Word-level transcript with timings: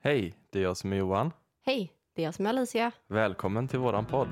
Hej, 0.00 0.34
det 0.50 0.58
är 0.58 0.62
jag 0.62 0.76
som 0.76 0.92
är 0.92 0.96
Johan. 0.96 1.32
Hej, 1.62 1.92
det 2.14 2.22
är 2.22 2.24
jag 2.26 2.34
som 2.34 2.46
är 2.46 2.50
Alicia. 2.50 2.92
Välkommen 3.06 3.68
till 3.68 3.78
våran 3.78 4.06
podd. 4.06 4.28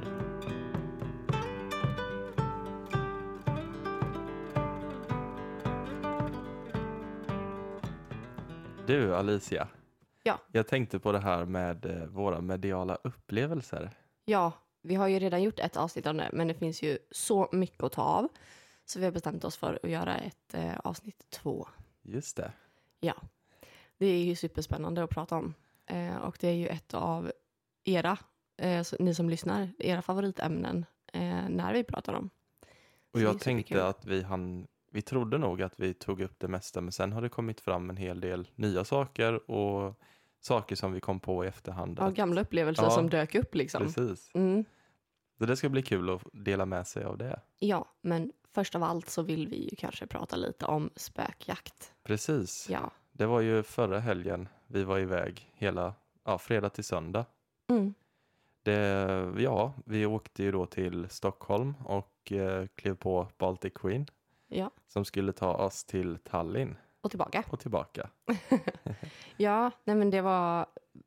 Du 8.86 9.14
Alicia, 9.16 9.68
Ja. 10.22 10.38
jag 10.52 10.68
tänkte 10.68 10.98
på 10.98 11.12
det 11.12 11.18
här 11.18 11.44
med 11.44 11.86
eh, 11.86 12.06
våra 12.06 12.40
mediala 12.40 12.94
upplevelser. 13.04 13.90
Ja, 14.24 14.52
vi 14.82 14.94
har 14.94 15.08
ju 15.08 15.18
redan 15.18 15.42
gjort 15.42 15.58
ett 15.58 15.76
avsnitt 15.76 16.06
om 16.06 16.16
det, 16.16 16.30
men 16.32 16.48
det 16.48 16.54
finns 16.54 16.82
ju 16.82 16.98
så 17.10 17.48
mycket 17.52 17.82
att 17.82 17.92
ta 17.92 18.02
av. 18.02 18.28
Så 18.84 18.98
vi 18.98 19.04
har 19.04 19.12
bestämt 19.12 19.44
oss 19.44 19.56
för 19.56 19.78
att 19.82 19.90
göra 19.90 20.16
ett 20.16 20.54
eh, 20.54 20.78
avsnitt 20.84 21.26
två. 21.30 21.68
Just 22.02 22.36
det. 22.36 22.52
Ja, 23.00 23.14
det 23.98 24.06
är 24.06 24.24
ju 24.24 24.34
superspännande 24.36 25.02
att 25.04 25.10
prata 25.10 25.36
om. 25.36 25.54
Eh, 25.86 26.16
och 26.16 26.36
det 26.40 26.48
är 26.48 26.52
ju 26.52 26.66
ett 26.66 26.94
av 26.94 27.32
era, 27.84 28.18
eh, 28.56 28.84
ni 28.98 29.14
som 29.14 29.28
lyssnar, 29.30 29.68
era 29.78 30.02
favoritämnen 30.02 30.84
eh, 31.12 31.48
när 31.48 31.72
vi 31.72 31.84
pratar 31.84 32.12
om. 32.12 32.30
Och 33.12 33.20
jag 33.20 33.40
tänkte 33.40 33.86
att 33.86 34.04
vi 34.04 34.22
hann, 34.22 34.66
vi 34.90 35.02
trodde 35.02 35.38
nog 35.38 35.62
att 35.62 35.80
vi 35.80 35.94
tog 35.94 36.20
upp 36.20 36.38
det 36.38 36.48
mesta, 36.48 36.80
men 36.80 36.92
sen 36.92 37.12
har 37.12 37.22
det 37.22 37.28
kommit 37.28 37.60
fram 37.60 37.90
en 37.90 37.96
hel 37.96 38.20
del 38.20 38.48
nya 38.54 38.84
saker 38.84 39.50
och 39.50 40.00
saker 40.40 40.76
som 40.76 40.92
vi 40.92 41.00
kom 41.00 41.20
på 41.20 41.44
i 41.44 41.48
efterhand. 41.48 41.98
Ja, 42.00 42.04
att- 42.04 42.14
gamla 42.14 42.40
upplevelser 42.40 42.82
Ja, 42.82 42.90
som 42.90 43.10
dök 43.10 43.34
upp 43.34 43.54
liksom. 43.54 43.82
Precis. 43.82 44.30
Mm. 44.34 44.64
Så 45.38 45.46
det 45.46 45.56
ska 45.56 45.68
bli 45.68 45.82
kul 45.82 46.10
att 46.10 46.22
dela 46.32 46.66
med 46.66 46.86
sig 46.86 47.04
av 47.04 47.18
det. 47.18 47.40
Ja, 47.58 47.88
men 48.00 48.32
först 48.54 48.74
av 48.74 48.82
allt 48.82 49.10
så 49.10 49.22
vill 49.22 49.48
vi 49.48 49.68
ju 49.70 49.76
kanske 49.76 50.06
prata 50.06 50.36
lite 50.36 50.66
om 50.66 50.90
spökjakt. 50.96 51.92
Precis. 52.02 52.66
Ja. 52.70 52.90
Det 53.18 53.26
var 53.26 53.40
ju 53.40 53.62
förra 53.62 54.00
helgen 54.00 54.48
vi 54.66 54.84
var 54.84 54.98
iväg 54.98 55.50
hela 55.54 55.94
ja, 56.24 56.38
fredag 56.38 56.70
till 56.70 56.84
söndag. 56.84 57.24
Mm. 57.70 57.94
Det, 58.62 59.32
ja, 59.38 59.72
vi 59.86 60.06
åkte 60.06 60.42
ju 60.42 60.52
då 60.52 60.66
till 60.66 61.08
Stockholm 61.08 61.74
och 61.84 62.32
eh, 62.32 62.66
klev 62.74 62.94
på 62.94 63.28
Baltic 63.38 63.72
Queen 63.74 64.06
Ja, 64.48 64.70
som 64.86 65.04
skulle 65.04 65.32
ta 65.32 65.54
oss 65.54 65.84
till 65.84 66.18
Tallinn 66.18 66.76
och 67.00 67.10
tillbaka. 67.10 67.44
och 67.50 67.60
tillbaka. 67.60 68.10
Ja, 69.36 69.70
nej 69.84 69.96
men 69.96 70.10
det 70.10 70.20
var, 70.20 70.66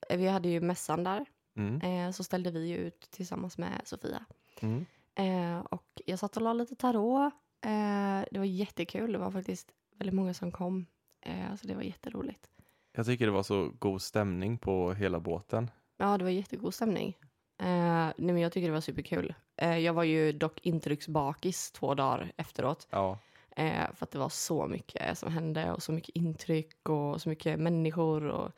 vi 0.10 0.28
hade 0.28 0.50
ju 0.50 0.62
mässan 0.62 1.04
där, 1.04 1.26
Mm. 1.56 1.82
eh, 2.08 2.12
så 2.12 2.24
ställde 2.24 2.52
vi 2.52 2.72
ut 2.72 3.08
tillsammans 3.12 3.58
med 3.58 3.82
Sofia. 3.84 4.26
Mm. 4.62 4.86
Eh, 5.16 5.60
och 5.60 6.02
jag 6.06 6.20
satt 6.20 6.36
och 6.38 6.44
la 6.44 6.54
lite 6.54 6.76
tarot. 6.76 7.34
Eh, 7.66 8.26
det 8.32 8.38
var 8.38 8.46
jättekul, 8.46 9.12
det 9.12 9.18
var 9.20 9.32
faktiskt 9.32 9.72
väldigt 9.96 10.16
många 10.16 10.34
som 10.34 10.52
kom. 10.52 10.86
Eh, 11.22 11.56
så 11.56 11.68
det 11.68 11.76
var 11.76 11.82
jätteroligt. 11.82 12.50
Jag 12.94 13.06
tycker 13.06 13.26
det 13.26 13.32
var 13.32 13.44
så 13.44 13.72
god 13.80 14.02
stämning 14.02 14.58
på 14.58 14.94
hela 14.94 15.20
båten. 15.20 15.72
Ja, 15.98 16.18
det 16.18 16.24
var 16.24 16.32
jättegod 16.32 16.74
stämning. 16.74 17.18
Eh, 17.58 17.66
nej 17.68 18.14
men 18.18 18.38
jag 18.40 18.52
tycker 18.52 18.68
det 18.68 18.74
var 18.74 18.82
superkul. 18.82 19.34
Eh, 19.56 19.78
jag 19.78 19.94
var 19.94 20.04
ju 20.04 20.32
dock 20.32 20.60
intrycksbakis 20.64 21.72
två 21.72 21.94
dagar 21.96 22.32
efteråt. 22.38 22.88
Ja, 22.90 23.18
Eh, 23.56 23.94
för 23.94 24.04
att 24.06 24.12
det 24.12 24.18
var 24.18 24.30
så 24.30 24.68
mycket 24.68 25.18
som 25.18 25.32
hände 25.32 25.72
och 25.72 25.84
så 25.84 25.92
mycket 25.92 26.16
intryck 26.16 26.90
och 26.90 27.22
så 27.22 27.30
mycket 27.30 27.60
människor. 27.60 28.24
Och, 28.28 28.52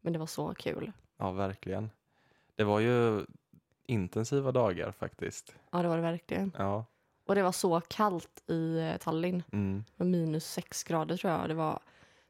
men 0.00 0.12
det 0.12 0.18
var 0.18 0.26
så 0.26 0.54
kul. 0.54 0.92
ja, 1.16 1.30
verkligen. 1.32 1.90
Det 2.56 2.64
var 2.64 2.80
ju 2.80 3.26
intensiva 3.86 4.52
dagar 4.52 4.92
faktiskt. 4.92 5.54
Ja, 5.70 5.82
det 5.82 5.88
var 5.88 5.96
det 5.96 6.02
verkligen. 6.02 6.52
Ja, 6.58 6.84
Och 7.26 7.34
det 7.34 7.42
var 7.42 7.52
så 7.52 7.80
kallt 7.80 8.42
i 8.50 8.78
eh, 8.78 8.96
Tallinn. 8.96 9.42
mm. 9.52 9.84
Minus 9.96 10.46
sex 10.52 10.84
grader 10.84 11.16
tror 11.16 11.32
jag. 11.32 11.48
Det 11.48 11.54
var, 11.54 11.78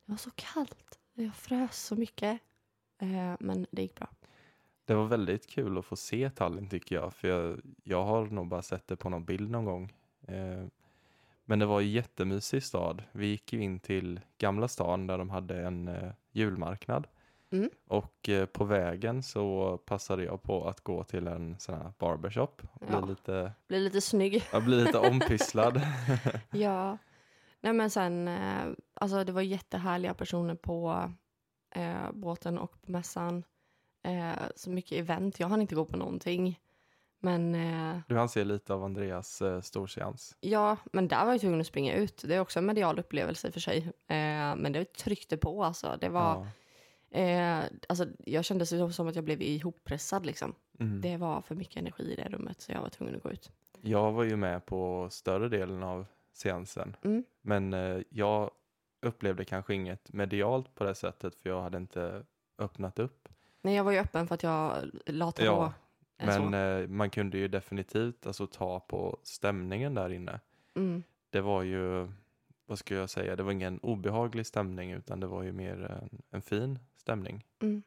det 0.05 0.13
var 0.13 0.17
så 0.17 0.31
kallt. 0.35 0.99
Jag 1.15 1.35
frös 1.35 1.77
så 1.87 1.97
mycket. 1.97 2.41
Eh, 2.99 3.35
men 3.41 3.67
det 3.71 3.83
gick 3.83 3.95
bra. 3.95 4.09
Det 4.85 4.95
var 4.95 5.05
väldigt 5.05 5.47
kul 5.47 5.79
att 5.79 5.85
få 5.85 5.97
se 5.97 6.31
Tallinn 6.31 6.69
tycker 6.69 6.95
jag. 6.97 7.15
För 7.15 7.29
jag, 7.29 7.61
jag 7.85 8.05
har 8.05 8.27
nog 8.27 8.49
bara 8.49 8.63
sett 8.63 8.87
det 8.87 8.97
på 8.97 9.09
någon 9.11 9.25
bild 9.25 9.51
någon 9.51 9.65
gång. 9.65 9.93
Eh, 10.29 10.65
men 11.45 11.59
det 11.59 11.67
var 11.67 11.81
en 11.81 11.91
jättemysig 11.91 12.63
stad. 12.63 13.03
Vi 13.13 13.27
gick 13.27 13.53
ju 13.53 13.63
in 13.63 13.81
till 13.81 14.21
Gamla 14.39 14.69
stan 14.69 15.07
där 15.07 15.19
de 15.19 15.31
hade 15.31 15.67
en 15.67 15.89
eh, 15.89 16.11
julmarknad. 16.33 17.07
Mm. 17.51 17.71
Och 17.87 18.29
eh, 18.29 18.47
på 18.47 18.65
vägen 18.65 19.23
så 19.23 19.77
passade 19.79 20.25
jag 20.25 20.43
på 20.43 20.69
att 20.69 20.81
gå 20.81 21.05
till 21.05 21.27
en 21.27 21.59
sån 21.59 21.75
här 21.75 21.93
barbershop. 21.99 22.63
Och 22.73 22.87
bli, 22.87 22.97
Ja. 22.97 23.07
lite, 23.07 23.53
Blev 23.69 23.81
lite 23.81 24.01
snygg. 24.01 24.45
jag 24.53 24.65
blir 24.65 24.85
lite 24.85 24.99
ompysslad. 24.99 25.81
ja. 26.51 26.99
Nej 27.61 27.73
men 27.73 27.91
sen, 27.91 28.29
eh, 28.29 28.67
alltså 28.95 29.25
det 29.25 29.33
var 29.33 29.43
jättehärliga 29.43 30.15
personer 30.15 30.55
på 30.55 31.11
eh, 31.75 32.13
båten 32.13 32.59
och 32.59 32.83
på 32.83 32.91
mässan. 32.93 33.45
Eh, 34.03 34.33
så 34.57 34.71
mycket 34.71 34.99
event. 34.99 35.41
Jag 35.41 35.49
hann 35.49 35.61
inte 35.63 35.75
gå 35.75 35.85
på 35.85 35.97
någonting. 35.97 36.61
Men 37.19 37.55
eh, 37.55 38.01
Du 38.09 38.19
anser 38.21 38.45
lite 38.45 38.75
av 38.75 38.85
Andreas 38.85 39.43
eh, 39.43 39.61
storseans. 39.61 40.37
ja, 40.41 40.77
men 40.93 41.09
där 41.09 41.25
var 41.25 41.33
jag 41.33 41.41
tvungen 41.41 41.61
att 41.61 41.67
springa 41.67 41.95
ut. 41.95 42.23
Det 42.27 42.35
är 42.35 42.41
också 42.41 42.59
en 42.59 42.67
medial 42.67 42.99
upplevelse 42.99 43.53
för 43.53 43.61
sig. 43.61 43.79
Eh, 44.07 44.57
men 44.57 44.73
det 44.73 44.93
tryckte 44.95 45.37
på 45.37 45.65
alltså. 45.65 45.97
Det 46.01 46.09
var, 46.09 46.47
Ja. 47.11 47.19
eh, 47.21 47.65
alltså 47.89 48.07
jag 48.19 48.45
kände 48.45 48.67
så- 48.67 48.91
som 48.91 49.09
att 49.09 49.15
jag 49.15 49.25
blev 49.25 49.43
ihoppressad 49.43 50.27
liksom. 50.27 50.55
Mm. 50.81 51.01
Det 51.01 51.17
var 51.17 51.41
för 51.43 51.55
mycket 51.55 51.77
energi 51.77 52.13
i 52.13 52.17
det 52.17 52.29
rummet 52.29 52.61
så 52.61 52.73
jag 52.73 52.81
var 52.81 52.89
tvungen 52.89 53.17
att 53.17 53.23
gå 53.23 53.31
ut. 53.31 53.51
Jag 53.81 54.13
var 54.13 54.25
ju 54.25 54.37
med 54.37 54.67
på 54.67 55.09
större 55.11 55.49
delen 55.49 55.83
av 55.83 56.07
seansen. 56.33 56.97
Mm. 57.05 57.25
Men 57.43 57.75
eh, 57.75 57.99
jag 58.09 58.51
upplevde 59.05 59.45
kanske 59.45 59.75
inget 59.75 60.13
medialt 60.13 60.75
på 60.75 60.85
det 60.85 60.95
sättet 60.95 61.35
för 61.35 61.51
jag 61.51 61.63
hade 61.63 61.79
inte 61.79 62.25
öppnat 62.59 62.99
upp. 62.99 63.29
Nej, 63.63 63.75
jag 63.75 63.85
var 63.85 63.93
ju 63.93 63.99
öppen 63.99 64.27
för 64.29 64.35
att 64.35 64.43
jag 64.43 64.75
la 65.07 65.33
till 65.33 65.45
Ja, 65.45 65.73
ja, 66.17 66.39
Men 66.41 66.55
eh, 66.55 66.89
man 66.89 67.11
kunde 67.11 67.39
ju 67.39 67.49
definitivt 67.49 68.27
alltså, 68.27 68.47
ta 68.47 68.81
på 68.81 69.19
stämningen 69.23 69.95
där 69.95 70.11
inne. 70.13 70.41
mm. 70.75 71.03
Det 71.31 71.41
var 71.41 71.63
ju, 71.63 72.09
vad 72.67 72.79
ska 72.79 72.95
jag 72.95 73.11
säga, 73.11 73.37
det 73.37 73.43
var 73.43 73.53
ingen 73.53 73.79
obehaglig 73.79 74.47
stämning 74.47 74.93
utan 74.93 75.21
det 75.21 75.27
var 75.27 75.43
ju 75.43 75.53
mer 75.53 75.83
en, 76.03 76.23
en 76.31 76.43
fin 76.43 76.79
stämning. 76.97 77.45
Mm. 77.63 77.83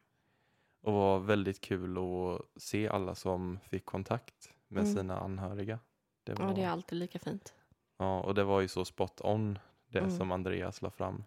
Och 0.82 0.92
var 0.92 1.18
väldigt 1.18 1.60
kul 1.60 1.98
att 1.98 2.62
se 2.62 2.88
alla 2.88 3.14
som 3.14 3.58
fick 3.64 3.84
kontakt 3.84 4.50
med 4.68 4.82
Mm. 4.82 4.94
sina 4.96 5.20
anhöriga. 5.20 5.78
Det 6.24 6.34
var, 6.34 6.48
Ja, 6.48 6.54
det 6.54 6.62
är 6.62 6.68
alltid 6.68 6.98
lika 6.98 7.18
fint. 7.18 7.54
ja, 7.98 8.20
och 8.20 8.34
det 8.34 8.44
var 8.44 8.60
ju 8.60 8.68
så 8.68 8.84
spot 8.84 9.20
on 9.20 9.58
det 9.88 9.98
Mm. 9.98 10.10
som 10.10 10.32
Andreas 10.32 10.82
la 10.82 10.90
fram. 10.90 11.24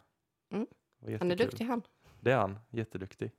Mm. 0.52 0.68
Han 1.20 1.32
är 1.32 1.36
duktig 1.36 1.66
han. 1.66 1.82
Det 2.20 2.32
är 2.32 2.38
han, 2.38 2.60
jätteduktig. 2.70 3.32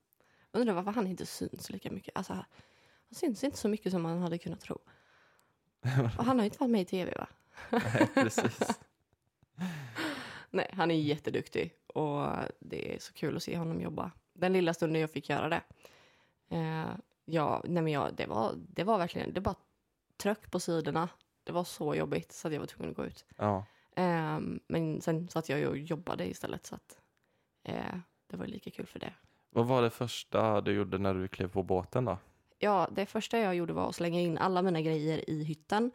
Undrar 0.53 0.75
varför 0.75 0.91
han 0.91 1.07
inte 1.07 1.27
syns 1.27 1.71
lika 1.71 1.91
mycket. 1.91 2.17
Alltså, 2.17 2.33
han 2.33 2.45
syns 3.11 3.45
inte 3.45 3.59
så 3.59 3.69
mycket 3.69 3.93
som 3.93 4.03
man 4.03 4.19
hade 4.23 4.39
kunnat 4.39 4.61
tro. 4.61 4.75
Och 6.19 6.25
han 6.25 6.39
har 6.39 6.45
ju 6.45 6.45
inte 6.45 6.59
varit 6.59 6.71
med 6.71 6.81
i 6.81 6.85
tv 6.85 7.15
va? 7.19 7.29
Nej, 7.71 8.09
precis. 8.15 8.59
Nej, 10.51 10.71
han 10.73 10.91
är 10.91 10.95
jätteduktig 10.95 11.75
och 11.87 12.27
det 12.61 12.95
är 12.95 12.99
så 12.99 13.13
kul 13.13 13.37
att 13.37 13.43
se 13.43 13.57
honom 13.59 13.81
jobba. 13.81 14.11
Den 14.33 14.53
lilla 14.53 14.75
stunden 14.75 15.01
jag 15.01 15.11
fick 15.11 15.29
göra 15.29 15.49
det. 15.49 15.63
Eh, 16.57 16.91
ja, 17.25 17.63
nej 17.65 17.83
men 17.83 17.93
jag, 17.93 18.15
det, 18.15 18.27
var, 18.27 18.55
det 18.57 18.85
var 18.85 18.99
verkligen, 18.99 19.33
det 19.35 19.41
bara 19.41 19.55
tröck 20.17 20.51
på 20.51 20.61
sidorna. 20.61 21.09
Det 21.45 21.53
var 21.53 21.65
så 21.65 21.95
jobbigt 21.95 22.33
så 22.33 22.49
att 22.49 22.55
jag 22.55 22.61
var 22.61 22.67
tvungen 22.67 22.91
att 22.91 22.97
gå 22.97 23.05
ut. 23.05 23.25
Ja, 23.37 23.67
Eh, 23.97 24.41
men 24.67 25.01
sen 25.01 25.29
satt 25.29 25.49
jag 25.49 25.69
och 25.71 25.79
jobbade 25.79 26.27
istället 26.27 26.67
så 26.67 26.75
att 26.75 26.99
eh, 27.65 27.97
det 28.27 28.37
var 28.37 28.47
lika 28.47 28.71
kul 28.71 28.87
för 28.87 28.99
det. 28.99 29.13
vad 29.51 29.67
var 29.67 29.83
det 29.83 29.91
första 29.91 30.61
du 30.61 30.73
gjorde 30.73 30.99
när 30.99 31.15
du 31.15 31.29
klev 31.29 31.49
på 31.49 31.63
båten 31.63 32.05
då? 32.05 32.19
Ja, 32.59 32.89
det 32.93 33.07
första 33.07 33.39
jag 33.39 33.55
gjorde 33.55 33.73
var 33.73 33.89
att 33.89 33.95
slänga 33.95 34.21
in 34.21 34.39
alla 34.39 34.63
mina 34.63 34.81
grejer 34.81 35.31
i 35.31 35.45
hytten 35.45 35.91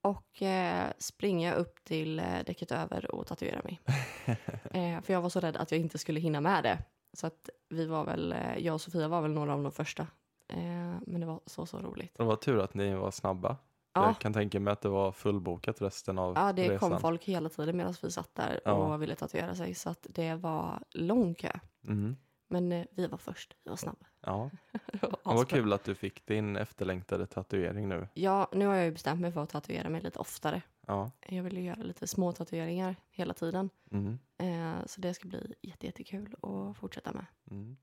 och 0.00 0.42
eh, 0.42 0.90
springa 0.98 1.54
upp 1.54 1.84
till 1.84 2.18
eh, 2.18 2.24
däcket 2.46 2.72
över 2.72 3.14
och 3.14 3.26
tatuera 3.26 3.60
mig. 3.64 3.80
eh, 4.70 5.02
för 5.02 5.12
jag 5.12 5.20
var 5.20 5.28
så 5.28 5.40
rädd 5.40 5.56
att 5.56 5.70
jag 5.72 5.80
inte 5.80 5.98
skulle 5.98 6.20
hinna 6.20 6.40
med 6.40 6.62
det. 6.64 6.78
Så 7.12 7.26
att 7.26 7.50
vi 7.68 7.86
var 7.86 8.04
väl, 8.04 8.32
eh, 8.32 8.58
jag 8.58 8.74
och 8.74 8.80
Sofia 8.80 9.08
var 9.08 9.22
väl 9.22 9.30
några 9.30 9.52
av 9.52 9.62
de 9.62 9.72
första. 9.72 10.06
Eh, 10.48 10.94
men 11.06 11.20
det 11.20 11.26
var 11.26 11.40
så, 11.46 11.66
så 11.66 11.78
roligt. 11.78 12.14
Det 12.16 12.24
var 12.24 12.36
tur 12.36 12.58
att 12.58 12.74
ni 12.74 12.94
var 12.94 13.10
snabba. 13.10 13.56
Ja, 13.94 14.06
Jag 14.06 14.18
kan 14.18 14.32
tänka 14.32 14.60
mig 14.60 14.72
att 14.72 14.80
det 14.80 14.88
var 14.88 15.12
fullbokat 15.12 15.82
resten 15.82 16.18
av 16.18 16.34
ja 16.36 16.52
det 16.52 16.68
resan. 16.70 16.90
kom 16.90 17.00
folk 17.00 17.24
hela 17.24 17.48
tiden 17.48 17.76
medan 17.76 17.94
vi 18.02 18.10
satt 18.10 18.34
där 18.34 18.60
Ja. 18.64 18.72
och 18.72 19.02
ville 19.02 19.14
tatuera 19.14 19.54
sig. 19.54 19.74
Så 19.74 19.90
att 19.90 20.06
det 20.10 20.34
var 20.34 20.82
lång 20.90 21.34
kö. 21.34 21.50
Mhm. 21.80 22.16
Men 22.48 22.72
eh, 22.72 22.84
vi 22.90 23.06
var 23.06 23.18
först, 23.18 23.56
vi 23.64 23.68
var 23.70 23.76
snabba. 23.76 24.06
Ja, 24.20 24.50
Det 24.92 25.02
var 25.02 25.18
asbra. 25.34 25.44
kul 25.58 25.72
att 25.72 25.84
du 25.84 25.94
fick 25.94 26.26
din 26.26 26.56
efterlängtade 26.56 27.26
tatuering 27.26 27.88
nu. 27.88 28.08
Ja, 28.14 28.48
nu 28.52 28.66
har 28.66 28.74
jag 28.74 28.84
ju 28.84 28.90
bestämt 28.92 29.20
mig 29.20 29.32
för 29.32 29.42
att 29.42 29.48
tatuera 29.50 29.88
mig 29.88 30.00
lite 30.00 30.18
oftare. 30.18 30.62
Ja. 30.86 31.10
Jag 31.28 31.42
vill 31.42 31.56
ju 31.56 31.62
göra 31.64 31.82
lite 31.82 32.06
små 32.06 32.32
tatueringar 32.32 32.96
hela 33.10 33.34
tiden. 33.34 33.70
Mm. 33.90 34.18
Eh, 34.38 34.86
så 34.86 35.00
det 35.00 35.14
ska 35.14 35.28
bli 35.28 35.54
jätte, 35.62 35.86
jättekul 35.86 36.34
att 36.42 36.76
fortsätta 36.76 37.12
med. 37.12 37.26
Mm. 37.50 37.76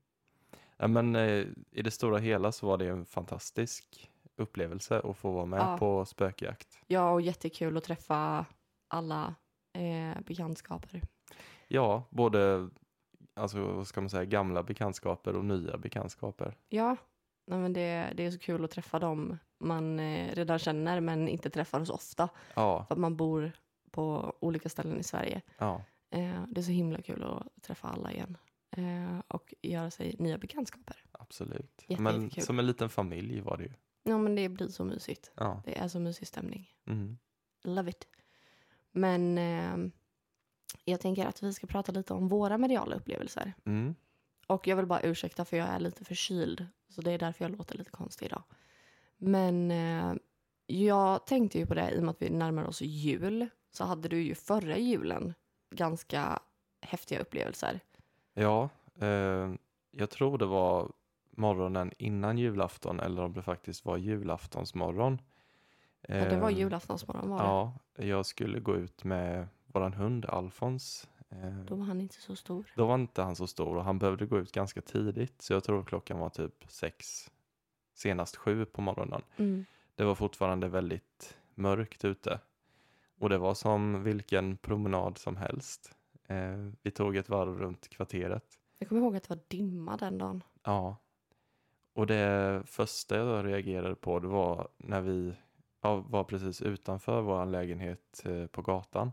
Ja, 0.76 0.86
men 0.88 1.16
eh, 1.16 1.44
i 1.70 1.82
det 1.82 1.90
stora 1.90 2.18
hela 2.18 2.52
så 2.52 2.66
var 2.66 2.78
det 2.78 2.86
en 2.88 3.06
fantastisk 3.06 4.10
upplevelse 4.40 5.00
att 5.00 5.16
få 5.16 5.30
vara 5.30 5.44
med 5.44 5.60
Ja. 5.60 5.78
på 5.78 6.04
spökjakt. 6.04 6.78
Ja, 6.86 7.10
och 7.12 7.20
jättekul 7.20 7.76
att 7.76 7.84
träffa 7.84 8.46
alla 8.88 9.34
eh, 9.78 10.20
bekantskaper. 10.26 11.00
Ja, 11.68 12.02
både 12.10 12.68
alltså 13.34 13.60
vad 13.64 13.86
ska 13.86 14.00
man 14.00 14.10
säga, 14.10 14.24
gamla 14.24 14.62
bekantskaper 14.62 15.36
och 15.36 15.44
nya 15.44 15.76
bekantskaper. 15.78 16.56
Ja, 16.68 16.96
nej, 17.46 17.58
men 17.58 17.72
det, 17.72 18.12
det 18.16 18.26
är 18.26 18.30
så 18.30 18.38
kul 18.38 18.64
att 18.64 18.70
träffa 18.70 18.98
dem 18.98 19.38
man 19.60 20.00
eh, 20.00 20.34
redan 20.34 20.58
känner 20.58 21.00
men 21.00 21.28
inte 21.28 21.50
träffar 21.50 21.84
så 21.84 21.94
ofta. 21.94 22.28
Ja, 22.54 22.84
För 22.88 22.94
att 22.94 22.98
man 23.00 23.16
bor 23.16 23.52
på 23.90 24.34
olika 24.40 24.68
ställen 24.68 25.00
i 25.00 25.02
Sverige. 25.02 25.40
ja, 25.58 25.82
Eh, 26.12 26.44
det 26.48 26.60
är 26.60 26.62
så 26.62 26.70
himla 26.70 27.02
kul 27.02 27.24
att 27.24 27.62
träffa 27.62 27.88
alla 27.88 28.12
igen. 28.12 28.36
Eh, 28.76 29.18
och 29.28 29.54
göra 29.62 29.90
sig 29.90 30.16
nya 30.18 30.38
bekantskaper. 30.38 30.96
absolut. 31.12 31.84
Jätte- 31.88 32.02
Men 32.02 32.30
som 32.30 32.58
en 32.58 32.66
liten 32.66 32.88
familj 32.88 33.40
var 33.40 33.56
det 33.56 33.64
ju. 33.64 33.72
Ja 34.02 34.18
men 34.18 34.34
det 34.34 34.48
blir 34.48 34.68
så 34.68 34.84
mysigt. 34.84 35.32
Ja. 35.34 35.62
Det 35.64 35.78
är 35.78 35.88
så 35.88 36.00
mysig 36.00 36.28
stämning. 36.28 36.70
Mm. 36.86 37.18
Love 37.62 37.90
it. 37.90 38.08
Men 38.92 39.38
eh, 39.38 39.90
jag 40.84 41.00
tänker 41.00 41.26
att 41.26 41.42
vi 41.42 41.52
ska 41.52 41.66
prata 41.66 41.92
lite 41.92 42.14
om 42.14 42.28
våra 42.28 42.58
mediala 42.58 42.96
upplevelser. 42.96 43.52
Mm. 43.64 43.94
Och 44.46 44.66
jag 44.66 44.76
vill 44.76 44.86
bara 44.86 45.00
ursäkta 45.00 45.44
för 45.44 45.56
jag 45.56 45.68
är 45.68 45.80
lite 45.80 46.04
förkyld. 46.04 46.66
Så 46.88 47.02
det 47.02 47.12
är 47.12 47.18
därför 47.18 47.44
jag 47.44 47.56
låter 47.56 47.78
lite 47.78 47.90
konstig 47.90 48.26
idag. 48.26 48.42
Men 49.16 49.70
eh, 49.70 50.14
jag 50.66 51.26
tänkte 51.26 51.58
ju 51.58 51.66
på 51.66 51.74
det 51.74 51.90
i 51.90 51.98
och 51.98 52.02
med 52.02 52.10
att 52.10 52.22
vi 52.22 52.30
närmar 52.30 52.64
oss 52.64 52.82
jul. 52.82 53.48
Så 53.72 53.84
hade 53.84 54.08
du 54.08 54.22
ju 54.22 54.34
förra 54.34 54.78
julen 54.78 55.34
ganska 55.70 56.42
häftiga 56.80 57.20
upplevelser. 57.20 57.80
Ja, 58.34 58.68
eh, 59.00 59.54
jag 59.90 60.10
tror 60.10 60.38
det 60.38 60.46
var 60.46 60.92
morgonen 61.30 61.92
innan 61.98 62.38
julafton 62.38 63.00
eller 63.00 63.22
om 63.22 63.32
det 63.32 63.42
faktiskt 63.42 63.84
var 63.84 63.96
julaftonsmorgon. 63.96 65.20
Ja, 66.08 66.14
det 66.14 66.38
var 66.40 66.50
Eh, 66.50 66.58
julaftonsmorgon 66.58 67.30
var 67.30 67.38
det. 67.38 67.44
Ja, 67.44 67.72
jag 67.96 68.26
skulle 68.26 68.60
gå 68.60 68.76
ut 68.76 69.04
med 69.04 69.48
våran 69.66 69.92
hund 69.92 70.26
Alfons. 70.26 71.08
Eh, 71.28 71.56
Då 71.66 71.74
var 71.74 71.84
han 71.84 72.00
inte 72.00 72.14
så 72.20 72.36
stor. 72.36 72.72
Då 72.76 72.86
var 72.86 72.94
inte 72.94 73.22
han 73.22 73.36
så 73.36 73.46
stor 73.46 73.76
och 73.76 73.84
han 73.84 73.98
behövde 73.98 74.26
gå 74.26 74.38
ut 74.38 74.52
ganska 74.52 74.80
tidigt. 74.82 75.42
Så 75.42 75.52
jag 75.52 75.64
tror 75.64 75.82
klockan 75.84 76.18
var 76.18 76.28
typ 76.28 76.64
sex, 76.68 77.30
senast 77.94 78.36
sju 78.36 78.64
på 78.64 78.80
morgonen. 78.82 79.22
Mm. 79.36 79.64
Det 79.94 80.04
var 80.04 80.14
fortfarande 80.14 80.68
väldigt 80.68 81.38
mörkt 81.54 82.04
ute. 82.04 82.40
Och 83.18 83.28
det 83.28 83.38
var 83.38 83.54
som 83.54 84.02
vilken 84.04 84.56
promenad 84.56 85.18
som 85.18 85.36
helst. 85.36 85.96
Eh, 86.26 86.70
vi 86.82 86.90
tog 86.90 87.16
ett 87.16 87.28
varv 87.28 87.58
runt 87.58 87.88
kvarteret. 87.88 88.44
Jag 88.78 88.88
kommer 88.88 89.00
ihåg 89.02 89.16
att 89.16 89.22
det 89.22 89.34
var 89.34 89.42
dimma 89.48 89.96
den 89.96 90.18
dagen. 90.18 90.42
Ja. 90.64 90.96
Och 91.92 92.06
det 92.06 92.62
första 92.66 93.16
jag 93.16 93.46
reagerade 93.46 93.94
på 93.94 94.18
det 94.18 94.28
var 94.28 94.68
när 94.76 95.00
vi 95.00 95.34
ja, 95.80 95.96
var 95.96 96.24
precis 96.24 96.62
utanför 96.62 97.20
vår 97.20 97.46
lägenhet 97.46 98.22
eh, 98.24 98.46
på 98.46 98.62
gatan. 98.62 99.12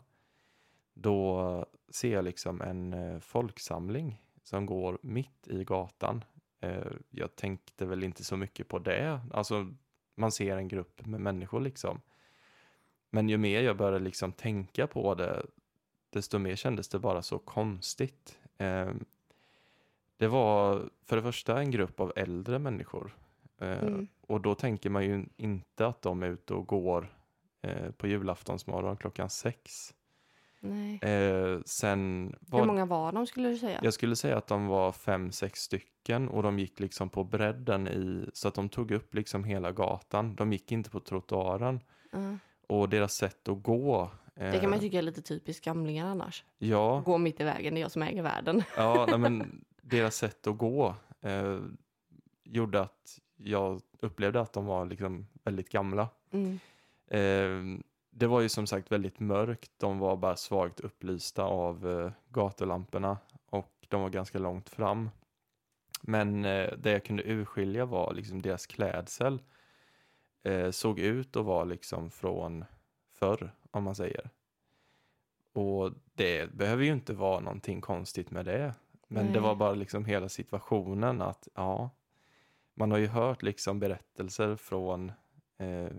Då 0.94 1.66
ser 1.90 2.14
jag 2.14 2.26
liksom 2.26 2.62
en 2.62 2.94
eh, 2.94 3.20
folksamling 3.20 4.22
som 4.44 4.66
går 4.66 4.98
mitt 5.02 5.48
i 5.48 5.64
gatan. 5.64 6.24
Eh, 6.60 6.92
jag 7.10 7.36
tänkte 7.36 7.86
väl 7.86 8.04
inte 8.04 8.24
så 8.24 8.38
mycket 8.38 8.68
på 8.68 8.80
det. 8.80 9.22
Alltså 9.32 9.74
man 10.16 10.32
ser 10.32 10.58
en 10.58 10.68
grupp 10.68 11.06
med 11.06 11.22
människor 11.22 11.62
liksom. 11.62 12.02
Men 13.10 13.30
ju 13.30 13.38
mer 13.38 13.62
jag 13.62 13.78
började 13.78 14.00
liksom 14.06 14.32
tänka 14.32 14.88
på 14.88 15.16
det 15.16 15.46
desto 16.10 16.40
mer 16.40 16.56
kändes 16.56 16.90
det 16.90 17.00
bara 17.00 17.22
så 17.22 17.40
konstigt. 17.40 18.40
Ehm, 18.58 19.06
det 20.18 20.28
var 20.28 20.90
för 21.06 21.16
det 21.16 21.22
första 21.22 21.60
en 21.60 21.72
grupp 21.72 22.00
av 22.00 22.14
äldre 22.16 22.60
människor. 22.60 23.16
Eh, 23.62 23.68
Mm. 23.84 24.08
Och 24.22 24.42
då 24.42 24.56
tänker 24.56 24.90
man 24.90 25.04
ju 25.06 25.26
inte 25.38 25.88
att 25.88 26.02
de 26.02 26.24
är 26.24 26.28
ute 26.28 26.54
och 26.54 26.68
går 26.68 27.14
eh, 27.62 27.92
på 27.92 28.08
julaftonsmorgon 28.08 28.98
klockan 28.98 29.30
sex. 29.30 29.94
Nej. 30.60 31.00
Eh, 31.04 31.60
sen 31.66 32.34
Hur 32.52 32.58
var, 32.58 32.66
många 32.66 32.86
var 32.86 33.12
de 33.12 33.28
skulle 33.28 33.50
du 33.50 33.58
säga? 33.58 33.80
jag 33.84 33.94
skulle 33.94 34.16
säga 34.16 34.38
att 34.38 34.48
de 34.48 34.68
var 34.68 34.92
fem, 34.92 35.32
sex 35.32 35.60
stycken 35.60 36.30
och 36.30 36.44
de 36.44 36.60
gick 36.60 36.80
liksom 36.80 37.10
på 37.10 37.24
bredden 37.24 37.88
i, 37.88 38.30
så 38.34 38.48
att 38.48 38.54
de 38.54 38.70
tog 38.70 38.92
upp 38.92 39.14
liksom 39.14 39.44
hela 39.44 39.72
gatan. 39.72 40.36
De 40.36 40.54
gick 40.54 40.72
inte 40.72 40.90
på 40.90 41.00
trottoaren 41.00 41.80
Ja. 42.12 42.38
och 42.68 42.90
deras 42.90 43.14
sätt 43.14 43.48
att 43.48 43.64
gå. 43.64 44.12
Det 44.36 44.60
kan 44.60 44.70
man 44.70 44.74
eh, 44.74 44.80
tycka 44.80 44.98
är 44.98 45.02
lite 45.02 45.22
typiskt 45.22 45.66
gamlingar 45.66 46.08
annars. 46.08 46.44
Ja, 46.58 47.02
Gå 47.06 47.18
mitt 47.18 47.40
i 47.40 47.44
vägen, 47.44 47.74
det 47.74 47.80
är 47.80 47.82
jag 47.82 47.92
som 47.92 48.02
äger 48.02 48.24
världen. 48.24 48.64
Ja, 48.78 49.06
nej, 49.10 49.18
men 49.20 49.66
deras 49.90 50.16
sätt 50.16 50.48
att 50.48 50.58
gå 50.58 50.96
eh, 51.22 51.60
gjorde 52.44 52.82
att 52.82 53.20
jag 53.36 53.82
upplevde 54.00 54.42
att 54.42 54.54
de 54.54 54.66
var 54.66 54.86
liksom 54.86 55.28
väldigt 55.44 55.70
gamla. 55.70 56.10
Mm. 56.32 56.60
Eh, 57.08 57.80
det 58.10 58.28
var 58.28 58.42
ju 58.42 58.50
som 58.50 58.68
sagt 58.68 58.92
väldigt 58.92 59.20
mörkt. 59.20 59.72
De 59.78 60.00
var 60.00 60.18
bara 60.18 60.36
svagt 60.36 60.80
upplysta 60.80 61.44
av 61.44 61.90
eh, 61.90 62.12
gatulamporna 62.30 63.18
och 63.46 63.74
de 63.88 64.02
var 64.02 64.10
ganska 64.10 64.40
långt 64.40 64.70
fram. 64.70 65.10
Men 66.02 66.46
eh, 66.46 66.74
det 66.78 66.92
jag 66.92 67.04
kunde 67.04 67.24
urskilja 67.24 67.86
var 67.86 68.14
liksom 68.14 68.42
deras 68.42 68.66
klädsel 68.66 69.42
eh, 70.44 70.72
såg 70.72 71.00
ut 71.00 71.36
att 71.36 71.46
vara 71.46 71.64
liksom 71.64 72.12
från 72.12 72.66
förr, 73.14 73.52
om 73.72 73.84
man 73.84 73.96
säger. 73.96 74.30
Och 75.54 75.92
det 76.14 76.54
behöver 76.54 76.84
ju 76.84 76.92
inte 76.92 77.14
vara 77.14 77.40
någonting 77.40 77.82
konstigt 77.82 78.32
med 78.32 78.46
det. 78.46 78.74
Men 79.08 79.26
det 79.26 79.32
Nej. 79.32 79.42
var 79.42 79.56
bara 79.56 79.74
liksom 79.74 80.06
hela 80.06 80.30
situationen 80.30 81.22
att 81.22 81.48
ja, 81.56 81.90
man 82.76 82.92
har 82.92 82.98
ju 82.98 83.08
hört 83.08 83.42
liksom 83.44 83.80
berättelser 83.80 84.56
från 84.56 85.12
eh, 85.58 85.90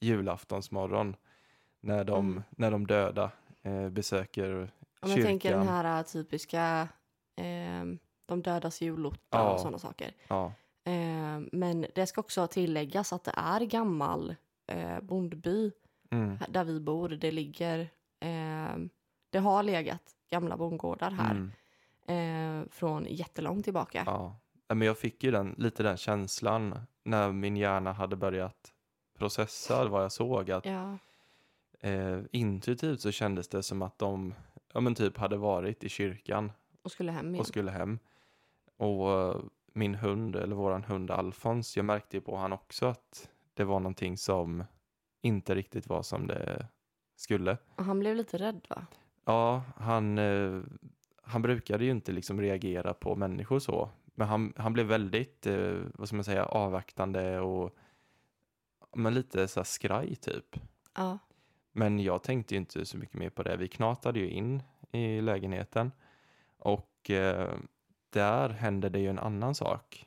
julaftonsmorgon 0.00 1.16
när 1.80 2.04
de, 2.04 2.26
Mm. 2.30 2.42
när 2.50 2.70
de 2.70 2.86
döda 2.86 3.30
eh, 3.62 3.88
besöker 3.88 4.50
Om 4.52 4.68
jag 5.00 5.10
kyrkan. 5.10 5.22
tänker 5.26 5.50
den 5.56 5.68
här 5.68 5.98
äh, 5.98 6.02
typiska 6.06 6.88
ehm, 7.36 7.98
de 8.26 8.42
dödas 8.42 8.80
julotta 8.80 9.38
Ja. 9.38 9.52
och 9.52 9.60
sådana 9.60 9.78
saker. 9.78 10.14
Ja, 10.28 10.52
Ehm, 10.84 11.48
men 11.52 11.86
det 11.94 12.06
ska 12.06 12.20
också 12.20 12.46
tilläggas 12.46 13.12
att 13.12 13.24
det 13.24 13.32
är 13.36 13.60
gammal 13.60 14.34
eh, 14.66 15.00
bondby 15.00 15.72
mm, 16.10 16.38
där 16.48 16.64
vi 16.64 16.80
bor. 16.80 17.08
Det 17.08 17.30
ligger, 17.30 17.88
ehm, 18.20 18.90
det 19.30 19.38
har 19.38 19.62
legat 19.62 20.02
gamla 20.30 20.56
bondgårdar 20.56 21.10
här 21.10 21.30
mm, 21.30 21.52
eh, 22.06 22.62
från 22.70 23.06
jättelångt 23.08 23.64
tillbaka. 23.64 24.02
ja. 24.06 24.36
Men 24.68 24.86
jag 24.86 24.98
fick 24.98 25.24
ju 25.24 25.30
den, 25.30 25.54
lite 25.58 25.82
den 25.82 25.96
känslan 25.96 26.78
när 27.02 27.32
min 27.32 27.56
hjärna 27.56 27.92
hade 27.92 28.16
börjat 28.16 28.72
processa 29.18 29.88
vad 29.88 30.04
jag 30.04 30.12
såg. 30.12 30.50
Att 30.50 30.64
Ja. 30.66 30.98
eh, 31.80 32.18
intuitivt 32.30 33.00
så 33.00 33.10
kändes 33.10 33.48
det 33.48 33.62
som 33.62 33.82
att 33.82 33.98
de 33.98 34.34
ja, 34.72 34.80
men 34.80 34.94
typ 34.94 35.16
hade 35.18 35.36
varit 35.36 35.84
i 35.84 35.88
kyrkan 35.88 36.52
och 36.82 36.92
skulle 36.92 37.12
hem 37.12 37.28
igen. 37.28 37.40
och 37.40 37.46
skulle 37.46 37.70
hem. 37.70 37.98
Och 38.76 39.10
eh, 39.12 39.36
min 39.72 39.94
hund, 39.94 40.36
eller 40.36 40.56
våran 40.56 40.84
hund 40.84 41.10
Alfons, 41.10 41.76
jag 41.76 41.84
märkte 41.84 42.16
ju 42.16 42.20
på 42.20 42.36
han 42.36 42.52
också 42.52 42.86
att 42.86 43.30
det 43.54 43.64
var 43.64 43.80
någonting 43.80 44.16
som 44.18 44.64
inte 45.22 45.54
riktigt 45.54 45.86
var 45.86 46.02
som 46.02 46.26
det 46.26 46.66
skulle. 47.16 47.56
Och 47.76 47.84
han 47.84 47.98
blev 47.98 48.16
lite 48.16 48.38
rädd 48.38 48.66
va? 48.68 48.86
Ja, 49.24 49.62
han, 49.76 50.18
eh, 50.18 50.60
han 51.32 51.42
brukade 51.42 51.84
ju 51.84 51.90
inte 51.90 52.12
liksom 52.12 52.40
reagera 52.40 52.94
på 52.94 53.16
människor 53.16 53.58
så. 53.58 53.90
Men 54.14 54.28
han, 54.28 54.52
han 54.56 54.72
blev 54.72 54.86
väldigt, 54.86 55.46
eh, 55.46 55.74
vad 55.94 56.08
ska 56.08 56.16
man 56.16 56.24
säga, 56.24 56.44
avvaktande 56.44 57.40
och 57.40 57.76
men 58.96 59.14
lite 59.14 59.48
så 59.48 59.60
här 59.60 59.64
skraj 59.64 60.16
typ. 60.16 60.56
Ja. 60.94 61.18
Men 61.72 61.98
jag 61.98 62.22
tänkte 62.22 62.54
ju 62.54 62.58
inte 62.58 62.84
så 62.86 62.98
mycket 62.98 63.14
mer 63.16 63.30
på 63.30 63.42
det. 63.42 63.56
Vi 63.56 63.68
knatade 63.68 64.18
ju 64.20 64.28
in 64.30 64.62
i 64.92 65.20
lägenheten 65.20 65.92
och 66.58 67.10
eh, 67.10 67.54
där 68.10 68.48
hände 68.48 68.88
det 68.88 68.98
ju 69.00 69.08
en 69.08 69.18
annan 69.18 69.54
sak. 69.54 70.06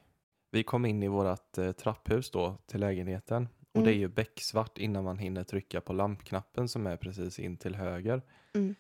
Vi 0.52 0.64
kom 0.64 0.86
in 0.86 1.04
i 1.04 1.08
vårt 1.08 1.58
eh, 1.58 1.72
trapphus 1.72 2.32
då 2.32 2.58
till 2.66 2.80
lägenheten 2.80 3.50
och 3.72 3.82
det 3.82 3.90
är 3.90 3.94
Mm. 3.94 4.00
ju 4.02 4.08
becksvart 4.08 4.78
innan 4.78 5.04
man 5.04 5.18
hinner 5.18 5.44
trycka 5.44 5.82
på 5.82 5.94
lampknappen 5.94 6.68
som 6.68 6.88
är 6.88 6.98
precis 6.98 7.40
in 7.40 7.58
till 7.58 7.76
höger. 7.76 8.22
Mm. 8.54 8.76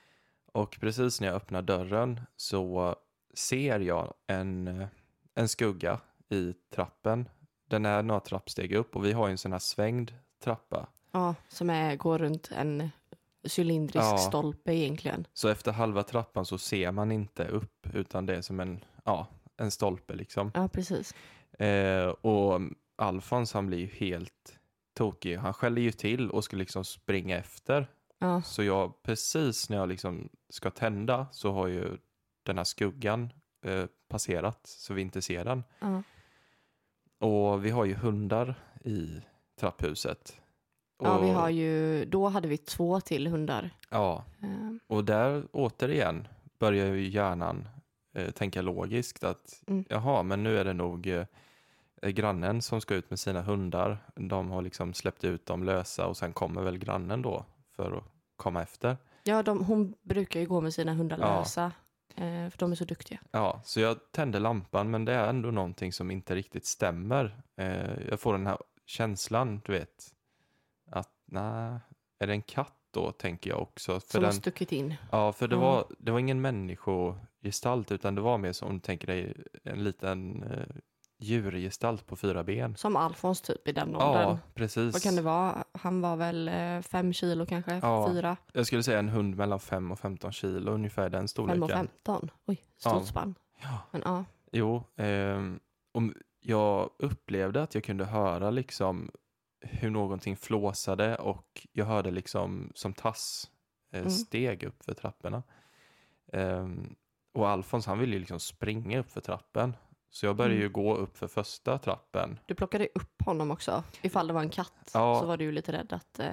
Och 0.56 0.78
precis 0.80 1.22
när 1.22 1.28
jag 1.28 1.36
öppnar 1.36 1.62
dörren 1.62 2.22
så 2.36 2.96
ser 3.34 3.80
jag 3.80 4.14
en, 4.28 4.86
en 5.34 5.48
skugga 5.50 6.00
i 6.30 6.54
trappen. 6.76 7.30
Den 7.70 7.86
är 7.86 8.04
några 8.04 8.20
trappsteg 8.20 8.74
upp 8.74 8.96
och 8.96 9.06
vi 9.06 9.12
har 9.12 9.28
ju 9.28 9.32
en 9.32 9.38
sån 9.38 9.52
här 9.52 9.60
svängd 9.60 10.12
trappa. 10.44 10.88
ja, 11.12 11.36
som 11.48 11.70
är, 11.70 11.96
går 11.96 12.18
runt 12.20 12.50
en 12.56 12.90
cylindrisk 13.58 14.06
Ja. 14.06 14.18
stolpe 14.18 14.74
egentligen. 14.74 15.28
Så 15.34 15.48
efter 15.48 15.72
halva 15.72 16.04
trappan 16.04 16.46
så 16.46 16.58
ser 16.58 16.92
man 16.92 17.12
inte 17.12 17.48
upp 17.48 17.88
utan 17.94 18.26
det 18.26 18.36
är 18.36 18.42
som 18.42 18.60
en, 18.60 18.84
ja, 19.04 19.28
en 19.58 19.72
stolpe 19.72 20.14
liksom. 20.16 20.52
Ja, 20.54 20.68
precis. 20.68 21.14
Eh, 21.60 22.08
och 22.08 22.62
Alfons 22.96 23.54
han 23.54 23.68
blir 23.68 23.78
ju 23.78 23.88
helt 23.88 24.60
tokig. 24.94 25.38
Han 25.38 25.54
skäller 25.54 25.82
ju 25.82 25.92
till 25.92 26.30
och 26.32 26.44
ska 26.44 26.58
liksom 26.58 26.86
springa 26.86 27.38
efter. 27.38 27.88
Ja, 28.20 28.42
Så 28.42 28.64
jag, 28.64 29.04
precis 29.04 29.70
när 29.70 29.78
jag 29.78 29.90
liksom 29.90 30.30
ska 30.50 30.72
tända 30.72 31.28
så 31.32 31.52
har 31.52 31.68
ju 31.68 31.98
den 32.44 32.58
här 32.58 32.64
skuggan 32.66 33.30
eh, 33.66 33.86
passerat 34.08 34.60
så 34.64 34.94
vi 34.94 35.02
inte 35.02 35.22
ser 35.22 35.46
den. 35.46 35.64
ja. 35.80 36.04
Och 37.20 37.66
vi 37.66 37.70
har 37.70 37.86
ju 37.86 37.94
hundar 37.94 38.56
i 38.84 39.22
trapphuset. 39.60 40.42
ja 41.00 41.20
vi 41.20 41.30
Och- 41.30 41.34
har 41.34 41.50
ju, 41.50 42.06
då 42.06 42.28
hade 42.30 42.48
vi 42.48 42.58
två 42.58 43.02
till 43.02 43.28
hundar. 43.28 43.70
Ja, 43.90 44.24
Eh, 44.42 44.72
och 44.88 45.06
där 45.06 45.48
återigen 45.52 46.28
börjar 46.60 46.86
ju 46.88 47.10
hjärnan 47.10 47.68
eh, 48.14 48.32
tänka 48.32 48.62
logiskt 48.62 49.24
att 49.24 49.64
Mm. 49.68 49.86
jaha, 49.90 50.24
men 50.24 50.44
nu 50.44 50.58
är 50.58 50.66
det 50.66 50.74
nog 50.74 51.08
eh, 51.08 51.26
grannen 52.10 52.62
som 52.62 52.82
ska 52.82 52.96
ut 52.96 53.10
med 53.10 53.20
sina 53.20 53.42
hundar. 53.42 53.98
De 54.16 54.52
har 54.52 54.62
liksom 54.62 54.94
släppt 54.94 55.24
ut 55.24 55.46
dem 55.46 55.64
lösa 55.64 56.08
och 56.08 56.18
sen 56.18 56.34
kommer 56.34 56.62
väl 56.62 56.78
grannen 56.78 57.22
då 57.22 57.46
för 57.76 57.98
att 57.98 58.04
komma 58.36 58.62
efter. 58.62 58.98
Ja, 59.24 59.44
de, 59.44 59.64
hon 59.66 59.94
brukar 60.02 60.40
ju 60.40 60.46
gå 60.46 60.62
med 60.62 60.74
sina 60.74 60.94
hundar 60.94 61.18
Ja. 61.22 61.40
lösa. 61.40 61.72
Eh, 62.16 62.50
för 62.50 62.58
de 62.58 62.72
är 62.72 62.76
så 62.76 62.86
duktiga. 62.86 63.20
Ja, 63.32 63.62
så 63.64 63.80
jag 63.80 63.98
tände 64.12 64.40
lampan 64.40 64.92
men 64.92 65.06
det 65.06 65.14
är 65.14 65.28
ändå 65.30 65.52
någonting 65.52 65.94
som 65.94 66.12
inte 66.12 66.36
riktigt 66.36 66.66
stämmer. 66.66 67.42
Eh, 67.58 68.08
jag 68.10 68.20
får 68.20 68.34
den 68.34 68.48
här 68.48 68.58
känslan, 68.86 69.62
du 69.66 69.72
vet, 69.72 70.14
att 70.92 71.12
nej, 71.26 71.80
är 72.20 72.28
det 72.28 72.34
en 72.34 72.42
katt 72.42 72.74
då 72.92 73.12
tänker 73.12 73.50
jag 73.50 73.62
också. 73.62 74.00
För 74.00 74.08
Som 74.12 74.24
har 74.24 74.32
den, 74.32 74.34
stuckit 74.42 74.72
in. 74.72 74.96
ja, 75.12 75.34
för 75.34 75.48
det, 75.48 75.56
Ja. 75.56 75.62
var, 75.62 75.86
det 76.00 76.12
var 76.12 76.20
ingen 76.20 76.42
människogestalt 76.42 77.92
utan 77.92 78.16
det 78.16 78.22
var 78.22 78.38
mer 78.38 78.52
som, 78.52 78.80
tänker 78.80 79.08
dig, 79.08 79.34
en 79.64 79.84
liten 79.84 80.44
eh, 80.44 80.76
djurgestalt 81.18 82.06
på 82.08 82.16
fyra 82.16 82.44
ben. 82.44 82.76
Som 82.76 82.96
Alfons 82.96 83.42
typ 83.42 83.68
i 83.68 83.72
den 83.72 83.96
åldern. 83.96 84.22
Ja, 84.30 84.40
precis. 84.54 84.94
Vad 84.94 85.02
kan 85.02 85.16
det 85.16 85.22
vara? 85.22 85.64
Han 85.72 86.02
var 86.02 86.16
väl 86.16 86.48
eh, 86.48 86.82
fem 86.82 87.14
kilo 87.14 87.46
kanske? 87.46 87.80
Ja, 87.82 88.10
Fyra? 88.10 88.38
Jag 88.54 88.66
skulle 88.68 88.84
säga 88.84 89.00
en 89.00 89.10
hund 89.10 89.36
mellan 89.38 89.60
5 89.60 89.92
och 89.92 90.00
15 90.00 90.32
kilo, 90.32 90.72
ungefär 90.72 91.10
den 91.10 91.20
Fem 91.22 91.28
storleken. 91.28 91.64
och 91.64 91.70
femton? 91.70 92.32
Oj, 92.46 92.64
stort 92.78 92.94
Ja. 92.94 93.06
spann. 93.06 93.36
Ja. 93.62 93.80
Men 93.92 94.02
ja. 94.06 94.26
Jo, 94.52 94.84
ehm, 94.96 95.60
om 95.92 96.14
jag 96.40 96.90
upplevde 97.00 97.64
att 97.64 97.76
jag 97.76 97.84
kunde 97.84 98.06
höra 98.06 98.50
liksom 98.52 99.12
hur 99.62 99.90
någonting 99.90 100.36
flåsade 100.38 101.16
och 101.16 101.68
jag 101.72 101.86
hörde 101.86 102.12
liksom 102.12 102.72
som 102.76 102.94
tass 102.94 103.50
eh, 103.94 104.00
Mm. 104.00 104.12
steg 104.12 104.64
upp 104.64 104.84
för 104.84 104.94
trapporna. 104.94 105.44
Ehm, 106.34 106.96
och 107.34 107.50
Alfons 107.50 107.86
han 107.86 108.00
ville 108.00 108.14
ju 108.14 108.20
liksom 108.20 108.40
springa 108.40 109.00
upp 109.00 109.12
för 109.12 109.22
trappen. 109.22 109.76
Så 110.16 110.26
jag 110.26 110.36
började 110.36 110.54
Mm. 110.56 110.64
ju 110.64 110.70
gå 110.70 110.96
upp 110.96 111.18
för 111.18 111.28
första 111.28 111.78
trappen. 111.78 112.40
Du 112.46 112.56
plockade 112.56 112.88
upp 112.96 113.22
honom 113.26 113.52
också. 113.52 113.84
Ifall 114.02 114.28
det 114.28 114.34
var 114.34 114.42
en 114.42 114.50
katt 114.50 114.92
Ja. 114.94 115.20
så 115.22 115.26
var 115.28 115.38
du 115.38 115.44
ju 115.44 115.52
lite 115.52 115.72
rädd 115.72 115.94
att... 115.94 116.20
Eh, 116.20 116.30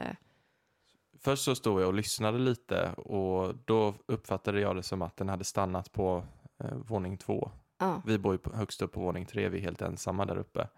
Först 1.18 1.44
så 1.44 1.54
stod 1.54 1.80
jag 1.80 1.88
och 1.88 1.94
lyssnade 1.94 2.38
lite 2.38 2.92
och 2.92 3.54
då 3.64 3.94
uppfattade 4.06 4.60
jag 4.60 4.76
det 4.76 4.82
som 4.82 5.02
att 5.02 5.16
den 5.16 5.28
hade 5.28 5.44
stannat 5.44 5.92
på 5.92 6.24
eh, 6.64 6.74
våning 6.74 7.16
två. 7.18 7.50
ja. 7.78 8.02
Vi 8.06 8.18
bor 8.18 8.32
ju 8.34 8.38
på, 8.38 8.56
högst 8.56 8.82
upp 8.82 8.92
på 8.92 9.00
våning 9.00 9.26
tre, 9.26 9.48
vi 9.48 9.58
är 9.58 9.62
helt 9.62 9.82
ensamma 9.82 10.24
där 10.24 10.36
uppe. 10.36 10.68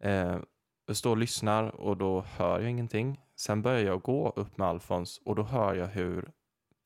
Eh, 0.00 0.38
jag 0.86 0.96
står 0.96 1.10
och 1.10 1.16
lyssnar 1.16 1.64
och 1.80 1.96
då 1.96 2.20
hör 2.20 2.60
jag 2.60 2.70
ingenting. 2.70 3.20
Sen 3.36 3.62
börjar 3.62 3.80
jag 3.84 4.02
gå 4.02 4.32
upp 4.36 4.58
med 4.58 4.68
Alfons 4.68 5.20
och 5.24 5.34
då 5.34 5.42
hör 5.42 5.74
jag 5.74 5.86
hur 5.86 6.30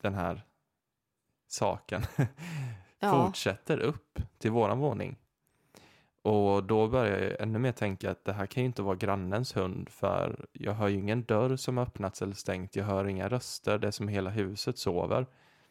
den 0.01 0.13
här 0.13 0.43
saken 1.47 2.01
Ja. 2.99 3.25
fortsätter 3.25 3.79
upp 3.79 4.19
till 4.37 4.51
våran 4.51 4.79
våning. 4.79 5.19
Och 6.23 6.63
då 6.63 6.87
börjar 6.87 7.19
jag 7.19 7.41
ännu 7.41 7.59
mer 7.59 7.71
tänka 7.71 8.11
att 8.11 8.25
det 8.25 8.33
här 8.33 8.45
kan 8.45 8.63
ju 8.63 8.67
inte 8.67 8.81
vara 8.81 8.95
grannens 8.95 9.55
hund 9.55 9.89
för 9.89 10.45
jag 10.51 10.73
hör 10.73 10.87
ju 10.87 10.97
ingen 10.99 11.23
dörr 11.23 11.55
som 11.55 11.77
öppnats 11.77 12.21
eller 12.21 12.33
stängt. 12.35 12.75
Jag 12.75 12.85
hör 12.85 13.05
inga 13.05 13.29
röster, 13.29 13.77
det 13.77 13.87
är 13.87 13.91
som 13.91 14.07
hela 14.07 14.29
huset 14.29 14.77
sover. 14.77 15.25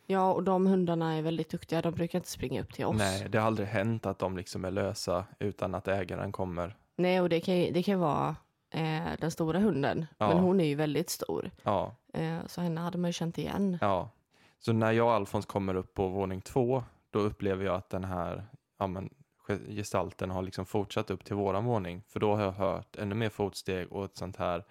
ja, 0.06 0.32
och 0.32 0.42
de 0.42 0.66
hundarna 0.66 1.14
är 1.14 1.22
väldigt 1.22 1.50
duktiga. 1.50 1.82
De 1.82 1.94
brukar 1.94 2.18
inte 2.18 2.28
springa 2.30 2.62
upp 2.62 2.72
till 2.74 2.84
oss. 2.84 2.96
Nej, 2.98 3.26
det 3.28 3.38
har 3.38 3.46
aldrig 3.46 3.68
hänt 3.68 4.06
att 4.06 4.18
de 4.18 4.36
liksom 4.36 4.64
är 4.64 4.70
lösa 4.70 5.24
utan 5.38 5.74
att 5.74 5.88
ägaren 5.88 6.32
kommer. 6.32 6.76
Nej, 6.96 7.20
och 7.20 7.28
det 7.28 7.40
kan 7.40 7.56
ju 7.56 7.72
det 7.72 7.82
kan 7.82 8.00
vara 8.00 8.36
eh, 8.70 9.02
den 9.20 9.30
stora 9.30 9.58
hunden. 9.58 10.06
Ja. 10.18 10.28
Men 10.28 10.38
hon 10.38 10.60
är 10.60 10.64
ju 10.64 10.74
väldigt 10.74 11.10
stor. 11.10 11.50
Ja, 11.62 11.94
Eh, 12.14 12.38
så 12.46 12.60
henne 12.60 12.80
hade 12.80 12.98
man 12.98 13.08
ju 13.08 13.12
känt 13.12 13.38
igen. 13.38 13.78
ja. 13.80 14.10
Så 14.58 14.72
när 14.72 14.92
jag 14.92 15.06
och 15.06 15.12
Alfons 15.12 15.46
kommer 15.46 15.74
upp 15.74 15.94
på 15.94 16.08
våning 16.08 16.40
två, 16.40 16.84
då 17.10 17.18
upplever 17.18 17.64
jag 17.64 17.74
att 17.74 17.90
den 17.90 18.04
här 18.04 18.44
ja, 18.78 18.86
men, 18.86 19.10
gestalten 19.58 20.30
har 20.30 20.42
liksom 20.42 20.66
fortsatt 20.66 21.10
upp 21.10 21.24
till 21.24 21.36
våran 21.36 21.64
våning. 21.64 22.02
För 22.08 22.20
då 22.20 22.34
har 22.34 22.42
jag 22.42 22.52
hört 22.52 22.96
ännu 22.96 23.14
mer 23.14 23.30
fotsteg 23.30 23.92
och 23.92 24.04
ett 24.04 24.16
sånt 24.16 24.36
här 24.36 24.64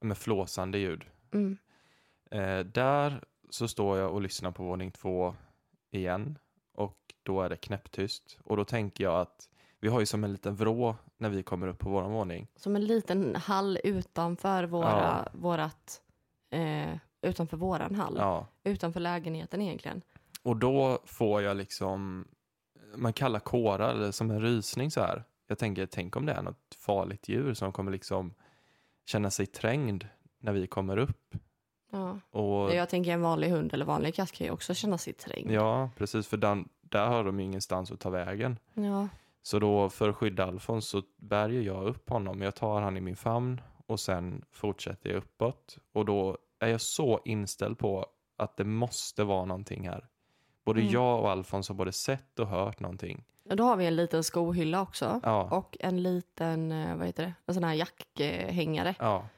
ja, 0.00 0.06
men, 0.06 0.16
flåsande 0.16 0.78
ljud. 0.78 1.04
Mm. 1.32 1.58
Eh, 2.30 2.58
där 2.58 3.24
så 3.50 3.68
står 3.68 3.98
jag 3.98 4.12
och 4.12 4.22
lyssnar 4.22 4.50
på 4.50 4.64
våning 4.64 4.90
två 4.90 5.34
igen 5.90 6.38
och 6.74 6.98
då 7.22 7.42
är 7.42 7.48
det 7.48 7.56
knäpptyst. 7.56 8.38
Och 8.44 8.56
då 8.56 8.64
tänker 8.64 9.04
jag 9.04 9.20
att 9.20 9.48
vi 9.80 9.88
har 9.88 10.00
ju 10.00 10.06
som 10.06 10.24
en 10.24 10.32
liten 10.32 10.56
vrå 10.56 10.96
när 11.16 11.28
vi 11.28 11.42
kommer 11.42 11.66
upp 11.66 11.78
på 11.78 11.90
våran 11.90 12.12
våning. 12.12 12.48
Som 12.56 12.76
en 12.76 12.84
liten 12.84 13.36
hall 13.36 13.78
utanför 13.84 14.64
våra, 14.64 15.28
vårat, 15.32 16.02
eh, 16.50 16.96
utanför 17.22 17.56
våran 17.56 17.94
hall. 17.94 18.14
Ja. 18.18 18.46
Utanför 18.64 19.00
lägenheten 19.00 19.62
egentligen. 19.62 20.02
Och 20.42 20.56
då 20.56 20.98
får 21.04 21.42
jag 21.42 21.56
liksom, 21.56 22.28
man 22.96 23.12
kallar 23.12 23.40
kårar 23.40 23.90
eller 23.90 24.10
som 24.10 24.30
en 24.30 24.40
rysning 24.40 24.90
så 24.90 25.00
här. 25.00 25.24
Jag 25.46 25.58
tänker, 25.58 25.86
tänk 25.86 26.16
om 26.16 26.26
det 26.26 26.32
är 26.32 26.42
något 26.42 26.76
farligt 26.78 27.28
djur 27.28 27.54
som 27.54 27.72
kommer 27.72 27.92
liksom 27.92 28.34
känna 29.06 29.30
sig 29.30 29.46
trängd 29.46 30.04
när 30.40 30.52
vi 30.52 30.66
kommer 30.66 30.96
upp. 30.96 31.34
Ja. 31.92 32.20
Och 32.30 32.74
Jag 32.74 32.88
tänker 32.88 33.10
en 33.12 33.22
vanlig 33.22 33.48
hund 33.48 33.74
eller 33.74 33.84
vanlig 33.84 34.14
katt 34.14 34.32
kan 34.32 34.46
ju 34.46 34.50
också 34.52 34.74
känna 34.74 34.98
sig 34.98 35.12
trängd. 35.12 35.50
ja, 35.50 35.90
precis, 35.96 36.26
för 36.26 36.36
den, 36.36 36.68
där 36.80 37.06
har 37.06 37.24
de 37.24 37.40
ju 37.40 37.44
ingenstans 37.46 37.92
att 37.92 38.00
ta 38.00 38.10
vägen. 38.10 38.58
Ja. 38.74 39.08
Så 39.42 39.58
då 39.58 39.88
för 39.88 40.08
att 40.08 40.16
skydda 40.16 40.46
Alfons 40.46 40.88
så 40.88 41.02
bär 41.16 41.48
jag 41.48 41.86
upp 41.86 42.10
honom. 42.10 42.42
Jag 42.42 42.54
tar 42.54 42.80
han 42.80 42.96
i 42.96 43.00
min 43.00 43.16
famn 43.16 43.60
och 43.86 44.00
sen 44.00 44.44
fortsätter 44.52 45.10
jag 45.10 45.16
uppåt. 45.16 45.78
Och 45.92 46.04
då 46.04 46.38
är 46.60 46.68
jag 46.68 46.80
så 46.80 47.20
inställd 47.24 47.78
på 47.78 48.06
att 48.36 48.56
det 48.56 48.64
måste 48.64 49.24
vara 49.24 49.44
någonting 49.44 49.88
här. 49.88 50.08
Både 50.68 50.80
Mm. 50.80 50.92
jag 50.92 51.20
och 51.20 51.30
Alfons 51.30 51.68
har 51.68 51.74
både 51.74 51.92
sett 51.92 52.38
och 52.38 52.46
hört 52.48 52.80
någonting. 52.80 53.24
Och 53.50 53.56
då 53.56 53.64
har 53.64 53.76
vi 53.76 53.86
en 53.86 53.96
liten 53.96 54.24
skohylla 54.24 54.82
också. 54.82 55.20
Ja, 55.22 55.48
Och 55.56 55.76
en 55.80 56.02
liten, 56.02 56.72
eh, 56.72 56.96
vad 56.96 57.06
heter 57.06 57.22
det, 57.22 57.34
en 57.46 57.54
sån 57.54 57.64
här 57.64 57.74
jackhängare. 57.74 58.94
ja. 58.98 59.28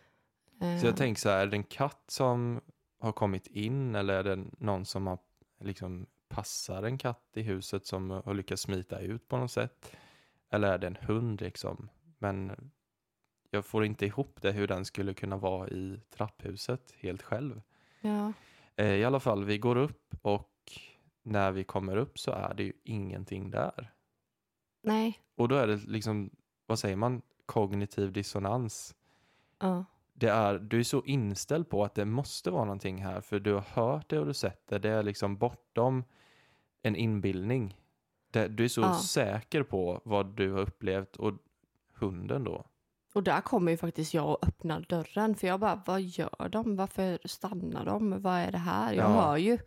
Eh, 0.60 0.78
Så 0.80 0.86
jag 0.86 0.96
tänker 0.96 1.20
så 1.20 1.28
här, 1.28 1.38
är 1.38 1.46
det 1.46 1.56
en 1.56 1.64
katt 1.64 2.04
som 2.08 2.60
har 3.00 3.12
kommit 3.12 3.46
in 3.46 3.94
eller 3.94 4.14
är 4.14 4.36
det 4.36 4.44
någon 4.58 4.84
som 4.84 5.06
har 5.06 5.18
liksom 5.60 6.06
passar 6.28 6.82
en 6.82 6.98
katt 6.98 7.30
i 7.34 7.42
huset 7.42 7.86
som 7.86 8.10
har 8.10 8.34
lyckats 8.34 8.62
smita 8.62 8.98
ut 9.00 9.28
på 9.28 9.36
något 9.36 9.50
sätt? 9.52 9.92
Eller 10.50 10.72
är 10.72 10.78
det 10.78 10.86
en 10.86 10.98
hund 11.00 11.40
liksom? 11.40 11.88
Men 12.18 12.70
jag 13.50 13.64
får 13.64 13.84
inte 13.84 14.06
ihop 14.06 14.38
det 14.42 14.52
hur 14.52 14.66
den 14.68 14.84
skulle 14.84 15.14
kunna 15.14 15.36
vara 15.36 15.68
i 15.68 16.00
trapphuset 16.16 16.94
helt 16.98 17.22
själv. 17.22 17.62
ja. 18.00 18.32
Eh, 18.76 18.86
I 18.94 19.04
alla 19.04 19.20
fall, 19.20 19.44
vi 19.44 19.58
går 19.58 19.76
upp 19.76 20.14
och 20.22 20.50
när 21.30 21.52
vi 21.52 21.64
kommer 21.64 21.96
upp 21.96 22.18
så 22.18 22.30
är 22.30 22.54
det 22.54 22.62
ju 22.62 22.72
ingenting 22.84 23.50
där. 23.50 23.92
Nej. 24.82 25.20
Och 25.36 25.48
då 25.48 25.56
är 25.56 25.66
det 25.66 25.76
liksom, 25.76 26.30
vad 26.66 26.78
säger 26.78 26.96
man, 26.96 27.22
kognitiv 27.46 28.12
dissonans. 28.12 28.94
Ja. 29.58 29.84
det 30.12 30.28
är, 30.28 30.58
du 30.58 30.78
är 30.78 30.82
så 30.84 31.04
inställd 31.04 31.68
på 31.68 31.84
att 31.84 31.94
det 31.94 32.04
måste 32.04 32.50
vara 32.50 32.64
någonting 32.64 33.02
här 33.04 33.20
för 33.20 33.40
du 33.40 33.52
har 33.54 33.60
hört 33.60 34.08
det 34.10 34.18
och 34.18 34.26
du 34.26 34.34
sett 34.34 34.66
det. 34.66 34.78
Det 34.78 34.88
är 34.90 35.02
liksom 35.02 35.36
bortom 35.36 36.04
en 36.82 36.96
inbildning. 36.96 37.76
Det, 38.30 38.48
du 38.48 38.64
är 38.64 38.68
så 38.68 38.80
Ja. 38.80 38.94
säker 38.94 39.62
på 39.62 40.00
vad 40.04 40.26
du 40.36 40.52
har 40.52 40.60
upplevt 40.60 41.16
och 41.16 41.32
hunden 41.94 42.44
då. 42.44 42.66
Och 43.14 43.22
där 43.22 43.40
kommer 43.40 43.72
ju 43.72 43.76
faktiskt 43.78 44.14
jag 44.14 44.28
och 44.30 44.46
öppnar 44.48 44.80
dörren. 44.88 45.34
För 45.34 45.46
jag 45.46 45.60
bara, 45.60 45.82
vad 45.86 46.00
gör 46.02 46.48
de? 46.48 46.76
Varför 46.76 47.18
stannar 47.24 47.84
de? 47.84 48.22
Vad 48.22 48.38
är 48.38 48.52
det 48.52 48.58
här? 48.58 48.92
Jag 48.92 49.10
Ja. 49.10 49.22
hör 49.22 49.36
ju 49.36 49.58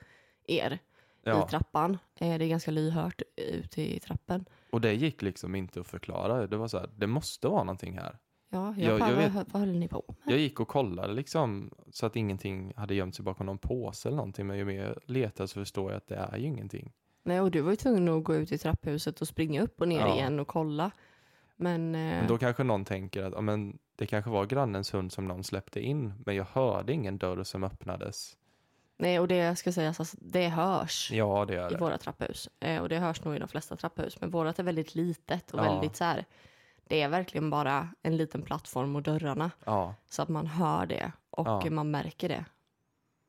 er 0.47 0.79
Ja, 1.23 1.45
i 1.45 1.49
trappan. 1.49 1.97
Eh, 2.19 2.37
Det 2.37 2.45
är 2.45 2.49
ganska 2.49 2.71
lyhört 2.71 3.21
ute 3.35 3.81
i 3.81 3.99
trappen. 3.99 4.45
och 4.71 4.81
det 4.81 4.93
gick 4.93 5.21
liksom 5.21 5.55
inte 5.55 5.79
att 5.79 5.87
förklara. 5.87 6.47
Det 6.47 6.57
var 6.57 6.67
så 6.67 6.77
här, 6.77 6.89
det 6.97 7.07
måste 7.07 7.47
vara 7.47 7.63
någonting 7.63 7.97
här. 7.97 8.17
Ja, 8.49 8.75
jag, 8.77 8.91
Jag- 8.91 8.99
bara, 8.99 9.09
jag 9.09 9.17
vet- 9.17 9.33
vad, 9.33 9.45
vad 9.51 9.59
höll 9.59 9.71
ni 9.77 9.87
på 9.87 10.03
med? 10.07 10.33
Jag 10.33 10.39
gick 10.39 10.59
och 10.59 10.67
kollade 10.67 11.13
liksom 11.13 11.71
så 11.91 12.05
att 12.05 12.15
ingenting 12.15 12.73
hade 12.75 12.95
gömt 12.95 13.15
sig 13.15 13.25
bakom 13.25 13.45
någon 13.45 13.57
påse 13.57 14.09
eller 14.09 14.15
någonting. 14.17 14.47
Men 14.47 14.57
ju 14.57 14.65
mer 14.65 14.83
jag 14.85 14.95
letar 15.05 15.45
så 15.45 15.53
förstår 15.59 15.91
jag 15.91 15.97
att 15.97 16.07
det 16.07 16.15
är 16.15 16.37
ju 16.37 16.45
ingenting. 16.45 16.91
Nej, 17.23 17.41
och 17.41 17.51
du 17.51 17.61
var 17.61 17.69
ju 17.71 17.75
tvungen 17.75 18.09
att 18.09 18.23
gå 18.23 18.35
ut 18.35 18.51
i 18.51 18.57
trapphuset 18.57 19.21
och 19.21 19.27
springa 19.27 19.61
upp 19.61 19.81
och 19.81 19.87
ner 19.87 19.99
Ja. 19.99 20.15
igen 20.15 20.39
och 20.39 20.47
kolla. 20.47 20.91
Men, 21.55 21.95
eh, 21.95 22.01
Men 22.01 22.27
då 22.27 22.37
kanske 22.37 22.63
någon 22.63 22.85
tänker 22.85 23.23
att 23.23 23.33
ja, 23.33 23.41
men 23.41 23.77
det 23.95 24.05
kanske 24.05 24.31
var 24.31 24.45
grannens 24.45 24.93
hund 24.93 25.11
som 25.11 25.27
någon 25.27 25.43
släppte 25.43 25.81
in. 25.81 26.13
Men 26.25 26.35
jag 26.35 26.45
hörde 26.45 26.93
ingen 26.93 27.17
dörr 27.17 27.43
som 27.43 27.63
öppnades. 27.63 28.37
Nej, 28.97 29.19
och 29.19 29.27
det 29.27 29.55
ska 29.55 29.71
sägas, 29.71 29.99
alltså, 29.99 30.17
det 30.21 30.47
hörs 30.49 31.11
Ja, 31.11 31.45
det 31.47 31.53
i 31.53 31.73
det. 31.73 31.77
våra 31.79 31.97
trapphus. 31.97 32.49
Eh, 32.59 32.81
och 32.81 32.89
det 32.89 32.97
hörs 32.99 33.23
nog 33.23 33.35
i 33.35 33.39
de 33.39 33.47
flesta 33.47 33.75
trapphus. 33.75 34.21
Men 34.21 34.29
vårat 34.31 34.59
är 34.59 34.63
väldigt 34.63 34.95
litet 34.95 35.51
och 35.51 35.59
Ja. 35.59 35.63
väldigt 35.73 35.95
så 35.95 36.03
här. 36.03 36.25
Det 36.87 37.01
är 37.01 37.09
verkligen 37.09 37.49
bara 37.49 37.89
en 38.01 38.17
liten 38.17 38.41
plattform 38.41 38.95
och 38.95 39.01
dörrarna. 39.03 39.51
Ja. 39.65 39.95
Så 40.09 40.21
att 40.21 40.29
man 40.29 40.47
hör 40.47 40.85
det 40.85 41.11
och 41.29 41.71
man 41.71 41.91
märker 41.91 42.29
det. 42.29 42.45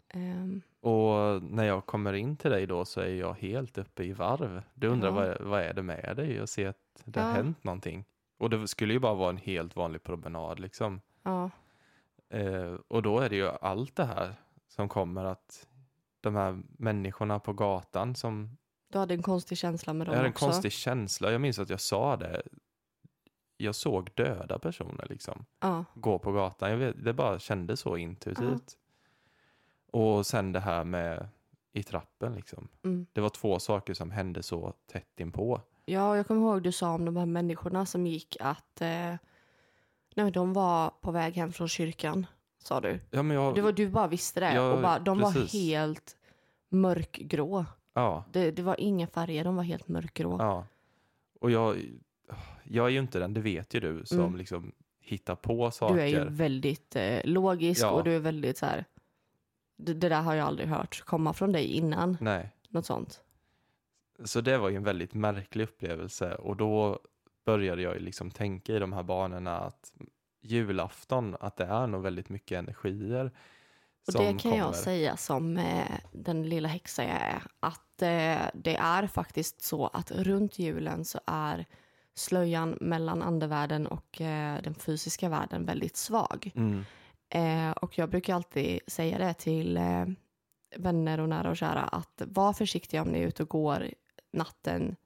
Ehm, 0.08 0.62
Och 0.80 1.42
när 1.42 1.64
jag 1.64 1.86
kommer 1.86 2.12
in 2.12 2.36
till 2.36 2.50
dig 2.50 2.66
då 2.66 2.84
så 2.84 3.00
är 3.00 3.14
jag 3.14 3.34
helt 3.34 3.78
uppe 3.78 4.04
i 4.04 4.12
varv. 4.12 4.62
Du 4.74 4.86
undrar 4.88 5.10
vad, 5.10 5.40
vad 5.40 5.60
är 5.60 5.74
det 5.74 5.82
med 5.82 6.16
dig? 6.16 6.34
Jag 6.36 6.48
ser 6.48 6.68
att 6.68 6.76
det 7.04 7.20
har 7.20 7.32
hänt 7.32 7.64
någonting. 7.64 8.04
Och 8.38 8.50
det 8.50 8.68
skulle 8.68 8.92
ju 8.92 8.98
bara 8.98 9.14
vara 9.14 9.30
en 9.30 9.36
helt 9.36 9.76
vanlig 9.76 10.02
promenad 10.02 10.60
liksom. 10.60 11.00
Eh, 12.30 12.74
och 12.88 13.02
då 13.02 13.18
är 13.20 13.28
det 13.28 13.36
ju 13.36 13.48
allt 13.48 13.96
det 13.96 14.04
här 14.04 14.34
som 14.74 14.88
kommer 14.88 15.24
att 15.24 15.66
de 16.20 16.34
här 16.34 16.62
människorna 16.78 17.38
på 17.40 17.52
gatan 17.52 18.14
som 18.14 18.56
Du 18.88 18.98
hade 18.98 19.14
en 19.14 19.22
konstig 19.22 19.58
känsla 19.58 19.92
med 19.92 20.06
dem 20.06 20.12
Jag 20.12 20.18
hade 20.18 20.28
en 20.28 20.32
också. 20.32 20.44
konstig 20.46 20.72
känsla. 20.72 21.32
Jag 21.32 21.40
minns 21.40 21.58
att 21.58 21.70
jag 21.70 21.80
sa 21.80 22.16
det. 22.16 22.42
Jag 23.56 23.74
såg 23.74 24.10
döda 24.14 24.58
personer 24.58 25.06
liksom. 25.10 25.44
Ja, 25.60 25.84
Gå 25.94 26.18
på 26.18 26.32
gatan. 26.32 26.78
Vet, 26.78 27.04
det 27.04 27.12
bara 27.12 27.38
kändes 27.38 27.80
så 27.80 27.96
intuitivt. 27.96 28.76
Och 29.92 30.26
sen 30.26 30.52
det 30.52 30.60
här 30.60 30.84
med 30.84 31.28
i 31.72 31.82
trappen 31.82 32.34
liksom. 32.34 32.68
mm. 32.84 33.06
Det 33.12 33.20
var 33.20 33.28
två 33.28 33.58
saker 33.58 33.94
som 33.94 34.10
hände 34.10 34.42
så 34.42 34.72
tätt 34.86 35.20
inpå. 35.20 35.60
ja, 35.84 36.16
jag 36.16 36.26
kommer 36.26 36.40
ihåg 36.40 36.62
du 36.62 36.72
sa 36.72 36.94
om 36.94 37.04
de 37.04 37.16
här 37.16 37.26
människorna 37.26 37.86
som 37.86 38.06
gick 38.06 38.36
att 38.40 38.80
eh, 38.80 39.14
nej, 40.14 40.30
de 40.32 40.52
var 40.52 40.90
på 41.00 41.10
väg 41.10 41.34
hem 41.34 41.52
från 41.52 41.68
kyrkan, 41.68 42.26
sa 42.66 42.80
du. 42.80 43.00
Ja, 43.10 43.22
men 43.22 43.36
jag, 43.36 43.54
Det 43.54 43.62
var, 43.62 43.72
du 43.72 43.88
bara 43.88 44.06
visste 44.08 44.40
det. 44.40 44.54
Ja, 44.54 44.72
och 44.72 44.82
bara, 44.82 44.98
de 44.98 45.18
var 45.20 45.32
precis. 45.32 45.52
helt 45.52 46.16
mörkgrå. 46.68 47.64
ja, 47.94 48.24
Det, 48.32 48.50
det 48.50 48.62
var 48.62 48.80
inga 48.80 49.06
färger, 49.06 49.44
de 49.44 49.56
var 49.56 49.62
helt 49.62 49.88
mörkgrå. 49.88 50.36
ja. 50.38 50.66
Och 51.40 51.50
jag, 51.50 51.76
jag 52.64 52.86
är 52.86 52.90
ju 52.90 52.98
inte 52.98 53.18
den, 53.18 53.34
det 53.34 53.40
vet 53.40 53.74
ju 53.74 53.80
du, 53.80 54.02
som 54.06 54.18
Mm. 54.20 54.36
liksom 54.36 54.72
hittar 55.00 55.34
på 55.34 55.70
saker. 55.70 55.94
Du 55.94 56.00
är 56.00 56.06
ju 56.06 56.24
väldigt 56.28 56.96
eh, 56.96 57.20
logisk 57.24 57.82
Ja. 57.82 57.90
och 57.90 58.04
du 58.04 58.16
är 58.16 58.20
väldigt 58.20 58.58
så 58.58 58.66
här. 58.66 58.84
Det, 59.76 59.94
det 59.94 60.08
där 60.08 60.22
har 60.22 60.34
jag 60.34 60.46
aldrig 60.46 60.68
hört 60.68 61.00
komma 61.04 61.32
från 61.32 61.52
dig 61.52 61.64
innan. 61.64 62.16
Nej. 62.20 62.50
Något 62.68 62.86
sånt. 62.86 63.20
Så 64.24 64.40
det 64.40 64.58
var 64.58 64.68
ju 64.68 64.76
en 64.76 64.84
väldigt 64.84 65.14
märklig 65.14 65.64
upplevelse 65.64 66.34
och 66.34 66.56
då 66.56 66.98
började 67.44 67.82
jag 67.82 67.94
ju 67.94 68.00
liksom 68.00 68.30
tänka 68.30 68.72
i 68.72 68.78
de 68.78 68.92
här 68.92 69.02
banorna 69.02 69.58
att 69.58 69.92
julafton, 70.44 71.36
att 71.40 71.56
det 71.56 71.64
är 71.64 71.86
nog 71.86 72.02
väldigt 72.02 72.28
mycket 72.28 72.58
energier 72.58 73.30
Och 74.06 74.12
det 74.12 74.24
kan 74.24 74.38
kommer. 74.38 74.56
jag 74.56 74.76
säga 74.76 75.16
som 75.16 75.56
eh, 75.56 75.98
den 76.12 76.48
lilla 76.48 76.68
häxa 76.68 77.02
jag 77.02 77.12
är. 77.12 77.42
Att 77.60 78.02
eh, 78.02 78.50
det 78.54 78.76
är 78.76 79.06
faktiskt 79.06 79.62
så 79.62 79.86
att 79.86 80.10
runt 80.10 80.58
julen 80.58 81.04
så 81.04 81.20
är 81.26 81.66
slöjan 82.14 82.78
mellan 82.80 83.22
andevärlden 83.22 83.86
och 83.86 84.20
eh, 84.20 84.62
den 84.62 84.74
fysiska 84.74 85.28
världen 85.28 85.66
väldigt 85.66 85.96
svag. 85.96 86.52
Mm, 86.54 86.84
Eh, 87.34 87.70
och 87.70 87.98
jag 87.98 88.10
brukar 88.10 88.34
alltid 88.34 88.80
säga 88.86 89.18
det 89.18 89.34
till 89.34 89.76
eh, 89.76 90.04
vänner 90.76 91.20
och 91.20 91.28
nära 91.28 91.50
och 91.50 91.56
kära 91.56 91.80
att 91.82 92.22
var 92.26 92.52
försiktiga 92.52 93.02
om 93.02 93.08
ni 93.08 93.18
är 93.18 93.26
ute 93.26 93.42
och 93.42 93.48
går 93.48 93.90
natten 94.32 94.96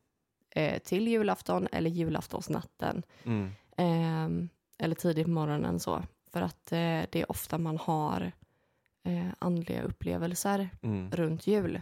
eh, 0.50 0.78
till 0.78 1.08
julafton 1.08 1.68
eller 1.72 1.90
julaftonsnatten 1.90 3.02
mm, 3.24 3.50
eh, 3.76 4.48
eller 4.78 4.94
tidigt 4.94 5.24
på 5.24 5.30
morgonen 5.30 5.80
så. 5.80 6.02
För 6.32 6.40
att 6.42 6.72
eh, 6.72 7.02
det 7.10 7.14
är 7.14 7.30
ofta 7.30 7.58
man 7.58 7.78
har 7.78 8.32
eh, 9.04 9.28
andliga 9.38 9.82
upplevelser 9.82 10.68
mm, 10.82 11.10
runt 11.10 11.46
jul. 11.46 11.80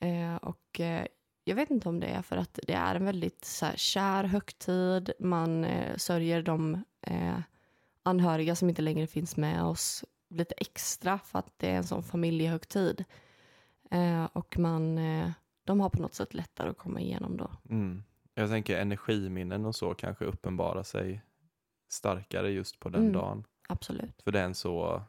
Eh, 0.00 0.36
och 0.36 0.80
eh, 0.80 1.06
jag 1.44 1.54
vet 1.54 1.70
inte 1.70 1.88
om 1.88 2.00
det 2.00 2.06
är 2.06 2.22
för 2.22 2.36
att 2.36 2.58
det 2.66 2.72
är 2.72 2.94
en 2.94 3.04
väldigt 3.04 3.44
så 3.44 3.66
här, 3.66 3.76
kär 3.76 4.24
högtid. 4.24 5.12
Man 5.18 5.64
eh, 5.64 5.96
sörjer 5.96 6.42
de 6.42 6.84
eh, 7.00 7.38
anhöriga 8.02 8.56
som 8.56 8.68
inte 8.68 8.82
längre 8.82 9.06
finns 9.06 9.36
med 9.36 9.64
oss 9.64 10.04
lite 10.28 10.54
extra 10.56 11.18
för 11.18 11.38
att 11.38 11.52
det 11.56 11.70
är 11.70 11.76
en 11.76 11.84
sån 11.84 12.02
familjehögtid. 12.02 13.04
Eh, 13.90 14.24
och 14.24 14.58
man, 14.58 14.96
de 15.64 15.80
har 15.80 15.90
på 15.90 16.02
något 16.02 16.14
sätt 16.14 16.34
lättare 16.34 16.70
att 16.70 16.78
komma 16.78 17.00
igenom 17.00 17.36
då. 17.36 17.50
mm. 17.70 18.02
Jag 18.34 18.50
tänker 18.50 18.78
energiminnen 18.78 19.66
och 19.66 19.76
så 19.76 19.94
kanske 19.94 20.24
uppenbara 20.24 20.84
sig 20.84 21.22
starkare 21.92 22.50
just 22.50 22.80
på 22.80 22.88
den 22.88 23.00
Mm. 23.00 23.12
dagen. 23.12 23.44
Absolut, 23.68 24.22
För 24.22 24.32
det 24.32 24.40
är 24.40 24.44
en 24.44 24.54
så, 24.54 25.02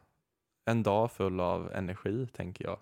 en 0.64 0.82
dag 0.82 1.12
full 1.12 1.40
av 1.40 1.72
energi 1.72 2.26
tänker 2.26 2.64
jag. 2.64 2.78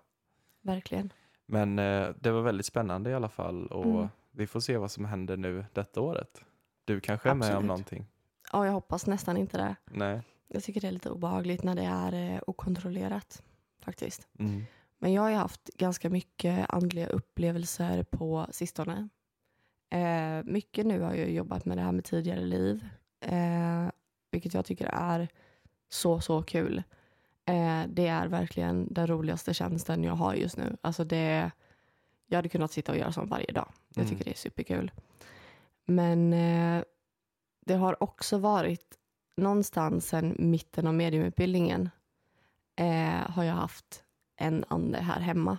verkligen. 0.61 1.13
Men 1.45 1.79
eh, 1.79 2.09
det 2.19 2.31
var 2.31 2.41
väldigt 2.41 2.65
spännande 2.65 3.09
i 3.09 3.13
alla 3.13 3.29
fall 3.29 3.67
och 3.67 3.85
Mm. 3.85 4.07
vi 4.31 4.47
får 4.47 4.59
se 4.59 4.77
vad 4.77 4.91
som 4.91 5.05
händer 5.05 5.37
nu 5.37 5.65
detta 5.73 6.01
året. 6.01 6.45
Du 6.85 6.99
kanske 6.99 7.29
är 7.29 7.33
med 7.35 7.45
om 7.45 7.51
Absolut. 7.51 7.67
någonting? 7.67 8.05
Ja, 8.51 8.65
jag 8.65 8.73
hoppas 8.73 9.07
nästan 9.07 9.37
inte 9.37 9.57
det. 9.57 9.75
Nej. 9.85 10.21
Jag 10.47 10.63
tycker 10.63 10.81
det 10.81 10.87
är 10.87 10.91
lite 10.91 11.09
obehagligt 11.09 11.63
när 11.63 11.75
det 11.75 11.83
är 11.85 12.13
eh, 12.35 12.41
okontrollerat 12.47 13.43
faktiskt. 13.79 14.27
Mm. 14.39 14.63
Men 14.97 15.13
jag 15.13 15.21
har 15.21 15.29
ju 15.29 15.35
haft 15.35 15.65
ganska 15.77 16.09
mycket 16.09 16.69
andliga 16.69 17.07
upplevelser 17.07 18.03
på 18.03 18.47
sistone. 18.51 19.09
Eh, 19.89 20.43
mycket 20.43 20.85
nu 20.85 20.99
har 21.01 21.13
jag 21.13 21.31
jobbat 21.31 21.65
med 21.65 21.77
det 21.77 21.81
här 21.81 21.91
med 21.91 22.03
tidigare 22.05 22.41
liv. 22.45 22.89
Eh, 23.21 23.87
vilket 24.31 24.53
jag 24.53 24.65
tycker 24.65 24.85
är 24.93 25.27
så, 25.89 26.19
så 26.21 26.43
kul. 26.43 26.83
Eh, 27.45 27.83
det 27.87 28.07
är 28.07 28.27
verkligen 28.27 28.93
den 28.93 29.07
roligaste 29.07 29.53
tjänsten 29.53 30.03
jag 30.03 30.13
har 30.13 30.33
just 30.33 30.57
nu. 30.57 30.77
Alltså 30.81 31.03
det, 31.03 31.51
jag 32.27 32.37
hade 32.37 32.49
kunnat 32.49 32.71
sitta 32.71 32.91
och 32.91 32.97
göra 32.97 33.11
sånt 33.11 33.29
varje 33.31 33.51
dag. 33.51 33.71
Jag 33.89 34.03
Mm. 34.05 34.09
tycker 34.09 34.25
det 34.25 34.31
är 34.31 34.35
superkul. 34.37 34.91
Men 35.85 36.33
eh, 36.33 36.83
det 37.65 37.73
har 37.73 38.03
också 38.03 38.37
varit 38.37 38.97
någonstans 39.37 40.07
sedan 40.07 40.35
mitten 40.39 40.87
av 40.87 40.93
mediumutbildningen 40.93 41.89
eh, 42.75 43.29
har 43.31 43.43
jag 43.43 43.53
haft 43.53 44.03
en 44.35 44.65
ande 44.67 44.97
här 44.97 45.19
hemma. 45.19 45.57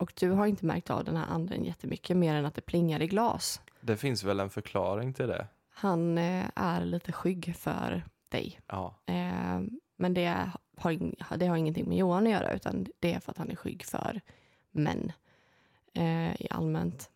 Och 0.00 0.12
du 0.20 0.30
har 0.30 0.46
inte 0.46 0.66
märkt 0.66 0.90
av 0.90 1.04
den 1.04 1.16
här 1.16 1.26
anden 1.26 1.64
jättemycket 1.64 2.16
mer 2.16 2.34
än 2.34 2.44
att 2.46 2.54
det 2.54 2.60
plingar 2.60 3.02
i 3.02 3.06
glas. 3.06 3.60
Det 3.80 3.96
finns 3.96 4.24
väl 4.24 4.40
en 4.40 4.50
förklaring 4.50 5.14
till 5.14 5.26
det? 5.28 5.46
Han 5.70 6.18
eh, 6.18 6.46
är 6.54 6.84
lite 6.84 7.12
skygg 7.12 7.56
för 7.56 8.02
dig. 8.28 8.60
Ja. 8.66 8.94
Eh, 9.06 9.60
men 9.96 10.14
det 10.14 10.50
har, 10.76 11.36
det 11.36 11.46
har 11.46 11.56
ingenting 11.56 11.88
med 11.88 11.98
Johan 11.98 12.26
att 12.26 12.32
göra 12.32 12.52
utan 12.52 12.86
det 12.98 13.12
är 13.14 13.20
för 13.20 13.30
att 13.30 13.38
han 13.38 13.50
är 13.50 13.56
skygg 13.56 13.84
för 13.84 14.20
män 14.70 15.12
eh, 15.94 16.40
i 16.42 16.46
allmänt. 16.50 17.10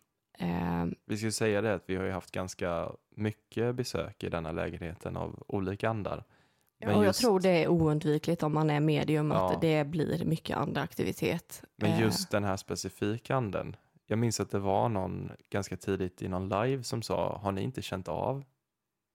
Vi 1.05 1.17
ska 1.17 1.31
säga 1.31 1.61
det 1.61 1.73
att 1.73 1.83
vi 1.85 1.95
har 1.95 2.03
ju 2.03 2.11
haft 2.11 2.31
ganska 2.31 2.91
mycket 3.15 3.75
besök 3.75 4.23
i 4.23 4.29
denna 4.29 4.51
lägenheten 4.51 5.17
av 5.17 5.43
olika 5.47 5.89
andar. 5.89 6.23
Men 6.79 6.89
och 6.89 6.95
jag 6.95 7.05
just- 7.05 7.21
tror 7.21 7.39
det 7.39 7.63
är 7.63 7.67
oundvikligt 7.67 8.43
om 8.43 8.53
man 8.53 8.69
är 8.69 8.79
medium 8.79 9.31
Ja. 9.31 9.51
att 9.53 9.61
det 9.61 9.87
blir 9.87 10.25
mycket 10.25 10.57
andra 10.57 10.81
aktivitet. 10.81 11.63
Men 11.75 11.99
just 11.99 12.31
den 12.31 12.43
här 12.43 12.57
specifika 12.57 13.35
anden. 13.35 13.75
Jag 14.07 14.19
minns 14.19 14.39
att 14.39 14.49
det 14.49 14.59
var 14.59 14.89
någon 14.89 15.31
ganska 15.49 15.77
tidigt 15.77 16.21
i 16.21 16.27
någon 16.27 16.49
live 16.49 16.83
som 16.83 17.01
sa, 17.01 17.39
har 17.43 17.51
ni 17.51 17.61
inte 17.61 17.81
känt 17.81 18.07
av 18.07 18.43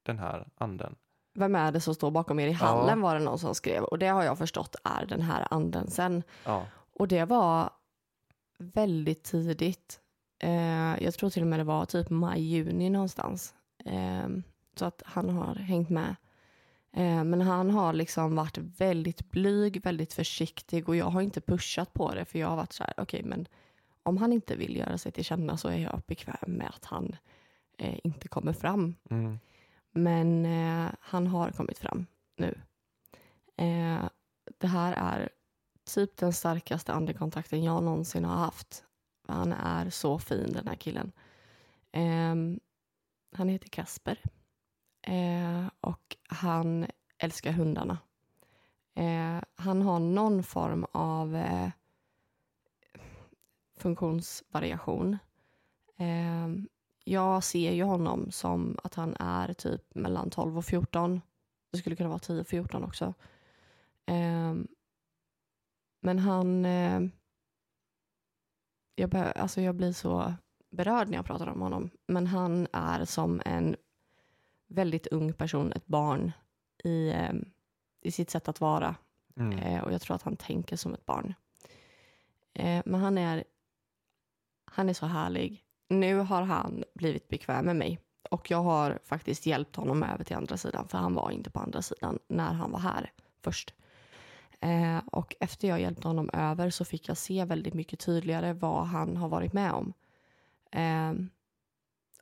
den 0.03 0.19
här 0.19 0.49
anden? 0.57 0.95
Vem 1.35 1.55
är 1.55 1.73
det 1.73 1.81
som 1.81 1.95
står 1.95 2.11
bakom 2.11 2.41
er 2.41 2.47
i 2.47 2.53
hallen 2.53 3.01
var 3.01 3.15
det 3.15 3.25
någon 3.25 3.39
som 3.39 3.55
skrev. 3.55 3.85
Och 3.85 3.99
det 3.99 4.07
har 4.07 4.23
jag 4.23 4.39
förstått 4.39 4.77
är 4.85 5.07
den 5.07 5.23
här 5.23 5.47
anden 5.51 5.91
sen. 5.91 6.23
Ja. 6.45 6.67
Och 6.95 7.09
det 7.09 7.25
var 7.25 7.71
väldigt 8.59 9.25
tidigt. 9.25 10.01
Eh, 10.39 11.05
jag 11.05 11.15
tror 11.15 11.31
till 11.31 11.43
och 11.43 11.49
med 11.49 11.61
det 11.61 11.65
var 11.65 11.85
typ 11.85 12.11
maj, 12.11 12.43
juni 12.43 12.91
någonstans. 12.91 13.55
Eh, 13.85 14.29
så 14.77 14.85
att 14.85 15.03
han 15.07 15.31
har 15.31 15.55
hängt 15.55 15.91
med. 15.91 16.17
Eh, 16.93 17.25
men 17.25 17.41
han 17.41 17.71
har 17.71 17.93
liksom 17.93 18.37
varit 18.37 18.59
väldigt 18.59 19.31
blyg, 19.31 19.85
väldigt 19.85 20.13
försiktig 20.13 20.89
och 20.89 20.97
jag 20.97 21.07
har 21.07 21.21
inte 21.21 21.41
pushat 21.41 21.93
på 21.93 22.15
det 22.15 22.25
för 22.25 22.39
jag 22.39 22.49
har 22.49 22.57
varit 22.57 22.73
så 22.73 22.85
här, 22.85 22.95
okej 22.97 23.23
men 23.23 23.47
om 24.03 24.17
han 24.17 24.33
inte 24.33 24.57
vill 24.57 24.77
göra 24.77 24.99
sig 24.99 25.13
till 25.13 25.25
känna 25.25 25.57
så 25.57 25.69
är 25.69 25.79
jag 25.79 26.03
bekväm 26.07 26.37
med 26.47 26.69
att 26.69 26.85
han 26.85 27.17
eh, 27.79 27.99
inte 28.05 28.29
kommer 28.29 28.53
fram. 28.53 28.95
Mm. 29.11 29.39
Men 29.91 30.47
eh, 30.47 30.93
han 31.01 31.27
har 31.27 31.51
kommit 31.51 31.79
fram 31.79 32.07
nu. 32.37 32.61
Eh, 33.57 34.09
det 34.59 34.67
här 34.67 34.93
är 34.93 35.29
typ 35.85 36.17
den 36.17 36.33
starkaste 36.33 36.93
andekontakten 36.93 37.65
jag 37.65 37.83
någonsin 37.83 38.25
har 38.25 38.37
haft. 38.37 38.85
Han 39.29 39.53
är 39.53 39.91
så 39.91 40.19
fin 40.19 40.53
den 40.53 40.69
här 40.69 40.77
killen. 40.77 41.13
Eh, 41.93 42.35
han 43.37 43.49
heter 43.49 43.69
Kasper. 43.69 44.19
Eh, 45.03 45.67
och 45.81 46.17
han 46.29 46.87
älskar 47.19 47.53
hundarna. 47.53 47.99
Eh, 48.95 49.43
han 49.55 49.83
har 49.83 49.99
någon 49.99 50.43
form 50.43 50.87
av 50.93 51.37
eh, 51.37 51.69
funktionsvariation. 53.83 55.19
Eh, 55.97 56.49
jag 57.05 57.45
ser 57.45 57.73
ju 57.73 57.83
honom 57.83 58.31
som 58.31 58.79
att 58.85 58.95
han 58.95 59.17
är 59.21 59.53
typ 59.53 59.95
mellan 59.95 60.31
12 60.31 60.59
och 60.59 60.65
14. 60.65 61.21
Det 61.71 61.79
skulle 61.79 61.97
kunna 61.97 62.09
vara 62.09 62.19
10 62.19 62.41
och 62.41 62.47
14 62.47 62.85
också. 62.85 63.15
Ehm, 64.07 64.69
men 66.01 66.19
han... 66.19 66.65
Eh, 66.65 67.01
jag, 68.95 69.17
alltså 69.17 69.61
jag 69.61 69.75
blir 69.75 69.93
så 69.93 70.35
berörd 70.71 71.09
när 71.09 71.17
jag 71.17 71.25
pratar 71.25 71.47
om 71.47 71.61
honom. 71.61 71.91
Men 72.07 72.27
han 72.27 72.67
är 72.73 73.05
som 73.05 73.43
en 73.45 73.77
väldigt 74.67 75.07
ung 75.07 75.33
person, 75.33 75.73
ett 75.73 75.87
barn 75.87 76.33
i, 76.85 77.09
eh, 77.09 77.33
i 78.01 78.11
sitt 78.11 78.31
sätt 78.31 78.49
att 78.49 78.61
vara. 78.61 78.97
Mm. 79.37 79.59
Eh, 79.59 79.83
och 79.85 79.93
jag 79.93 80.01
tror 80.01 80.15
att 80.15 80.23
han 80.23 80.37
tänker 80.37 80.77
som 80.77 80.95
ett 80.95 81.07
barn. 81.07 81.35
Eh, 82.55 82.83
men 82.85 83.01
han 83.01 83.19
är, 83.19 83.45
han 84.71 84.89
är 84.89 84.93
så 84.93 85.07
härlig. 85.07 85.65
Nu 85.89 86.19
har 86.19 86.43
han 86.43 86.85
blivit 86.95 87.29
bekväm 87.29 87.65
med 87.65 87.77
mig. 87.77 87.99
Och 88.31 88.51
jag 88.51 88.63
har 88.63 88.99
faktiskt 89.05 89.47
hjälpt 89.47 89.77
honom 89.77 90.03
över 90.03 90.25
till 90.25 90.37
andra 90.37 90.57
sidan. 90.57 90.89
För 90.89 90.99
han 90.99 91.15
var 91.15 91.31
inte 91.31 91.51
på 91.51 91.61
andra 91.61 91.83
sidan 91.83 92.19
när 92.29 92.53
han 92.53 92.71
var 92.71 92.79
här 92.79 93.13
först. 93.45 93.75
Eh, 94.61 94.99
och 95.13 95.35
efter 95.41 95.69
jag 95.69 95.81
hjälpte 95.81 96.09
honom 96.09 96.31
över 96.33 96.71
så 96.71 96.85
fick 96.85 97.09
jag 97.09 97.17
se 97.17 97.45
väldigt 97.45 97.75
mycket 97.75 98.01
tydligare 98.01 98.53
vad 98.53 98.87
han 98.87 99.17
har 99.17 99.29
varit 99.29 99.53
med 99.53 99.73
om. 99.73 99.93
Eh, 100.73 101.13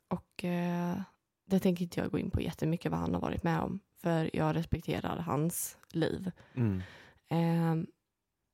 och 0.07 0.43
eh, 0.43 1.01
det 1.45 1.59
tänker 1.59 1.83
inte 1.83 1.99
jag 1.99 2.11
gå 2.11 2.19
in 2.19 2.31
på 2.31 2.41
jättemycket 2.41 2.91
vad 2.91 2.99
han 2.99 3.13
har 3.13 3.21
varit 3.21 3.43
med 3.43 3.59
om. 3.59 3.79
För 4.01 4.29
jag 4.33 4.55
respekterar 4.55 5.17
hans 5.17 5.77
liv. 5.91 6.31
Mm. 6.53 6.81
Eh, 7.27 7.89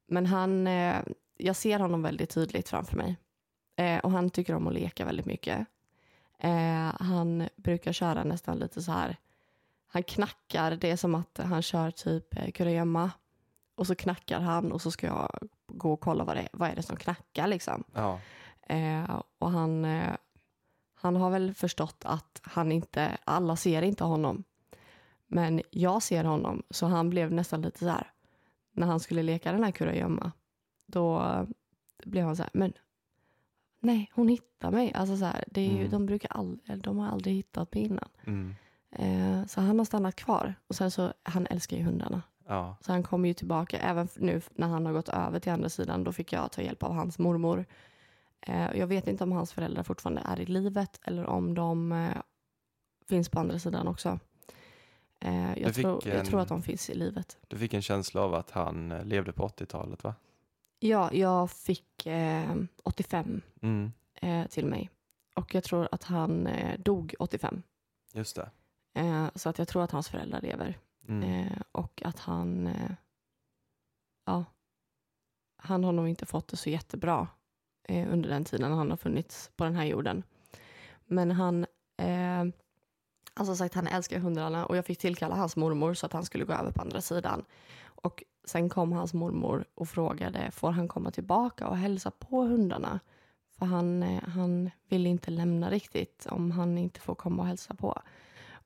men 0.07 0.25
han, 0.25 0.67
eh, 0.67 0.95
jag 1.37 1.55
ser 1.55 1.79
honom 1.79 2.01
väldigt 2.01 2.29
tydligt 2.29 2.69
framför 2.69 2.97
mig. 2.97 3.17
Och 4.05 4.11
han 4.11 4.29
tycker 4.29 4.55
om 4.55 4.67
att 4.67 4.73
leka 4.73 5.05
väldigt 5.05 5.25
mycket. 5.25 5.67
Eh, 6.39 6.93
han 6.99 7.49
brukar 7.55 7.91
köra 7.91 8.23
nästan 8.23 8.59
lite 8.59 8.81
så 8.81 8.91
här. 8.91 9.17
Han 9.87 10.03
knackar, 10.03 10.71
det 10.71 10.91
är 10.91 10.95
som 10.95 11.15
att 11.15 11.37
han 11.37 11.61
kör 11.61 11.91
typ 11.91 12.37
eh, 12.37 12.51
kurragömma. 12.51 13.11
Och 13.75 13.87
så 13.87 13.95
knackar 13.95 14.39
han 14.39 14.71
och 14.71 14.81
så 14.81 14.91
ska 14.91 15.07
jag 15.07 15.49
gå 15.67 15.93
och 15.93 15.99
kolla 15.99 16.23
vad 16.23 16.35
det 16.35 16.41
är, 16.41 16.49
vad 16.53 16.69
är 16.69 16.75
det 16.75 16.83
som 16.83 16.95
knackar 16.95 17.47
liksom. 17.47 17.83
Ja. 17.93 18.19
Eh, 18.67 19.21
och 19.37 19.51
han, 19.51 19.85
eh, 19.85 20.15
han 20.95 21.15
har 21.15 21.29
väl 21.29 21.53
förstått 21.53 22.01
att 22.05 22.41
han 22.43 22.71
inte, 22.71 23.17
alla 23.23 23.55
ser 23.55 23.81
inte 23.81 24.03
honom. 24.03 24.43
Men 25.27 25.61
jag 25.69 26.03
ser 26.03 26.23
honom, 26.23 26.63
så 26.69 26.85
han 26.85 27.09
blev 27.09 27.31
nästan 27.31 27.61
lite 27.61 27.79
så 27.79 27.89
här, 27.89 28.11
när 28.71 28.87
han 28.87 28.99
skulle 28.99 29.23
leka 29.23 29.51
den 29.51 29.63
här 29.63 29.71
kurragömma, 29.71 30.31
då 30.85 31.35
blev 32.03 32.25
han 32.25 32.35
så 32.35 32.43
här, 32.43 32.51
men 32.53 32.73
nej, 33.85 34.11
hon 34.13 34.27
hittar 34.27 34.71
mig. 34.71 34.93
Alltså 34.93 35.17
så 35.17 35.25
här, 35.25 35.43
det 35.47 35.61
är 35.61 35.71
ju, 35.71 35.77
Mm. 35.79 35.89
de, 35.91 36.05
brukar 36.05 36.31
aldrig, 36.31 36.81
de 36.81 36.97
har 36.97 37.07
aldrig 37.07 37.35
hittat 37.35 37.73
mig 37.73 37.83
innan. 37.83 38.09
Mm. 38.25 38.55
Eh, 38.91 39.45
så 39.47 39.61
han 39.61 39.77
har 39.79 39.85
stannat 39.85 40.15
kvar. 40.15 40.55
Och 40.67 40.75
sen 40.75 40.91
så, 40.91 41.13
han 41.23 41.47
älskar 41.47 41.77
ju 41.77 41.83
hundarna. 41.83 42.21
Ja. 42.47 42.77
Så 42.81 42.91
han 42.91 43.03
kommer 43.03 43.27
ju 43.27 43.33
tillbaka, 43.33 43.77
även 43.79 44.07
nu 44.17 44.41
när 44.55 44.67
han 44.67 44.85
har 44.85 44.93
gått 44.93 45.09
över 45.09 45.39
till 45.39 45.51
andra 45.51 45.69
sidan, 45.69 46.03
då 46.03 46.11
fick 46.11 46.33
jag 46.33 46.51
ta 46.51 46.61
hjälp 46.61 46.83
av 46.83 46.93
hans 46.93 47.19
mormor. 47.19 47.65
Eh, 48.41 48.77
jag 48.77 48.87
vet 48.87 49.07
inte 49.07 49.23
om 49.23 49.31
hans 49.31 49.53
föräldrar 49.53 49.83
fortfarande 49.83 50.21
är 50.25 50.39
i 50.39 50.45
livet 50.45 50.99
eller 51.03 51.25
om 51.25 51.53
de 51.53 51.91
eh, 51.91 52.09
finns 53.09 53.29
på 53.29 53.39
andra 53.39 53.59
sidan 53.59 53.87
också. 53.87 54.19
Eh, 55.19 55.57
jag, 55.59 55.73
tror, 55.75 56.07
jag 56.07 56.19
en- 56.19 56.25
tror 56.25 56.39
att 56.41 56.47
de 56.47 56.61
finns 56.61 56.89
i 56.89 56.95
livet. 56.95 57.37
Du 57.47 57.57
fick 57.57 57.73
en 57.73 57.81
känsla 57.81 58.21
av 58.21 58.33
att 58.33 58.51
han 58.51 58.91
eh, 58.91 59.05
levde 59.05 59.31
på 59.31 59.47
80-talet 59.47 60.03
va? 60.03 60.15
Ja, 60.85 61.13
jag 61.13 61.51
fick 61.51 62.05
eh, 62.05 62.55
85 62.83 63.41
Mm. 63.61 63.91
eh, 64.21 64.47
till 64.47 64.65
mig. 64.65 64.89
Och 65.35 65.55
jag 65.55 65.63
tror 65.63 65.87
att 65.91 66.03
han 66.03 66.47
eh, 66.47 66.79
dog 66.79 67.15
85. 67.19 67.61
Just 68.13 68.35
det. 68.35 68.49
Eh, 68.93 69.27
så 69.35 69.49
att 69.49 69.57
jag 69.59 69.67
tror 69.67 69.83
att 69.83 69.91
hans 69.91 70.09
föräldrar 70.09 70.41
lever. 70.41 70.77
Mm. 71.07 71.23
Eh, 71.23 71.57
och 71.71 72.01
att 72.05 72.19
han, 72.19 72.67
eh, 72.67 72.91
ja, 74.25 74.45
han 75.57 75.83
har 75.83 75.91
nog 75.91 76.07
inte 76.07 76.25
fått 76.25 76.47
det 76.47 76.57
så 76.57 76.69
jättebra 76.69 77.27
under 77.89 78.29
den 78.29 78.45
tiden 78.45 78.71
han 78.71 78.89
har 78.89 78.97
funnits 78.97 79.51
på 79.55 79.63
den 79.63 79.75
här 79.75 79.85
jorden. 79.85 80.23
Men 81.05 81.31
han, 81.31 81.65
eh, 81.97 82.43
alltså 83.33 83.55
sagt 83.55 83.75
han 83.75 83.87
älskar 83.87 84.19
hundarna 84.19 84.65
och 84.65 84.77
jag 84.77 84.85
fick 84.85 84.99
tillkalla 84.99 85.35
hans 85.35 85.55
mormor 85.55 85.93
så 85.93 86.05
att 86.05 86.13
han 86.13 86.25
skulle 86.25 86.45
gå 86.45 86.53
över 86.53 86.71
på 86.71 86.81
andra 86.81 87.01
sidan. 87.01 87.45
Och 87.85 88.23
sen 88.45 88.69
kom 88.69 88.91
hans 88.91 89.13
mormor 89.13 89.65
och 89.75 89.89
frågade, 89.89 90.51
får 90.51 90.71
han 90.71 90.87
komma 90.87 91.11
tillbaka 91.11 91.67
och 91.67 91.77
hälsa 91.77 92.11
på 92.11 92.41
hundarna? 92.41 92.99
För 93.57 93.65
han, 93.65 94.03
eh, 94.03 94.23
han 94.23 94.69
vill 94.89 95.07
inte 95.07 95.31
lämna 95.31 95.69
riktigt 95.69 96.27
om 96.29 96.51
han 96.51 96.77
inte 96.77 96.99
får 96.99 97.15
komma 97.15 97.41
och 97.41 97.47
hälsa 97.47 97.75
på. 97.75 98.01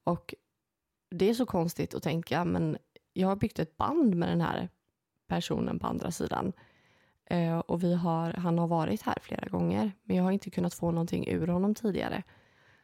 Och 0.04 0.34
det 1.12 1.30
är 1.30 1.34
så 1.34 1.46
konstigt 1.46 1.94
att 1.94 2.04
tänka, 2.04 2.46
men 2.46 2.78
jag 3.14 3.28
har 3.28 3.36
byggt 3.36 3.60
ett 3.60 3.78
band 3.78 4.16
med 4.16 4.30
den 4.30 4.42
här 4.42 4.70
personen 5.28 5.80
på 5.80 5.88
andra 5.88 6.12
sidan. 6.12 6.54
Eh, 7.26 7.60
och 7.60 7.84
vi 7.84 7.94
har, 7.94 8.34
han 8.34 8.58
har 8.60 8.68
varit 8.68 9.02
här 9.02 9.18
flera 9.22 9.48
gånger, 9.48 9.92
men 10.04 10.18
jag 10.18 10.24
har 10.24 10.32
inte 10.32 10.50
kunnat 10.50 10.74
få 10.74 10.92
någonting 10.92 11.28
ur 11.28 11.48
honom 11.48 11.76
tidigare. 11.76 12.24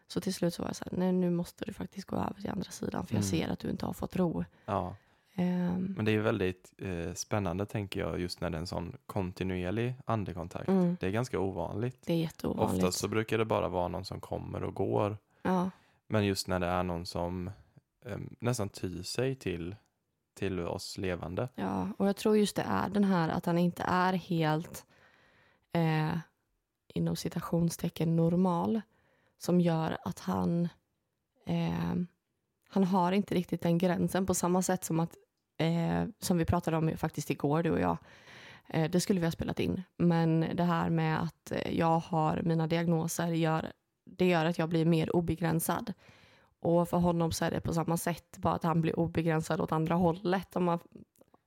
Så 0.08 0.22
till 0.22 0.34
slut 0.34 0.54
så 0.54 0.62
var 0.62 0.70
jag 0.70 0.76
så 0.76 0.86
här, 0.92 0.98
nej 0.98 1.12
nu 1.12 1.30
måste 1.30 1.66
du 1.66 1.74
faktiskt 1.74 2.08
gå 2.08 2.16
över 2.16 2.42
till 2.42 2.50
andra 2.50 2.72
sidan, 2.72 3.06
för 3.08 3.16
jag 3.16 3.24
Mm. 3.24 3.30
ser 3.32 3.50
att 3.54 3.60
du 3.60 3.70
inte 3.70 3.86
har 3.86 3.94
fått 3.94 4.16
ro. 4.16 4.44
Ja. 4.66 4.96
Ehm, 5.38 5.94
Men 5.98 6.06
det 6.06 6.12
är 6.12 6.20
väldigt 6.20 6.74
eh, 6.78 7.14
spännande 7.14 7.66
tänker 7.66 8.00
jag 8.00 8.20
just 8.20 8.42
när 8.42 8.50
det 8.50 8.58
är 8.58 8.60
en 8.60 8.68
sån 8.68 8.98
kontinuerlig 9.06 9.96
andekontakt. 10.06 10.68
mm, 10.68 10.98
Det 11.00 11.08
är 11.08 11.12
ganska 11.12 11.40
ovanligt. 11.40 12.02
det 12.06 12.14
är 12.14 12.18
jätteovanligt. 12.18 12.84
Oftast 12.84 13.00
så 13.00 13.08
brukar 13.08 13.38
det 13.38 13.46
bara 13.46 13.68
vara 13.68 13.88
någon 13.88 14.06
som 14.06 14.20
kommer 14.20 14.64
och 14.64 14.74
går. 14.76 15.18
Ja, 15.42 15.70
Men 16.08 16.26
just 16.26 16.48
när 16.48 16.60
det 16.60 16.68
är 16.68 16.84
någon 16.84 17.06
som 17.06 17.50
eh, 18.06 18.18
nästan 18.40 18.70
tyr 18.70 19.04
sig 19.04 19.36
till, 19.36 19.76
till 20.34 20.60
oss 20.60 20.98
levande. 20.98 21.50
ja, 21.56 21.88
och 21.98 22.08
jag 22.08 22.16
tror 22.16 22.38
just 22.38 22.56
det 22.56 22.66
är 22.68 22.90
den 22.90 23.04
här 23.04 23.30
att 23.30 23.46
han 23.46 23.58
inte 23.58 23.84
är 23.84 24.14
helt 24.14 24.86
eh, 25.72 26.18
inom 26.88 27.16
citationstecken 27.16 28.16
normal 28.16 28.82
som 29.38 29.62
gör 29.62 29.98
att 30.06 30.20
han 30.20 30.70
eh, 31.46 31.94
han 32.70 32.84
har 32.84 33.12
inte 33.12 33.36
riktigt 33.36 33.62
den 33.62 33.78
gränsen 33.78 34.26
på 34.26 34.34
samma 34.34 34.62
sätt 34.62 34.84
som 34.84 35.00
att 35.00 35.16
eh, 35.58 36.06
som 36.20 36.38
vi 36.38 36.46
pratade 36.46 36.78
om 36.78 36.98
faktiskt 36.98 37.30
igår 37.30 37.64
du 37.64 37.72
och 37.72 37.80
jag 37.80 37.98
eh, 38.70 38.92
det 38.92 39.00
skulle 39.00 39.20
vi 39.20 39.26
ha 39.26 39.32
spelat 39.32 39.60
in 39.60 39.84
men 39.98 40.46
det 40.54 40.64
här 40.64 40.90
med 40.90 41.24
att 41.24 41.52
eh, 41.52 41.78
jag 41.78 42.00
har 42.00 42.42
mina 42.42 42.68
diagnoser 42.68 43.28
gör, 43.28 43.72
det 44.06 44.26
gör 44.28 44.46
att 44.46 44.58
jag 44.58 44.70
blir 44.70 44.86
mer 44.86 45.16
obegränsad 45.16 45.94
och 46.60 46.90
för 46.90 46.98
honom 46.98 47.32
så 47.32 47.46
är 47.46 47.52
det 47.52 47.62
på 47.62 47.74
samma 47.74 47.98
sätt 47.98 48.38
bara 48.38 48.54
att 48.54 48.64
han 48.64 48.82
blir 48.82 49.00
obegränsad 49.00 49.62
åt 49.62 49.72
andra 49.72 49.96
hållet 49.96 50.56
om 50.56 50.64
man, 50.64 50.80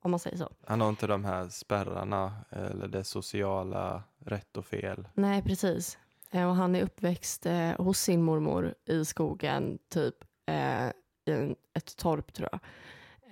om 0.03 0.11
man 0.11 0.21
säger 0.21 0.37
så. 0.37 0.51
Han 0.67 0.81
har 0.81 0.89
inte 0.89 1.07
de 1.07 1.25
här 1.25 1.49
spärrarna 1.49 2.33
eller 2.51 2.89
det 2.89 3.05
sociala 3.05 4.03
rätt 4.19 4.57
och 4.57 4.67
fel. 4.67 5.09
Nej, 5.15 5.43
precis. 5.43 5.99
Eh, 6.31 6.49
Och 6.49 6.55
han 6.57 6.75
är 6.75 6.83
uppväxt 6.83 7.47
eh, 7.47 7.71
hos 7.71 8.01
sin 8.01 8.23
mormor 8.23 8.75
i 8.87 9.05
skogen, 9.05 9.79
typ 9.89 10.15
eh, 10.47 10.87
i 11.25 11.33
en, 11.33 11.57
ett 11.75 11.97
torp 11.97 12.33
tror 12.33 12.49
jag. 12.53 12.61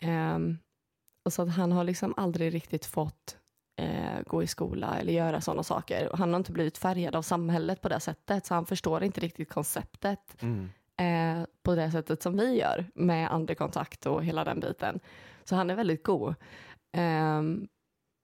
Ehm, 0.01 0.59
och 1.27 1.33
så 1.33 1.43
att 1.43 1.49
han 1.57 1.73
har 1.73 1.85
liksom 1.85 2.15
aldrig 2.17 2.55
riktigt 2.55 2.87
fått 2.87 3.37
eh, 3.81 4.21
gå 4.27 4.43
i 4.43 4.47
skola 4.47 4.99
eller 4.99 5.13
göra 5.13 5.41
sådana 5.41 5.63
saker. 5.63 6.13
Och 6.13 6.19
han 6.19 6.31
har 6.33 6.37
inte 6.41 6.53
blivit 6.53 6.79
färgad 6.79 7.17
av 7.17 7.23
samhället 7.23 7.81
på 7.81 7.89
det 7.89 8.01
sättet, 8.01 8.47
så 8.47 8.55
han 8.55 8.67
förstår 8.67 9.03
inte 9.05 9.21
riktigt 9.21 9.49
konceptet 9.53 10.43
Mm. 10.43 10.69
eh, 11.01 11.47
på 11.63 11.75
det 11.75 11.91
sättet 11.91 12.23
som 12.23 12.37
vi 12.37 12.59
gör 12.61 12.87
med 12.95 13.33
andekontakt 13.33 14.07
och 14.07 14.25
hela 14.25 14.45
den 14.45 14.61
biten. 14.61 15.01
Så 15.45 15.57
han 15.57 15.71
är 15.71 15.75
väldigt 15.75 16.03
god. 16.03 16.35
Ehm, 16.93 17.69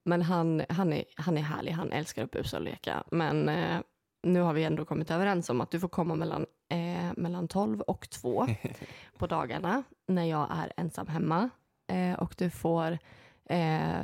men 0.04 0.22
han, 0.22 0.62
han, 0.68 0.92
är, 0.92 1.04
han 1.16 1.38
är 1.38 1.42
härlig, 1.42 1.72
han 1.72 1.92
älskar 1.92 2.24
att 2.24 2.30
busa 2.30 2.56
och 2.56 2.62
leka. 2.62 3.04
Men 3.10 3.48
eh, 3.48 3.80
nu 4.22 4.40
har 4.40 4.52
vi 4.54 4.64
ändå 4.64 4.84
kommit 4.84 5.10
överens 5.10 5.50
om 5.50 5.60
att 5.60 5.70
du 5.70 5.80
får 5.80 5.88
komma 5.88 6.14
mellan, 6.14 6.46
eh, 6.68 7.12
mellan 7.16 7.48
12 7.48 7.80
och 7.80 8.10
2 8.10 8.46
på 9.18 9.26
dagarna 9.26 9.82
när 10.08 10.24
jag 10.24 10.48
är 10.50 10.72
ensam 10.76 11.06
hemma. 11.06 11.50
Eh, 11.92 12.14
och 12.14 12.34
du 12.38 12.50
får 12.50 12.98
eh, 13.44 14.02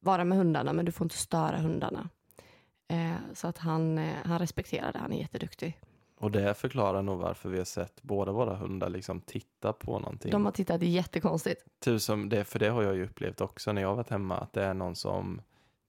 vara 0.00 0.24
med 0.24 0.38
hundarna, 0.38 0.72
men 0.72 0.84
du 0.84 0.92
får 0.92 1.04
inte 1.04 1.18
störa 1.18 1.56
hundarna. 1.56 2.08
Eh, 2.88 3.16
så 3.34 3.48
att 3.48 3.58
han, 3.58 3.98
eh, 3.98 4.14
han 4.24 4.38
respekterar 4.38 4.92
det, 4.92 4.98
han 4.98 5.12
är 5.12 5.18
jätteduktig. 5.18 5.78
Och 6.20 6.30
det 6.30 6.54
förklarar 6.54 7.02
nog 7.02 7.18
varför 7.18 7.48
vi 7.48 7.58
har 7.58 7.64
sett 7.64 8.02
båda 8.02 8.32
våra 8.32 8.56
hundar 8.56 8.88
liksom 8.88 9.20
titta 9.20 9.72
på 9.72 9.98
någonting. 9.98 10.30
De 10.30 10.44
har 10.44 10.52
tittat 10.52 10.82
jättekonstigt. 10.82 11.64
Typ 11.80 12.00
som 12.00 12.28
det, 12.28 12.44
för 12.44 12.58
det 12.58 12.68
har 12.68 12.82
jag 12.82 12.96
ju 12.96 13.04
upplevt 13.04 13.40
också 13.40 13.72
när 13.72 13.82
jag 13.82 13.96
varit 13.96 14.10
hemma, 14.10 14.38
att 14.38 14.52
det 14.52 14.64
är 14.64 14.74
någon 14.74 14.96
som 14.96 15.40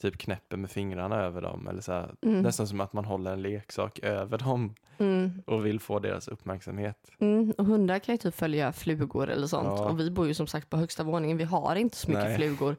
typ 0.02 0.18
knäpper 0.18 0.58
med 0.58 0.72
fingrarna 0.72 1.16
över 1.16 1.42
dem. 1.42 1.68
Eller 1.68 1.82
så 1.82 1.92
här, 1.92 2.16
Mm. 2.22 2.42
Nästan 2.42 2.68
som 2.68 2.82
att 2.82 2.94
man 2.94 3.06
håller 3.06 3.34
en 3.34 3.42
leksak 3.42 4.00
över 4.00 4.38
dem 4.38 4.76
Mm. 4.98 5.42
och 5.48 5.66
vill 5.66 5.80
få 5.80 6.00
deras 6.00 6.28
uppmärksamhet. 6.28 7.12
Mm, 7.20 7.54
och 7.58 7.66
hundar 7.66 8.00
kan 8.00 8.14
ju 8.14 8.18
typ 8.18 8.36
följa 8.36 8.72
flugor 8.74 9.30
eller 9.30 9.48
sånt. 9.48 9.80
Ja. 9.80 9.90
Och 9.90 10.00
vi 10.00 10.12
bor 10.12 10.28
ju 10.28 10.34
som 10.34 10.48
sagt 10.48 10.70
på 10.70 10.78
högsta 10.78 11.04
våningen. 11.04 11.38
Vi 11.38 11.44
har 11.44 11.76
inte 11.76 11.98
så 11.98 12.10
mycket 12.10 12.24
Nej. 12.26 12.36
flugor. 12.38 12.76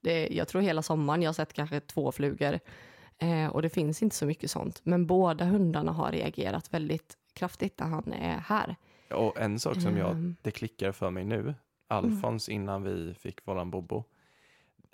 Det, 0.00 0.28
jag 0.28 0.48
tror 0.48 0.62
hela 0.62 0.82
sommaren 0.82 1.22
jag 1.22 1.28
har 1.28 1.34
sett 1.34 1.52
kanske 1.52 1.80
två 1.80 2.12
flugor. 2.12 2.58
Eh, 3.18 3.46
och 3.46 3.62
det 3.62 3.68
finns 3.68 4.02
inte 4.02 4.16
så 4.16 4.26
mycket 4.26 4.50
sånt. 4.50 4.80
Men 4.84 5.06
båda 5.06 5.44
hundarna 5.44 5.92
har 5.92 6.12
reagerat 6.12 6.74
väldigt 6.74 7.16
kraftigt 7.34 7.80
när 7.80 7.86
han 7.86 8.12
är 8.12 8.38
här. 8.38 8.76
Och 9.10 9.40
en 9.40 9.58
sak 9.58 9.80
som 9.80 9.96
jag, 9.96 10.10
Ehm, 10.10 10.36
det 10.42 10.50
klickar 10.50 10.92
för 10.92 11.10
mig 11.10 11.24
nu, 11.24 11.54
Alfons 11.88 12.48
innan 12.48 12.82
vi 12.82 13.14
fick 13.14 13.46
våran 13.46 13.70
Bobo. 13.70 14.04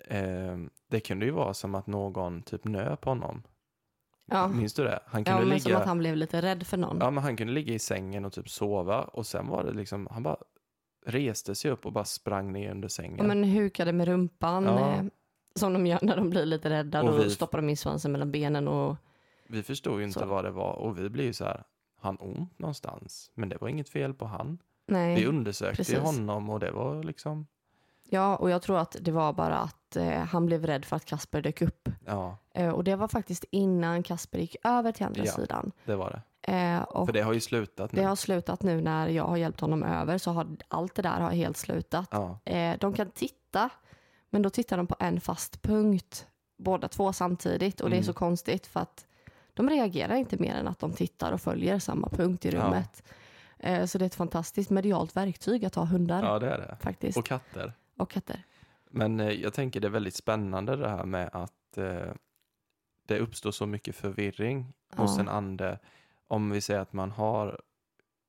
Eh, 0.07 0.57
det 0.87 0.99
kunde 0.99 1.25
ju 1.25 1.31
vara 1.31 1.53
som 1.53 1.75
att 1.75 1.87
någon 1.87 2.41
typ 2.41 2.63
nöp 2.65 3.05
honom. 3.05 3.43
ja, 4.25 4.47
Minns 4.47 4.73
du 4.73 4.83
det? 4.83 4.99
Han 5.05 5.23
ja 5.25 5.31
kunde 5.31 5.45
men 5.49 5.59
som 5.59 5.69
ligga... 5.69 5.79
att 5.79 5.87
han 5.87 5.97
blev 5.97 6.15
lite 6.15 6.41
rädd 6.41 6.67
för 6.67 6.77
någon. 6.77 6.97
Ja, 7.01 7.09
men 7.11 7.23
han 7.23 7.37
kunde 7.37 7.53
ligga 7.53 7.73
i 7.73 7.79
sängen 7.79 8.25
och 8.25 8.33
typ 8.33 8.49
sova 8.49 9.01
och 9.01 9.25
sen 9.27 9.47
var 9.47 9.63
det 9.63 9.71
liksom, 9.73 10.07
han 10.11 10.23
bara 10.23 10.37
reste 11.05 11.55
sig 11.55 11.71
upp 11.71 11.85
och 11.85 11.93
bara 11.93 12.05
sprang 12.05 12.51
ner 12.51 12.71
under 12.71 12.87
sängen. 12.87 13.17
Ja, 13.17 13.23
men 13.23 13.43
hukade 13.43 13.93
med 13.93 14.07
rumpan. 14.07 14.63
Ja. 14.63 14.93
Eh, 14.93 15.03
som 15.55 15.73
de 15.73 15.87
gör 15.87 15.99
när 16.01 16.15
de 16.17 16.29
blir 16.29 16.45
lite 16.45 16.69
rädda. 16.69 17.01
Och 17.03 17.11
Då 17.11 17.23
vi- 17.23 17.29
stoppar 17.29 17.57
de 17.57 17.69
in 17.69 17.77
svansen 17.77 18.11
mellan 18.11 18.31
benen 18.31 18.67
och 18.67 18.95
Vi 19.47 19.63
förstod 19.63 19.99
ju 19.99 20.05
inte 20.05 20.19
Så. 20.19 20.25
vad 20.25 20.43
det 20.45 20.51
var 20.51 20.73
och 20.73 20.99
vi 20.99 21.09
blev 21.09 21.25
ju 21.25 21.33
så 21.33 21.45
här, 21.45 21.63
han 22.01 22.17
ont 22.19 22.59
någonstans? 22.59 23.31
Men 23.35 23.49
det 23.49 23.57
var 23.61 23.67
inget 23.67 23.89
fel 23.89 24.13
på 24.13 24.25
han. 24.25 24.57
nej. 24.87 25.15
Vi 25.15 25.25
undersökte 25.25 25.75
precis. 25.77 25.97
honom 25.99 26.49
och 26.49 26.59
det 26.59 26.71
var 26.71 27.03
liksom, 27.03 27.47
Ja, 28.11 28.35
och 28.35 28.49
jag 28.49 28.61
tror 28.61 28.77
att 28.77 28.95
det 29.01 29.11
var 29.11 29.33
bara 29.33 29.57
att 29.57 29.95
eh, 29.95 30.09
han 30.19 30.45
blev 30.45 30.65
rädd 30.65 30.85
för 30.85 30.95
att 30.95 31.05
Kasper 31.05 31.41
dök 31.41 31.61
upp. 31.61 31.89
ja, 32.05 32.37
Eh, 32.53 32.69
och 32.69 32.83
det 32.83 32.95
var 32.95 33.07
faktiskt 33.07 33.45
innan 33.51 34.03
Kasper 34.03 34.39
gick 34.39 34.55
över 34.63 34.91
till 34.91 35.05
andra 35.05 35.25
Ja. 35.25 35.31
sidan. 35.31 35.71
det 35.85 35.95
var 35.95 36.09
det. 36.11 36.51
Eh, 36.53 36.81
och 36.81 37.05
För 37.07 37.13
det 37.13 37.21
har 37.21 37.33
ju 37.33 37.39
slutat 37.39 37.91
nu. 37.91 38.01
det 38.01 38.07
har 38.07 38.15
slutat 38.15 38.63
nu 38.63 38.81
när 38.81 39.07
jag 39.07 39.23
har 39.23 39.37
hjälpt 39.37 39.59
honom 39.59 39.83
över 39.83 40.17
så 40.17 40.31
har 40.31 40.47
allt 40.67 40.95
det 40.95 41.01
där 41.01 41.19
har 41.19 41.29
helt 41.31 41.57
slutat. 41.57 42.07
Ja, 42.11 42.39
Eh, 42.45 42.77
de 42.79 42.93
kan 42.93 43.09
titta, 43.11 43.69
men 44.29 44.41
då 44.41 44.49
tittar 44.49 44.77
de 44.77 44.87
på 44.87 44.95
en 44.99 45.21
fast 45.21 45.61
punkt, 45.61 46.27
båda 46.57 46.87
två 46.87 47.13
samtidigt. 47.13 47.81
Och 47.81 47.89
det 47.89 47.95
är 47.95 47.97
Mm. 47.97 48.03
så 48.05 48.13
konstigt 48.13 48.67
för 48.67 48.79
att 48.79 49.05
de 49.53 49.69
reagerar 49.69 50.15
inte 50.15 50.37
mer 50.37 50.55
än 50.55 50.67
att 50.67 50.79
de 50.79 50.91
tittar 50.93 51.31
och 51.31 51.41
följer 51.41 51.79
samma 51.79 52.09
punkt 52.09 52.45
i 52.45 52.49
Ja. 52.49 52.61
rummet. 52.65 53.03
Eh, 53.59 53.85
så 53.85 53.97
det 53.97 54.03
är 54.03 54.07
ett 54.07 54.15
fantastiskt 54.15 54.69
medialt 54.69 55.15
verktyg 55.15 55.65
att 55.65 55.75
ha 55.75 55.85
hundar 55.85 56.23
ja 56.23 56.39
det 56.39 56.49
är 56.49 56.57
det. 56.57 56.77
faktiskt. 56.81 57.17
Och 57.17 57.25
katter. 57.25 57.73
Och 57.99 58.09
katter. 58.09 58.43
Men 58.89 59.19
eh, 59.19 59.29
jag 59.31 59.53
tänker 59.53 59.79
det 59.79 59.87
är 59.87 59.91
väldigt 59.91 60.15
spännande 60.15 60.75
det 60.75 60.89
här 60.89 61.05
med 61.05 61.29
att 61.33 61.77
eh, 61.77 62.11
det 63.05 63.19
uppstår 63.19 63.51
så 63.51 63.65
mycket 63.65 63.95
förvirring 63.95 64.73
hos 64.95 65.15
Ja. 65.15 65.19
en 65.21 65.29
ande. 65.29 65.79
Om 66.27 66.49
vi 66.51 66.61
säger 66.61 66.79
att 66.79 66.93
man 66.93 67.11
har 67.11 67.61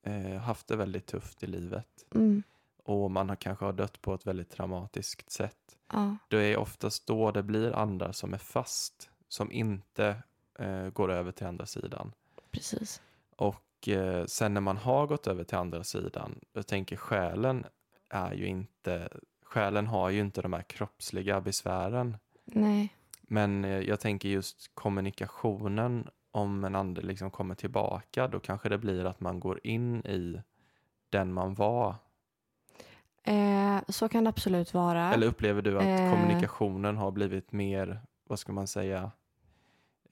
eh, 0.02 0.36
haft 0.36 0.66
det 0.66 0.76
väldigt 0.76 1.06
tufft 1.06 1.42
i 1.42 1.46
livet 1.46 1.86
Mm. 2.14 2.42
och 2.84 3.10
man 3.10 3.28
har 3.28 3.36
kanske 3.36 3.64
har 3.64 3.72
dött 3.72 4.00
på 4.02 4.14
ett 4.14 4.26
väldigt 4.26 4.50
traumatiskt 4.50 5.30
sätt. 5.30 5.78
Ja. 5.92 6.16
Det 6.28 6.38
är 6.38 6.56
oftast 6.56 7.06
då 7.06 7.30
det 7.32 7.42
blir 7.42 7.72
andar 7.72 8.12
som 8.12 8.34
är 8.34 8.38
fast, 8.38 9.10
som 9.28 9.52
inte 9.52 10.22
eh, 10.58 10.88
går 10.88 11.10
över 11.10 11.32
till 11.32 11.46
andra 11.46 11.66
sidan. 11.66 12.12
Precis. 12.50 13.02
Och 13.36 13.88
eh, 13.88 14.24
sen 14.26 14.54
när 14.54 14.60
man 14.60 14.76
har 14.76 15.06
gått 15.06 15.26
över 15.26 15.44
till 15.44 15.58
andra 15.58 15.84
sidan, 15.84 16.40
jag 16.52 16.66
tänker 16.66 16.96
själen 16.96 17.64
är 18.08 18.32
ju 18.32 18.46
inte, 18.46 19.08
själen 19.50 19.86
har 19.86 20.10
ju 20.10 20.20
inte 20.20 20.42
de 20.42 20.52
här 20.52 20.62
kroppsliga 20.62 21.40
besvären. 21.40 22.16
Nej. 22.44 22.94
Men 23.22 23.64
eh, 23.64 23.70
jag 23.80 24.00
tänker 24.00 24.28
just 24.28 24.70
kommunikationen, 24.74 26.08
om 26.32 26.64
en 26.64 26.74
ande 26.74 27.00
liksom 27.02 27.30
kommer 27.30 27.54
tillbaka, 27.54 28.28
då 28.28 28.40
kanske 28.40 28.68
det 28.68 28.78
blir 28.78 29.04
att 29.04 29.20
man 29.20 29.40
går 29.40 29.60
in 29.64 29.96
i 30.06 30.40
den 31.10 31.32
man 31.32 31.54
var. 31.54 31.94
Eh, 33.22 33.78
så 33.88 34.08
kan 34.08 34.24
det 34.24 34.30
absolut 34.30 34.74
vara. 34.74 35.14
Eller 35.14 35.26
upplever 35.26 35.62
du 35.62 35.76
att 35.78 35.84
Eh. 35.84 36.10
kommunikationen 36.12 36.96
har 36.96 37.10
blivit 37.10 37.52
mer, 37.52 38.00
vad 38.24 38.38
ska 38.38 38.52
man 38.52 38.66
säga, 38.66 39.10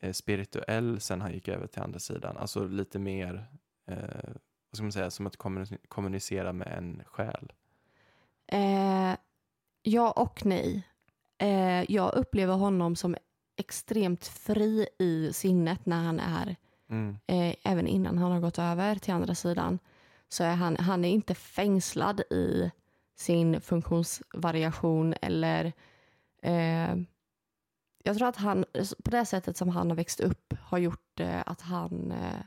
eh, 0.01 0.13
spirituell 0.13 1.01
sen 1.01 1.21
han 1.21 1.33
gick 1.33 1.49
över 1.49 1.67
till 1.67 1.83
andra 1.83 1.99
sidan? 1.99 2.37
Alltså 2.37 2.65
lite 2.65 2.99
mer, 2.99 3.47
eh, 3.87 3.97
vad 4.71 4.77
ska 4.77 4.83
man 4.83 4.93
säga, 4.93 5.11
som 5.11 5.27
att 5.27 5.37
kommuni- 5.37 5.79
kommunicera 5.89 6.53
med 6.53 6.69
en 6.79 7.03
själ. 7.07 7.53
Ja 9.83 10.11
och 10.11 10.47
nej. 10.47 10.83
Eh, 11.39 11.93
jag 11.93 12.15
upplever 12.15 12.55
honom 12.55 12.97
som 12.97 13.17
extremt 13.57 14.27
fri 14.27 14.89
i 14.99 15.33
sinnet 15.33 15.87
när 15.87 16.05
han 16.05 16.21
är, 16.21 16.57
Mm. 16.91 17.19
eh, 17.27 17.55
även 17.65 17.87
innan 17.87 18.19
han 18.19 18.33
har 18.33 18.41
gått 18.41 18.59
över 18.59 18.95
till 18.97 19.15
andra 19.15 19.35
sidan. 19.35 19.79
Så 20.29 20.45
är 20.45 20.55
han, 20.55 20.77
han 20.77 21.05
är 21.05 21.09
inte 21.11 21.35
fängslad 21.35 22.21
i 22.21 22.71
sin 23.17 23.61
funktionsvariation 23.61 25.15
eller 25.23 25.73
eh, 26.43 26.97
jag 28.05 28.17
tror 28.19 28.29
att 28.29 28.37
han, 28.37 28.65
på 29.05 29.11
det 29.11 29.27
sättet 29.27 29.57
som 29.57 29.69
han 29.69 29.91
har 29.91 29.97
växt 29.97 30.21
upp 30.21 30.55
har 30.61 30.79
gjort 30.79 31.21
eh, 31.21 31.43
att 31.47 31.61
han, 31.61 32.13
eh, 32.13 32.41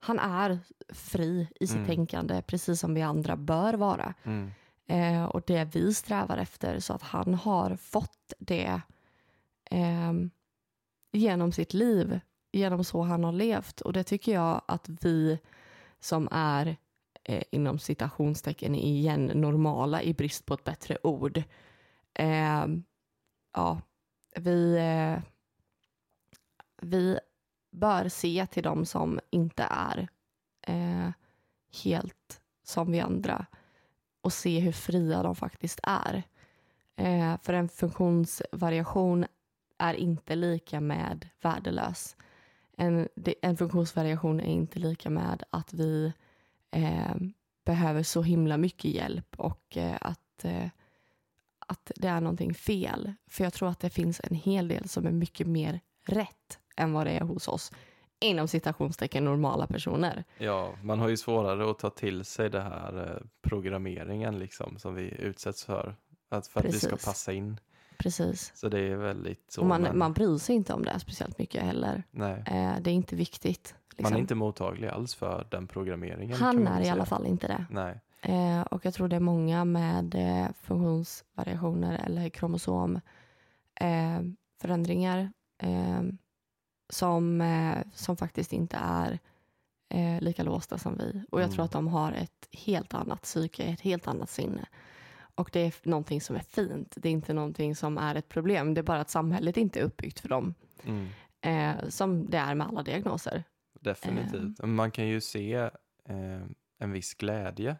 han 0.00 0.18
är 0.18 0.58
fri 0.88 1.48
i 1.60 1.66
sitt 1.66 1.76
Mm. 1.76 1.86
tänkande 1.86 2.42
precis 2.42 2.80
som 2.80 2.94
vi 2.94 3.02
andra 3.02 3.36
bör 3.36 3.74
vara. 3.74 4.14
Mm. 4.24 4.50
Eh, 4.90 5.24
och 5.24 5.42
det 5.46 5.64
vi 5.64 5.94
strävar 5.94 6.36
efter 6.36 6.80
så 6.80 6.92
att 6.92 7.02
han 7.02 7.34
har 7.34 7.76
fått 7.76 8.32
det 8.38 8.80
eh, 9.70 10.12
genom 11.12 11.52
sitt 11.52 11.74
liv, 11.74 12.20
genom 12.52 12.84
så 12.84 13.02
han 13.02 13.24
har 13.24 13.32
levt. 13.32 13.80
Och 13.80 13.92
det 13.92 14.04
tycker 14.04 14.32
jag 14.32 14.62
att 14.68 14.88
vi 14.88 15.38
som 16.00 16.28
är 16.30 16.76
eh, 17.24 17.42
inom 17.50 17.78
citationstecken 17.78 18.74
igen 18.74 19.26
normala 19.26 20.02
i 20.02 20.14
brist 20.14 20.46
på 20.46 20.54
ett 20.54 20.64
bättre 20.64 20.98
ord. 21.02 21.42
Ehm, 22.14 22.84
ja, 23.52 23.80
vi, 24.36 24.76
eh, 24.76 25.22
vi 26.82 27.18
bör 27.72 28.08
se 28.08 28.46
till 28.46 28.62
dem 28.62 28.86
som 28.86 29.20
inte 29.30 29.66
är 29.70 30.08
eh, 30.66 31.10
helt 31.84 32.40
som 32.62 32.92
vi 32.92 33.00
andra 33.00 33.46
och 34.20 34.32
se 34.32 34.58
hur 34.58 34.72
fria 34.72 35.22
de 35.22 35.36
faktiskt 35.36 35.80
är. 35.82 36.22
Eh, 36.96 37.36
för 37.42 37.52
en 37.52 37.68
funktionsvariation 37.68 39.26
är 39.78 39.94
inte 39.94 40.36
lika 40.36 40.80
med 40.80 41.28
värdelös. 41.42 42.16
En, 42.76 43.08
en 43.42 43.56
funktionsvariation 43.56 44.40
är 44.40 44.52
inte 44.52 44.78
lika 44.78 45.10
med 45.10 45.42
att 45.50 45.72
vi 45.72 46.12
eh, 46.70 47.14
behöver 47.64 48.02
så 48.02 48.22
himla 48.22 48.56
mycket 48.56 48.90
hjälp 48.90 49.34
och 49.36 49.76
eh, 49.76 49.96
att, 50.00 50.44
eh, 50.44 50.68
att 51.58 51.92
det 51.96 52.08
är 52.08 52.20
någonting 52.20 52.54
fel. 52.54 53.12
För 53.26 53.44
jag 53.44 53.52
tror 53.52 53.68
att 53.68 53.80
det 53.80 53.90
finns 53.90 54.20
en 54.24 54.36
hel 54.36 54.68
del 54.68 54.88
som 54.88 55.06
är 55.06 55.10
mycket 55.10 55.46
mer 55.46 55.80
rätt 56.06 56.58
än 56.76 56.92
vad 56.92 57.06
det 57.06 57.12
är 57.12 57.20
hos 57.20 57.48
oss 57.48 57.72
inom 58.20 58.48
citationstecken 58.48 59.24
normala 59.24 59.66
personer. 59.66 60.24
Ja, 60.38 60.72
man 60.82 60.98
har 60.98 61.08
ju 61.08 61.16
svårare 61.16 61.70
att 61.70 61.78
ta 61.78 61.90
till 61.90 62.24
sig 62.24 62.50
det 62.50 62.60
här 62.60 63.10
eh, 63.10 63.16
programmeringen 63.42 64.38
liksom 64.38 64.78
som 64.78 64.94
vi 64.94 65.14
utsätts 65.18 65.64
för. 65.64 65.94
Att 66.28 66.46
för 66.46 66.60
att 66.60 66.66
vi 66.66 66.72
ska 66.72 66.88
Precis. 66.90 67.04
passa 67.06 67.32
in. 67.32 67.60
Precis. 67.98 68.52
Så 68.54 68.68
det 68.68 68.80
är 68.80 68.96
väldigt 68.96 69.52
så. 69.52 69.64
Man, 69.64 69.82
men, 69.82 69.98
man 69.98 70.12
bryr 70.12 70.38
sig 70.38 70.56
inte 70.56 70.74
om 70.74 70.84
det 70.84 71.00
speciellt 71.00 71.38
mycket 71.38 71.62
heller. 71.62 72.02
nej, 72.10 72.42
Eh, 72.46 72.72
det 72.80 72.90
är 72.90 72.94
inte 72.94 73.16
viktigt. 73.16 73.74
man 73.74 73.96
liksom. 73.96 74.16
är 74.16 74.20
inte 74.20 74.34
mottaglig 74.34 74.88
alls 74.88 75.14
för 75.14 75.46
den 75.50 75.66
programmeringen. 75.66 76.36
Han 76.36 76.64
man 76.64 76.72
är 76.72 76.80
i 76.82 76.88
alla 76.88 77.06
fall 77.06 77.26
inte 77.26 77.48
det. 77.48 77.64
Nej, 77.70 78.00
Eh, 78.22 78.60
och 78.60 78.84
jag 78.84 78.94
tror 78.94 79.08
det 79.08 79.16
är 79.16 79.20
många 79.20 79.64
med 79.64 80.14
eh, 80.14 80.46
funktionsvariationer 80.62 82.00
eller 82.06 82.28
kromosomförändringar 82.28 84.36
förändringar, 84.60 85.32
eh, 85.58 86.02
som, 86.90 87.40
eh, 87.40 87.78
som 87.94 88.16
faktiskt 88.16 88.52
inte 88.52 88.76
är 88.80 89.18
eh, 89.94 90.20
lika 90.20 90.42
låsta 90.42 90.78
som 90.78 90.96
vi. 90.98 91.22
Och 91.30 91.40
jag 91.40 91.44
Mm. 91.44 91.54
tror 91.54 91.64
att 91.64 91.72
de 91.72 91.88
har 91.88 92.12
ett 92.12 92.48
helt 92.52 92.94
annat 92.94 93.22
psyke, 93.22 93.62
ett 93.64 93.80
helt 93.80 94.08
annat 94.08 94.30
sinne. 94.30 94.66
Och 95.34 95.50
det 95.52 95.60
är 95.60 95.74
någonting 95.88 96.20
som 96.20 96.36
är 96.36 96.40
fint. 96.40 96.94
Det 96.96 97.08
är 97.08 97.12
inte 97.12 97.32
någonting 97.32 97.76
som 97.76 97.98
är 97.98 98.14
ett 98.14 98.28
problem. 98.28 98.74
Det 98.74 98.80
är 98.80 98.82
bara 98.82 99.00
att 99.00 99.10
samhället 99.10 99.56
inte 99.56 99.80
är 99.80 99.84
uppbyggt 99.84 100.20
för 100.20 100.28
dem. 100.28 100.54
mm, 100.84 101.08
Eh, 101.42 101.88
som 101.88 102.30
det 102.30 102.38
är 102.38 102.54
med 102.54 102.66
alla 102.66 102.82
diagnoser. 102.82 103.44
definitivt. 103.80 104.58
Men 104.58 104.74
Man 104.74 104.90
kan 104.90 105.06
ju 105.08 105.20
se 105.20 105.54
eh, 105.54 106.42
en 106.78 106.92
viss 106.92 107.14
glädje. 107.14 107.76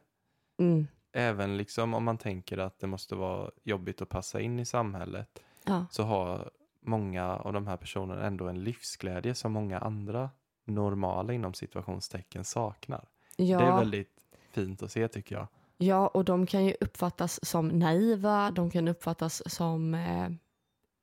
Mm. 0.58 0.86
Även 1.12 1.56
liksom 1.56 1.94
om 1.94 2.04
man 2.04 2.18
tänker 2.18 2.58
att 2.58 2.78
det 2.78 2.86
måste 2.86 3.14
vara 3.14 3.50
jobbigt 3.64 4.02
att 4.02 4.08
passa 4.08 4.40
in 4.40 4.58
i 4.58 4.64
samhället. 4.66 5.42
Ja. 5.64 5.86
så 5.90 6.02
har 6.02 6.50
många 6.80 7.36
av 7.36 7.52
de 7.52 7.66
här 7.66 7.76
personerna 7.76 8.26
ändå 8.26 8.48
en 8.48 8.64
livsglädje 8.64 9.34
som 9.34 9.52
många 9.52 9.78
andra 9.78 10.30
normala 10.64 11.32
inom 11.32 11.54
situationstecken 11.54 12.44
saknar. 12.44 13.08
Ja. 13.36 13.58
Det 13.58 13.64
är 13.64 13.76
väldigt 13.76 14.16
fint 14.50 14.82
att 14.82 14.92
se 14.92 15.08
tycker 15.08 15.34
jag. 15.34 15.46
Ja, 15.76 16.08
och 16.08 16.24
de 16.24 16.46
kan 16.46 16.64
ju 16.64 16.74
uppfattas 16.80 17.44
som 17.46 17.68
naiva, 17.68 18.50
de 18.50 18.70
kan 18.70 18.88
uppfattas 18.88 19.42
som 19.54 19.94
eh, 19.94 20.26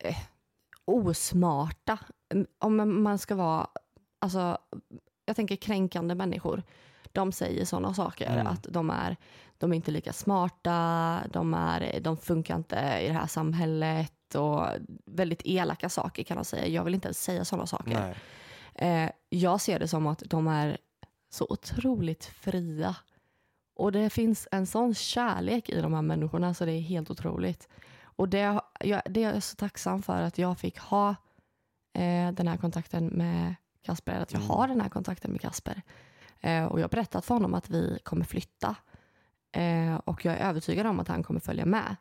eh, 0.03 0.17
osmarta. 0.85 1.99
Om 2.59 3.03
man 3.03 3.17
ska 3.17 3.35
vara, 3.35 3.67
alltså, 4.19 4.57
jag 5.25 5.35
tänker 5.35 5.55
kränkande 5.55 6.15
människor. 6.15 6.63
De 7.11 7.31
säger 7.31 7.65
sådana 7.65 7.93
saker, 7.93 8.33
Mm. 8.33 8.47
att 8.47 8.67
de 8.69 8.89
är, 8.89 9.17
de 9.57 9.71
är 9.71 9.75
inte 9.75 9.91
lika 9.91 10.13
smarta, 10.13 11.19
de, 11.33 11.53
är, 11.53 11.99
de 11.99 12.17
funkar 12.17 12.55
inte 12.55 12.75
i 12.75 13.07
det 13.07 13.13
här 13.13 13.27
samhället 13.27 14.13
och 14.35 14.67
väldigt 15.05 15.41
elaka 15.45 15.89
saker 15.89 16.23
kan 16.23 16.37
de 16.37 16.45
säga. 16.45 16.67
Jag 16.67 16.83
vill 16.83 16.93
inte 16.95 17.07
ens 17.07 17.23
säga 17.23 17.45
sådana 17.45 17.67
saker. 17.67 17.91
Eh, 18.75 19.09
jag 19.29 19.61
ser 19.61 19.79
det 19.79 19.87
som 19.87 20.07
att 20.07 20.23
de 20.25 20.47
är 20.47 20.77
så 21.29 21.47
otroligt 21.49 22.25
fria. 22.25 22.95
Och 23.75 23.91
det 23.91 24.09
finns 24.09 24.47
en 24.51 24.67
sån 24.67 24.93
kärlek 24.93 25.69
i 25.69 25.81
de 25.81 25.93
här 25.93 26.01
människorna 26.01 26.53
så 26.53 26.65
det 26.65 26.71
är 26.71 26.81
helt 26.81 27.09
otroligt. 27.11 27.67
Och 28.03 28.29
det, 28.29 28.59
jag, 28.79 29.01
det 29.05 29.23
är 29.23 29.33
jag 29.33 29.43
så 29.43 29.55
tacksam 29.55 30.01
för 30.01 30.21
att 30.21 30.37
jag 30.37 30.57
fick 30.59 30.79
ha 30.79 31.09
eh, 31.93 32.31
den 32.31 32.47
här 32.47 32.57
kontakten 32.57 33.07
med 33.07 33.55
Kasper, 33.81 34.13
att 34.19 34.33
jag 34.33 34.41
Mm. 34.41 34.49
har 34.49 34.67
den 34.67 34.81
här 34.81 34.89
kontakten 34.89 35.31
med 35.31 35.41
Kasper. 35.41 35.81
Eh, 36.41 36.65
och 36.65 36.79
jag 36.79 36.83
har 36.83 36.89
berättat 36.89 37.25
för 37.25 37.33
honom 37.33 37.53
att 37.53 37.69
vi 37.69 37.99
kommer 38.03 38.25
flytta. 38.25 38.75
Eh, 39.51 39.95
och 39.95 40.25
jag 40.25 40.33
är 40.33 40.49
övertygad 40.49 40.87
om 40.87 40.99
att 40.99 41.07
han 41.07 41.23
kommer 41.23 41.39
följa 41.39 41.65
med. 41.65 41.95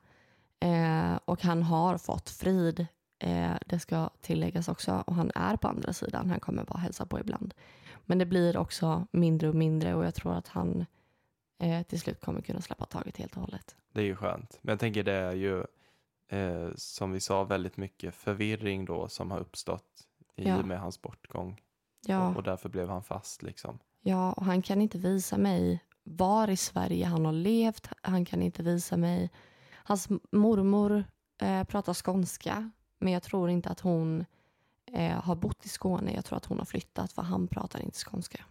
Eh, 0.61 1.19
och 1.25 1.43
han 1.43 1.63
har 1.63 1.99
fått 1.99 2.31
frid 2.31 2.87
Eh, 3.19 3.55
det 3.67 3.79
ska 3.79 4.11
tilläggas 4.21 4.69
också. 4.69 5.05
Och 5.07 5.15
han 5.15 5.31
är 5.35 5.57
på 5.57 5.69
andra 5.69 5.93
sidan. 5.93 6.31
Han 6.31 6.41
kommer 6.41 6.65
bara 6.65 6.79
hälsa 6.79 7.07
på 7.07 7.21
ibland. 7.21 7.55
Men 8.05 8.19
det 8.19 8.27
blir 8.27 8.57
också 8.57 9.07
mindre 9.11 9.49
och 9.49 9.55
mindre 9.55 9.95
och 9.95 10.05
jag 10.05 10.15
tror 10.15 10.35
att 10.35 10.49
han 10.49 10.87
eh, 11.63 11.83
till 11.83 12.01
slut 12.01 12.21
kommer 12.21 12.41
kunna 12.41 12.61
släppa 12.61 12.85
taget 12.85 13.17
helt 13.17 13.37
och 13.37 13.41
hållet. 13.43 13.77
Det 13.93 14.01
är 14.01 14.05
ju 14.05 14.17
skönt. 14.17 14.59
Men 14.63 14.73
jag 14.73 14.81
tänker 14.81 15.05
det 15.05 15.13
är 15.13 15.33
ju 15.33 15.65
eh, 16.29 16.71
som 16.77 17.13
vi 17.13 17.21
sa 17.21 17.45
väldigt 17.45 17.77
mycket 17.77 18.15
förvirring 18.15 18.85
då 18.85 19.09
som 19.09 19.31
har 19.31 19.39
uppstått 19.39 20.07
i 20.37 20.49
Ja. 20.49 20.59
och 20.59 20.67
med 20.67 20.81
hans 20.81 21.03
bortgång. 21.03 21.61
Ja, 22.07 22.29
Och, 22.29 22.37
och 22.37 22.43
därför 22.43 22.69
blev 22.69 22.89
han 22.89 23.03
fast 23.03 23.43
liksom. 23.43 23.79
Ja, 24.01 24.33
och 24.33 24.45
han 24.45 24.63
kan 24.63 24.83
inte 24.83 24.99
visa 24.99 25.39
mig 25.39 25.85
var 26.03 26.51
i 26.51 26.57
Sverige 26.57 27.07
han 27.07 27.25
har 27.25 27.33
levt. 27.33 27.89
Han 28.03 28.25
kan 28.25 28.43
inte 28.43 28.63
visa 28.63 28.97
mig... 28.97 29.31
Hans 29.89 30.09
mormor 30.33 31.05
eh, 31.43 31.65
pratar 31.65 31.95
skånska, 31.95 32.71
men 32.99 33.13
jag 33.13 33.23
tror 33.23 33.51
inte 33.51 33.69
att 33.69 33.81
hon 33.81 34.25
eh, 34.93 35.23
har 35.23 35.35
bott 35.35 35.67
i 35.67 35.69
Skåne. 35.69 36.13
Jag 36.15 36.25
tror 36.25 36.37
att 36.37 36.45
hon 36.45 36.59
har 36.59 36.65
flyttat, 36.65 37.13
för 37.13 37.23
han 37.23 37.49
pratar 37.49 37.81
inte 37.81 37.99
skånska. 37.99 38.45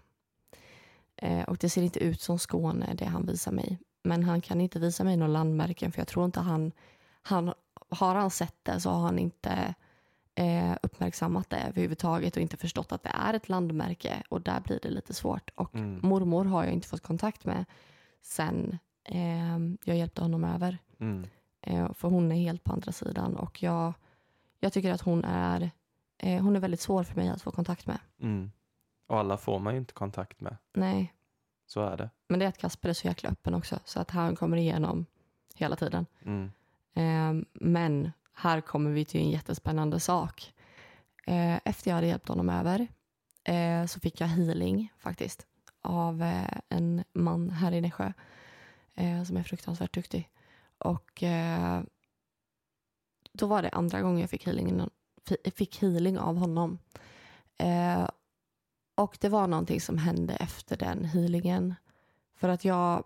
Eh, 1.16 1.44
och 1.44 1.58
det 1.58 1.70
ser 1.70 1.82
inte 1.82 2.00
ut 2.00 2.22
som 2.22 2.40
Skåne, 2.40 2.94
det 2.94 3.06
han 3.06 3.26
visar 3.26 3.52
mig. 3.52 3.80
Men 4.04 4.24
han 4.24 4.42
kan 4.42 4.62
inte 4.62 4.80
visa 4.80 5.04
mig 5.04 5.18
några 5.18 5.32
landmärken, 5.32 5.92
för 5.92 6.00
jag 6.00 6.08
tror 6.08 6.26
inte 6.26 6.40
han... 6.40 6.72
han 7.22 7.54
har 7.90 8.16
han 8.16 8.30
sett 8.30 8.56
det 8.64 8.80
så 8.80 8.90
har 8.90 9.00
han 9.00 9.20
inte 9.20 9.76
eh, 10.36 10.74
uppmärksammat 10.84 11.50
det 11.50 11.58
överhuvudtaget 11.58 12.36
och 12.36 12.42
inte 12.42 12.58
förstått 12.58 12.92
att 12.92 13.04
det 13.04 13.12
är 13.14 13.34
ett 13.34 13.50
landmärke 13.50 14.24
och 14.30 14.42
där 14.42 14.62
blir 14.62 14.80
det 14.82 14.90
lite 14.90 15.14
svårt. 15.14 15.50
Och 15.56 15.76
Mm. 15.76 16.00
mormor 16.04 16.46
har 16.46 16.64
jag 16.64 16.74
inte 16.74 16.88
fått 16.88 17.02
kontakt 17.04 17.46
med 17.46 17.66
sen 18.22 18.78
eh, 19.04 19.58
jag 19.84 19.98
hjälpte 19.98 20.22
honom 20.22 20.44
över. 20.44 20.78
Mm. 21.00 21.28
Eh, 21.62 21.94
för 21.94 22.08
hon 22.08 22.32
är 22.32 22.36
helt 22.36 22.64
på 22.64 22.74
andra 22.74 22.92
sidan 22.92 23.36
och 23.36 23.64
jag, 23.64 23.94
jag 24.60 24.74
tycker 24.74 24.92
att 24.92 25.02
hon 25.02 25.24
är, 25.26 25.72
eh, 26.18 26.44
hon 26.44 26.56
är 26.56 26.60
väldigt 26.60 26.80
svår 26.80 27.04
för 27.04 27.16
mig 27.16 27.30
att 27.30 27.42
få 27.42 27.52
kontakt 27.52 27.88
med. 27.88 28.00
Mm. 28.22 28.52
Och 29.08 29.20
alla 29.20 29.38
får 29.38 29.60
man 29.60 29.74
ju 29.74 29.80
inte 29.80 29.94
kontakt 29.94 30.42
med. 30.42 30.58
Nej, 30.74 31.14
Så 31.66 31.82
är 31.82 31.98
det. 31.98 32.10
men 32.28 32.40
det 32.40 32.46
är 32.46 32.50
att 32.50 32.58
Kasper 32.58 32.90
är 32.90 32.94
så 32.94 33.08
jäkla 33.08 33.30
öppen 33.30 33.54
också 33.54 33.80
så 33.86 34.00
att 34.00 34.12
han 34.12 34.36
kommer 34.36 34.58
igenom 34.58 35.06
hela 35.56 35.76
tiden. 35.76 36.06
Mm. 36.26 36.52
Eh, 36.94 37.46
men 37.54 38.12
här 38.34 38.62
kommer 38.62 38.92
vi 38.92 39.06
till 39.06 39.22
en 39.22 39.30
jättespännande 39.30 40.00
sak. 40.00 40.54
Eh, 41.28 41.56
efter 41.66 41.92
jag 41.92 41.96
hade 41.96 42.08
hjälpt 42.08 42.28
honom 42.28 42.50
över 42.50 42.88
så 43.88 44.00
fick 44.00 44.22
jag 44.22 44.28
healing 44.28 44.94
faktiskt 44.98 45.48
av 45.82 46.22
en 46.70 47.04
man 47.14 47.50
här 47.50 47.72
i 47.72 47.82
Nässjö 47.82 48.14
som 49.28 49.38
är 49.38 49.44
fruktansvärt 49.44 49.94
duktig. 49.94 50.30
Och 50.78 51.24
eh, 51.24 51.82
då 53.34 53.48
var 53.48 53.62
det 53.62 53.70
andra 53.70 54.02
gången 54.02 54.20
jag 54.22 54.30
fick 54.30 54.46
healing, 54.46 54.90
fick 55.56 55.82
healing 55.82 56.20
av 56.20 56.38
honom. 56.38 56.80
Eh, 57.58 58.10
och 58.96 59.18
det 59.22 59.30
var 59.30 59.48
någonting 59.48 59.82
som 59.82 59.98
hände 59.98 60.36
efter 60.36 60.78
den 60.78 61.06
healingen. 61.06 61.76
För 62.36 62.50
att 62.50 62.66
jag 62.66 63.04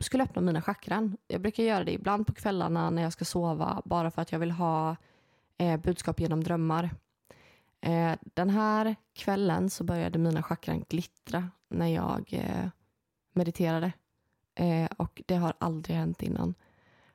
skulle 0.00 0.24
öppna 0.24 0.42
mina 0.42 0.62
chakran. 0.62 1.16
Jag 1.26 1.40
brukar 1.40 1.62
göra 1.62 1.84
det 1.84 1.92
ibland 1.92 2.26
på 2.26 2.34
kvällarna 2.34 2.90
när 2.90 3.02
jag 3.02 3.12
ska 3.12 3.24
sova 3.24 3.82
bara 3.84 4.10
för 4.10 4.22
att 4.22 4.32
jag 4.32 4.38
vill 4.38 4.50
ha 4.50 4.96
eh, 5.58 5.80
budskap 5.80 6.20
genom 6.20 6.44
drömmar. 6.44 6.90
Eh, 7.80 8.12
den 8.20 8.50
här 8.50 8.96
kvällen 9.12 9.70
så 9.70 9.84
började 9.84 10.18
mina 10.18 10.42
chakran 10.42 10.84
glittra 10.88 11.50
när 11.68 11.86
jag 11.86 12.28
eh, 12.32 12.68
mediterade. 13.32 13.92
Eh, 14.56 14.88
och 14.96 15.22
det 15.26 15.36
har 15.36 15.54
aldrig 15.58 15.96
hänt 15.96 16.22
innan. 16.22 16.54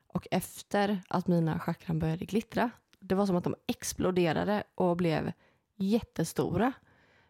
Och 0.06 0.28
efter 0.30 1.02
att 1.08 1.26
mina 1.26 1.58
chakran 1.58 1.98
började 1.98 2.24
glittra, 2.24 2.70
det 2.98 3.14
var 3.14 3.26
som 3.26 3.36
att 3.36 3.44
de 3.44 3.54
exploderade 3.66 4.62
och 4.74 4.96
blev 4.96 5.32
jättestora 5.76 6.72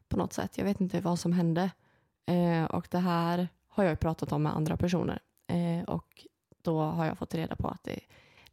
på 0.09 0.17
något 0.17 0.33
sätt. 0.33 0.59
Jag 0.59 0.65
vet 0.65 0.81
inte 0.81 1.01
vad 1.01 1.19
som 1.19 1.33
hände. 1.33 1.71
Eh, 2.27 2.65
och 2.65 2.89
det 2.91 2.99
här 2.99 3.49
har 3.69 3.85
jag 3.85 4.01
pratat 4.01 4.33
om 4.33 4.43
med 4.43 4.57
andra 4.57 4.77
personer. 4.77 5.19
Eh, 5.47 5.85
och 5.85 6.27
då 6.63 6.81
har 6.83 7.07
jag 7.07 7.19
fått 7.19 7.35
reda 7.35 7.57
på 7.57 7.69
att 7.69 7.85
det, 7.85 8.01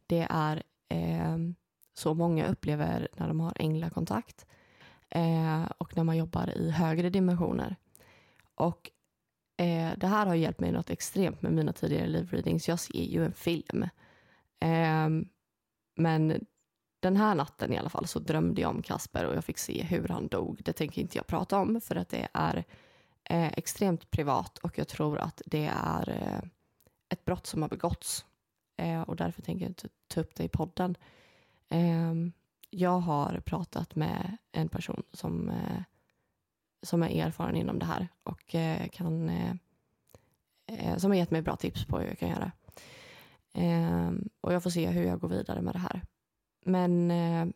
det 0.06 0.26
är 0.30 0.62
eh, 0.88 1.36
så 1.94 2.14
många 2.14 2.46
upplever 2.46 3.08
när 3.16 3.28
de 3.28 3.40
har 3.40 3.52
änglakontakt 3.56 4.46
eh, 5.08 5.64
och 5.78 5.96
när 5.96 6.04
man 6.04 6.16
jobbar 6.16 6.58
i 6.58 6.70
högre 6.70 7.10
dimensioner. 7.10 7.76
Och 8.54 8.90
eh, 9.60 9.90
det 9.96 10.06
här 10.06 10.26
har 10.26 10.34
hjälpt 10.34 10.60
mig 10.60 10.72
något 10.72 10.90
extremt 10.90 11.42
med 11.42 11.52
mina 11.52 11.72
tidigare 11.72 12.06
livreadings. 12.06 12.68
Jag 12.68 12.78
ser 12.78 13.02
ju 13.02 13.24
en 13.24 13.32
film. 13.32 13.82
Eh, 14.60 15.08
men 15.96 16.46
den 17.00 17.16
här 17.16 17.34
natten 17.34 17.72
i 17.72 17.78
alla 17.78 17.88
fall 17.88 18.06
så 18.06 18.18
drömde 18.18 18.60
jag 18.60 18.70
om 18.70 18.82
Kasper 18.82 19.26
och 19.26 19.34
jag 19.34 19.44
fick 19.44 19.58
se 19.58 19.82
hur 19.82 20.08
han 20.08 20.28
dog. 20.28 20.60
Det 20.64 20.72
tänker 20.72 21.02
inte 21.02 21.18
jag 21.18 21.26
prata 21.26 21.58
om 21.58 21.80
för 21.80 21.96
att 21.96 22.08
det 22.08 22.28
är 22.32 22.64
eh, 23.24 23.52
extremt 23.52 24.10
privat 24.10 24.58
och 24.58 24.78
jag 24.78 24.88
tror 24.88 25.18
att 25.18 25.42
det 25.46 25.70
är 25.74 26.08
eh, 26.08 26.48
ett 27.08 27.24
brott 27.24 27.46
som 27.46 27.62
har 27.62 27.68
begåtts. 27.68 28.24
Eh, 28.76 29.00
och 29.00 29.16
därför 29.16 29.42
tänker 29.42 29.64
jag 29.64 29.70
inte 29.70 29.88
ta 30.08 30.20
upp 30.20 30.34
det 30.34 30.44
i 30.44 30.48
podden. 30.48 30.96
Eh, 31.68 32.14
jag 32.70 32.98
har 32.98 33.40
pratat 33.40 33.94
med 33.94 34.36
en 34.52 34.68
person 34.68 35.02
som, 35.12 35.48
eh, 35.48 35.82
som 36.82 37.02
är 37.02 37.26
erfaren 37.26 37.56
inom 37.56 37.78
det 37.78 37.86
här 37.86 38.08
och 38.22 38.54
eh, 38.54 38.88
kan, 38.88 39.28
eh, 39.28 39.54
eh, 40.66 40.96
som 40.96 41.10
har 41.10 41.18
gett 41.18 41.30
mig 41.30 41.42
bra 41.42 41.56
tips 41.56 41.84
på 41.84 41.98
hur 41.98 42.06
jag 42.06 42.18
kan 42.18 42.28
göra. 42.28 42.52
Eh, 43.52 44.10
och 44.40 44.52
jag 44.52 44.62
får 44.62 44.70
se 44.70 44.86
hur 44.86 45.04
jag 45.04 45.20
går 45.20 45.28
vidare 45.28 45.62
med 45.62 45.74
det 45.74 45.78
här. 45.78 46.02
Men 46.64 47.10
eh, 47.10 47.46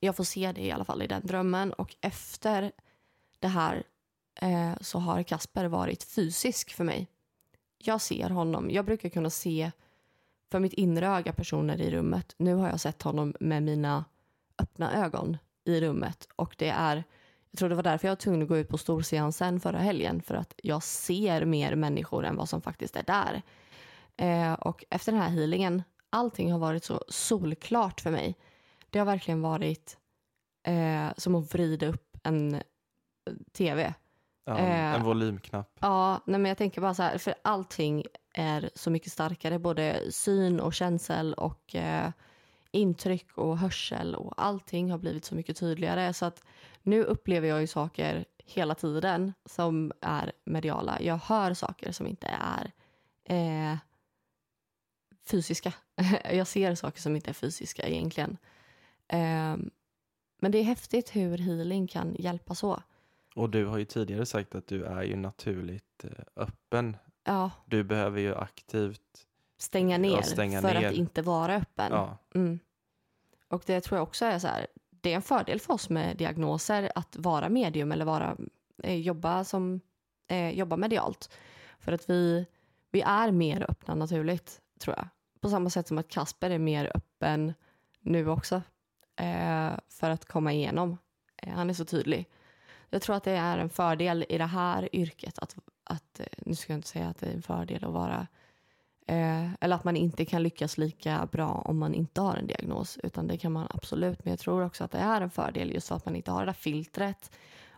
jag 0.00 0.16
får 0.16 0.24
se 0.24 0.52
det 0.52 0.60
i 0.60 0.70
alla 0.70 0.84
fall 0.84 1.02
i 1.02 1.06
den 1.06 1.26
drömmen 1.26 1.72
och 1.72 1.96
efter 2.00 2.72
det 3.38 3.48
här 3.48 3.82
eh, 4.34 4.72
så 4.80 4.98
har 4.98 5.22
Kasper 5.22 5.64
varit 5.64 6.02
fysisk 6.02 6.74
för 6.74 6.84
mig. 6.84 7.08
Jag 7.78 8.00
ser 8.00 8.30
honom. 8.30 8.70
Jag 8.70 8.84
brukar 8.84 9.08
kunna 9.08 9.30
se 9.30 9.70
för 10.50 10.60
mitt 10.60 10.72
inre 10.72 11.08
öga 11.08 11.32
personer 11.32 11.80
i 11.80 11.90
rummet. 11.90 12.34
Nu 12.38 12.54
har 12.54 12.68
jag 12.68 12.80
sett 12.80 13.02
honom 13.02 13.34
med 13.40 13.62
mina 13.62 14.04
öppna 14.58 15.04
ögon 15.04 15.36
i 15.64 15.80
rummet 15.80 16.28
och 16.36 16.54
det 16.58 16.68
är 16.68 17.04
jag 17.50 17.58
tror 17.58 17.68
det 17.68 17.74
var 17.74 17.82
därför 17.82 18.08
jag 18.08 18.12
var 18.12 18.16
tvungen 18.16 18.42
att 18.42 18.48
gå 18.48 18.56
ut 18.58 18.68
på 18.68 18.78
storseansen 18.78 19.60
förra 19.60 19.78
helgen 19.78 20.22
för 20.22 20.34
att 20.34 20.54
jag 20.62 20.82
ser 20.82 21.44
mer 21.44 21.74
människor 21.74 22.24
än 22.24 22.36
vad 22.36 22.48
som 22.48 22.62
faktiskt 22.62 22.96
är 22.96 23.02
där. 23.02 23.42
Eh, 24.16 24.52
och 24.52 24.84
efter 24.90 25.12
den 25.12 25.20
här 25.20 25.30
healingen, 25.30 25.82
allting 26.10 26.52
har 26.52 26.58
varit 26.58 26.84
så 26.84 27.04
solklart 27.08 28.00
för 28.00 28.10
mig. 28.10 28.36
Det 28.90 28.98
har 28.98 29.06
verkligen 29.06 29.42
varit 29.42 29.98
eh, 30.66 31.08
som 31.16 31.34
att 31.34 31.54
vrida 31.54 31.86
upp 31.86 32.16
en 32.22 32.54
eh, 32.54 32.60
tv. 33.52 33.94
Ja, 34.44 34.58
Eh, 34.58 34.94
en 34.94 35.02
volymknapp. 35.02 35.78
Ja, 35.80 36.20
nej 36.26 36.40
men 36.40 36.48
jag 36.48 36.58
tänker 36.58 36.80
bara 36.80 36.94
så 36.94 37.02
här, 37.02 37.18
för 37.18 37.34
allting 37.42 38.04
är 38.34 38.70
så 38.74 38.90
mycket 38.90 39.12
starkare, 39.12 39.58
både 39.58 40.12
syn 40.12 40.60
och 40.60 40.74
känsel 40.74 41.34
och 41.34 41.74
eh, 41.74 42.10
intryck 42.72 43.38
och 43.38 43.58
hörsel 43.58 44.14
och 44.14 44.34
allting 44.36 44.90
har 44.90 44.98
blivit 44.98 45.24
så 45.24 45.34
mycket 45.34 45.56
tydligare 45.56 46.12
så 46.12 46.26
att 46.26 46.42
nu 46.82 47.04
upplever 47.04 47.48
jag 47.48 47.60
ju 47.60 47.66
saker 47.66 48.24
hela 48.44 48.74
tiden 48.74 49.32
som 49.44 49.92
är 50.00 50.32
mediala. 50.44 51.00
Jag 51.00 51.16
hör 51.16 51.54
saker 51.54 51.92
som 51.92 52.06
inte 52.06 52.26
är 52.26 52.72
eh, 53.24 53.78
fysiska. 55.30 55.72
jag 56.32 56.46
ser 56.46 56.74
saker 56.74 57.00
som 57.00 57.16
inte 57.16 57.30
är 57.30 57.34
fysiska 57.34 57.88
egentligen. 57.88 58.36
Eh, 59.08 59.56
men 60.40 60.52
det 60.52 60.58
är 60.58 60.62
häftigt 60.62 61.16
hur 61.16 61.38
healing 61.38 61.86
kan 61.86 62.16
hjälpa 62.18 62.54
så. 62.54 62.82
Och 63.34 63.50
du 63.50 63.66
har 63.66 63.78
ju 63.78 63.84
tidigare 63.84 64.26
sagt 64.26 64.54
att 64.54 64.66
du 64.66 64.84
är 64.84 65.02
ju 65.02 65.16
naturligt 65.16 66.04
eh, 66.04 66.10
öppen. 66.36 66.96
Ja, 67.24 67.50
Du 67.66 67.84
behöver 67.84 68.20
ju 68.20 68.34
aktivt, 68.34 69.26
stänga 69.62 69.98
ner 69.98 70.16
Ja, 70.16 70.22
stänga 70.22 70.60
för 70.60 70.74
ner. 70.74 70.88
att 70.88 70.94
inte 70.94 71.22
vara 71.22 71.54
öppen. 71.54 71.92
ja, 71.92 72.18
Mm. 72.34 72.58
Och 73.48 73.62
det 73.66 73.80
tror 73.80 73.98
jag 73.98 74.02
också 74.02 74.24
är 74.24 74.38
så 74.38 74.46
här, 74.48 74.66
det 74.90 75.12
är 75.12 75.16
en 75.16 75.22
fördel 75.22 75.60
för 75.60 75.74
oss 75.74 75.90
med 75.90 76.16
diagnoser 76.16 76.92
att 76.94 77.16
vara 77.16 77.48
medium 77.48 77.92
eller 77.92 78.04
vara, 78.04 78.36
eh, 78.82 78.96
jobba, 78.96 79.44
som, 79.44 79.80
eh, 80.28 80.50
jobba 80.50 80.76
medialt. 80.76 81.30
För 81.78 81.92
att 81.92 82.10
vi, 82.10 82.46
vi 82.90 83.00
är 83.00 83.30
mer 83.30 83.66
öppna 83.70 83.94
naturligt, 83.94 84.60
tror 84.80 84.96
jag. 84.96 85.08
På 85.40 85.48
samma 85.50 85.70
sätt 85.70 85.88
som 85.88 85.98
att 85.98 86.08
Kasper 86.08 86.50
är 86.50 86.58
mer 86.58 86.92
öppen 86.96 87.54
nu 88.00 88.28
också. 88.28 88.62
Eh, 89.16 89.70
för 89.88 90.10
att 90.10 90.24
komma 90.24 90.52
igenom. 90.52 90.98
Eh, 91.36 91.52
han 91.52 91.70
är 91.70 91.74
så 91.74 91.84
tydlig. 91.84 92.26
Jag 92.90 93.02
tror 93.02 93.16
att 93.16 93.24
det 93.24 93.32
är 93.32 93.58
en 93.58 93.70
fördel 93.70 94.26
i 94.28 94.38
det 94.38 94.44
här 94.46 94.96
yrket 94.96 95.38
att, 95.38 95.56
att 95.84 96.20
eh, 96.20 96.26
nu 96.38 96.54
ska 96.54 96.72
jag 96.72 96.78
inte 96.78 96.88
säga 96.88 97.08
att 97.08 97.18
det 97.18 97.26
är 97.26 97.32
en 97.34 97.42
fördel 97.42 97.84
att 97.84 97.92
vara 97.92 98.26
Eh, 99.10 99.48
eller 99.60 99.76
att 99.76 99.84
man 99.84 99.96
inte 99.96 100.24
kan 100.24 100.42
lyckas 100.42 100.78
lika 100.78 101.28
bra 101.32 101.48
om 101.64 101.78
man 101.78 101.94
inte 101.94 102.20
har 102.20 102.36
en 102.36 102.46
diagnos. 102.46 102.98
Utan 103.02 103.26
det 103.26 103.36
kan 103.36 103.52
man 103.52 103.66
absolut. 103.70 104.24
Men 104.24 104.30
jag 104.30 104.38
tror 104.38 104.64
också 104.64 104.84
att 104.84 104.90
det 104.90 104.98
är 104.98 105.20
en 105.20 105.30
fördel 105.30 105.72
just 105.74 105.88
för 105.88 105.94
att 105.94 106.06
man 106.06 106.16
inte 106.16 106.30
har 106.30 106.40
det 106.40 106.46
där 106.46 106.52
filtret. 106.52 107.30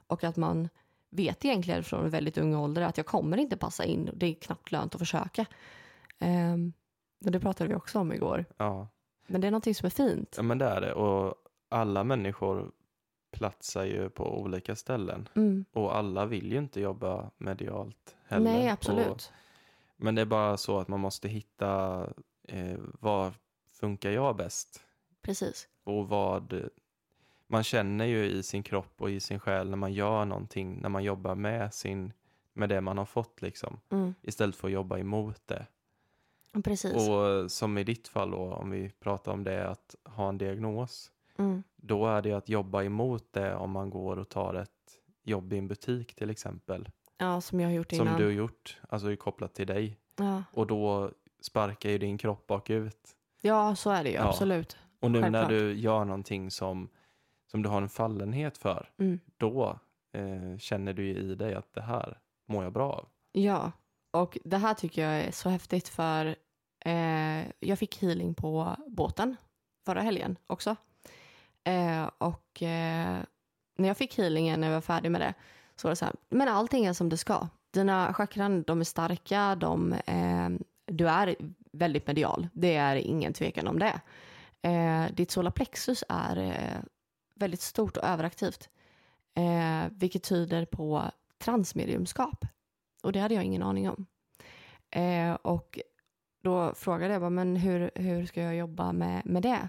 Och 0.06 0.24
att 0.24 0.36
man 0.36 0.68
vet 1.10 1.44
egentligen 1.44 1.84
från 1.84 2.04
en 2.04 2.10
väldigt 2.10 2.38
ung 2.38 2.54
ålder 2.54 2.82
att 2.82 2.96
jag 2.96 3.06
kommer 3.06 3.36
inte 3.36 3.56
passa 3.56 3.84
in. 3.84 4.10
Det 4.14 4.26
är 4.26 4.34
knappt 4.34 4.72
lönt 4.72 4.94
att 4.94 4.98
försöka. 4.98 5.46
Eh, 6.18 6.56
men 7.18 7.32
det 7.32 7.40
pratade 7.40 7.68
vi 7.68 7.74
också 7.74 7.98
om 7.98 8.12
igår. 8.12 8.44
ja. 8.56 8.88
Men 9.26 9.40
det 9.40 9.46
är 9.46 9.50
någonting 9.50 9.74
som 9.74 9.86
är 9.86 9.90
fint. 9.90 10.34
ja, 10.36 10.42
men 10.42 10.58
det 10.58 10.64
är 10.64 10.80
det. 10.80 10.92
Och 10.92 11.34
alla 11.68 12.04
människor 12.04 12.70
platsar 13.30 13.84
ju 13.84 14.10
på 14.10 14.40
olika 14.40 14.76
ställen. 14.76 15.28
Mm. 15.34 15.64
Och 15.72 15.96
alla 15.96 16.26
vill 16.26 16.52
ju 16.52 16.58
inte 16.58 16.80
jobba 16.80 17.30
medialt 17.38 18.16
heller. 18.26 18.52
Nej, 18.52 18.66
Och, 18.66 18.72
absolut. 18.72 19.32
Men 20.02 20.14
det 20.14 20.20
är 20.20 20.26
bara 20.26 20.56
så 20.56 20.78
att 20.78 20.88
man 20.88 21.00
måste 21.00 21.28
hitta 21.28 22.00
eh, 22.48 22.78
vad 23.00 23.32
funkar 23.72 24.10
jag 24.10 24.36
bäst? 24.36 24.80
Precis. 25.22 25.68
Och 25.84 26.08
vad... 26.08 26.68
man 27.46 27.62
känner 27.62 28.04
ju 28.04 28.24
i 28.24 28.42
sin 28.42 28.62
kropp 28.62 28.94
och 29.02 29.10
i 29.10 29.20
sin 29.20 29.40
själ 29.40 29.70
när 29.70 29.76
man 29.76 29.92
gör 29.92 30.24
någonting, 30.24 30.80
när 30.80 30.88
man 30.88 31.04
jobbar 31.04 31.34
med, 31.34 31.74
sin, 31.74 32.12
med 32.52 32.68
det 32.68 32.80
man 32.80 32.98
har 32.98 33.04
fått 33.04 33.42
liksom, 33.42 33.80
Mm. 33.90 34.14
istället 34.22 34.56
för 34.56 34.68
att 34.68 34.72
jobba 34.74 34.98
emot 34.98 35.42
det. 35.46 35.66
Precis. 36.64 37.08
Och 37.08 37.50
som 37.50 37.78
i 37.78 37.84
ditt 37.84 38.08
fall 38.08 38.30
då, 38.30 38.52
om 38.54 38.70
vi 38.70 38.90
pratar 38.90 39.32
om 39.32 39.44
det, 39.44 39.68
att 39.68 39.94
ha 40.04 40.28
en 40.28 40.38
diagnos, 40.38 41.10
Mm. 41.38 41.62
då 41.76 42.06
är 42.06 42.22
det 42.22 42.32
att 42.32 42.48
jobba 42.48 42.82
emot 42.82 43.32
det 43.32 43.54
om 43.54 43.70
man 43.70 43.90
går 43.90 44.16
och 44.18 44.28
tar 44.28 44.54
ett 44.54 44.70
jobb 45.22 45.52
i 45.52 45.58
en 45.58 45.68
butik 45.68 46.14
till 46.14 46.30
exempel, 46.30 46.88
Ja, 47.22 47.40
som 47.40 47.60
jag 47.60 47.68
har 47.68 47.74
gjort 47.74 47.90
som 47.92 48.00
innan. 48.06 48.18
du 48.20 48.24
har 48.24 48.32
gjort, 48.32 48.80
alltså 48.88 49.16
kopplat 49.16 49.54
till 49.54 49.66
dig. 49.66 49.98
Ja. 50.16 50.42
Och 50.52 50.66
då 50.66 51.10
sparkar 51.40 51.90
ju 51.90 51.98
din 51.98 52.18
kropp 52.18 52.46
bakut. 52.46 53.16
ja, 53.40 53.74
så 53.76 53.90
är 53.90 54.04
det 54.04 54.10
ju. 54.10 54.16
Ja. 54.16 54.28
Absolut. 54.28 54.76
Och 55.00 55.10
nu 55.10 55.20
när 55.20 55.30
Självklart. 55.30 55.48
du 55.48 55.72
gör 55.74 56.04
någonting 56.04 56.50
som, 56.50 56.88
som 57.50 57.62
du 57.62 57.68
har 57.68 57.82
en 57.82 57.88
fallenhet 57.88 58.58
för, 58.58 58.90
Mm. 58.98 59.20
då 59.36 59.78
eh, 60.12 60.58
känner 60.58 60.92
du 60.92 61.04
ju 61.06 61.14
i 61.14 61.34
dig 61.34 61.54
att 61.54 61.72
det 61.74 61.82
här 61.82 62.18
mår 62.48 62.64
jag 62.64 62.72
bra 62.72 62.92
av. 62.92 63.08
Ja, 63.32 63.72
och 64.10 64.38
det 64.44 64.56
här 64.56 64.74
tycker 64.74 65.02
jag 65.08 65.20
är 65.24 65.30
så 65.30 65.48
häftigt 65.48 65.88
för 65.88 66.36
eh, 66.84 67.42
jag 67.60 67.78
fick 67.78 68.02
healing 68.02 68.34
på 68.34 68.76
båten 68.86 69.36
förra 69.84 70.00
helgen 70.00 70.36
också. 70.46 70.76
Eh, 71.64 72.10
och 72.18 72.62
eh, 72.62 73.18
när 73.76 73.88
jag 73.88 73.96
fick 73.96 74.18
healingen, 74.18 74.60
när 74.60 74.66
jag 74.68 74.74
var 74.74 74.80
färdig 74.80 75.10
med 75.10 75.20
det, 75.20 75.34
så 75.76 75.88
var 75.88 75.90
det 75.90 75.96
så 75.96 76.04
här, 76.04 76.14
men 76.28 76.48
allting 76.48 76.86
är 76.86 76.92
som 76.92 77.08
det 77.08 77.16
ska. 77.16 77.48
Dina 77.70 78.14
chakran, 78.14 78.62
de 78.62 78.80
är 78.80 78.84
starka, 78.84 79.54
de, 79.54 79.92
eh, 79.92 80.48
du 80.86 81.08
är 81.08 81.36
väldigt 81.72 82.06
medial. 82.06 82.48
Det 82.52 82.76
är 82.76 82.96
ingen 82.96 83.32
tvekan 83.32 83.68
om 83.68 83.78
det. 83.78 84.00
Eh, 84.62 85.14
ditt 85.14 85.30
solarplexus 85.30 86.04
är 86.08 86.36
eh, 86.36 86.82
väldigt 87.34 87.60
stort 87.60 87.96
och 87.96 88.04
överaktivt. 88.04 88.68
Eh, 89.34 89.90
vilket 89.90 90.22
tyder 90.22 90.64
på 90.64 91.10
transmediumskap. 91.38 92.44
Och 93.02 93.12
det 93.12 93.20
hade 93.20 93.34
jag 93.34 93.44
ingen 93.44 93.62
aning 93.62 93.90
om. 93.90 94.06
Eh, 94.90 95.34
och 95.34 95.78
då 96.42 96.74
frågade 96.74 97.12
jag 97.12 97.22
bara, 97.22 97.30
men 97.30 97.56
hur, 97.56 97.90
hur 97.94 98.26
ska 98.26 98.42
jag 98.42 98.56
jobba 98.56 98.92
med, 98.92 99.26
med 99.26 99.42
det? 99.42 99.68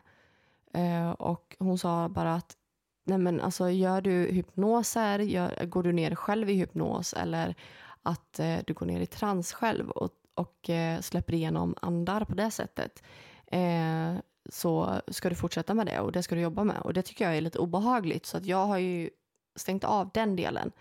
Eh, 0.73 1.11
och 1.11 1.55
hon 1.59 1.77
sa 1.77 2.09
bara 2.09 2.35
att, 2.35 2.57
nej 3.03 3.17
men 3.17 3.41
alltså 3.41 3.69
gör 3.69 4.01
du 4.01 4.11
hypnoser, 4.11 5.19
gör, 5.19 5.65
går 5.65 5.83
du 5.83 5.91
ner 5.91 6.15
själv 6.15 6.49
i 6.49 6.53
hypnos 6.53 7.13
eller 7.13 7.55
att 8.03 8.39
eh, 8.39 8.57
du 8.67 8.73
går 8.73 8.85
ner 8.85 9.01
i 9.01 9.05
trans 9.05 9.53
själv 9.53 9.89
och, 9.89 10.11
och 10.35 10.69
eh, 10.69 10.99
släpper 10.99 11.33
igenom 11.33 11.75
andar 11.81 12.25
på 12.25 12.35
det 12.35 12.51
sättet. 12.51 13.03
Eh, 13.47 14.15
så 14.49 15.01
ska 15.07 15.29
du 15.29 15.35
fortsätta 15.35 15.73
med 15.73 15.85
det 15.85 15.99
och 15.99 16.11
det 16.11 16.23
ska 16.23 16.35
du 16.35 16.41
jobba 16.41 16.63
med. 16.63 16.81
Och 16.81 16.93
det 16.93 17.01
tycker 17.01 17.25
jag 17.25 17.37
är 17.37 17.41
lite 17.41 17.59
obehagligt 17.59 18.25
så 18.25 18.37
att 18.37 18.45
jag 18.45 18.65
har 18.65 18.77
ju 18.77 19.09
stängt 19.55 19.83
av 19.83 20.09
den 20.13 20.35
delen. 20.35 20.71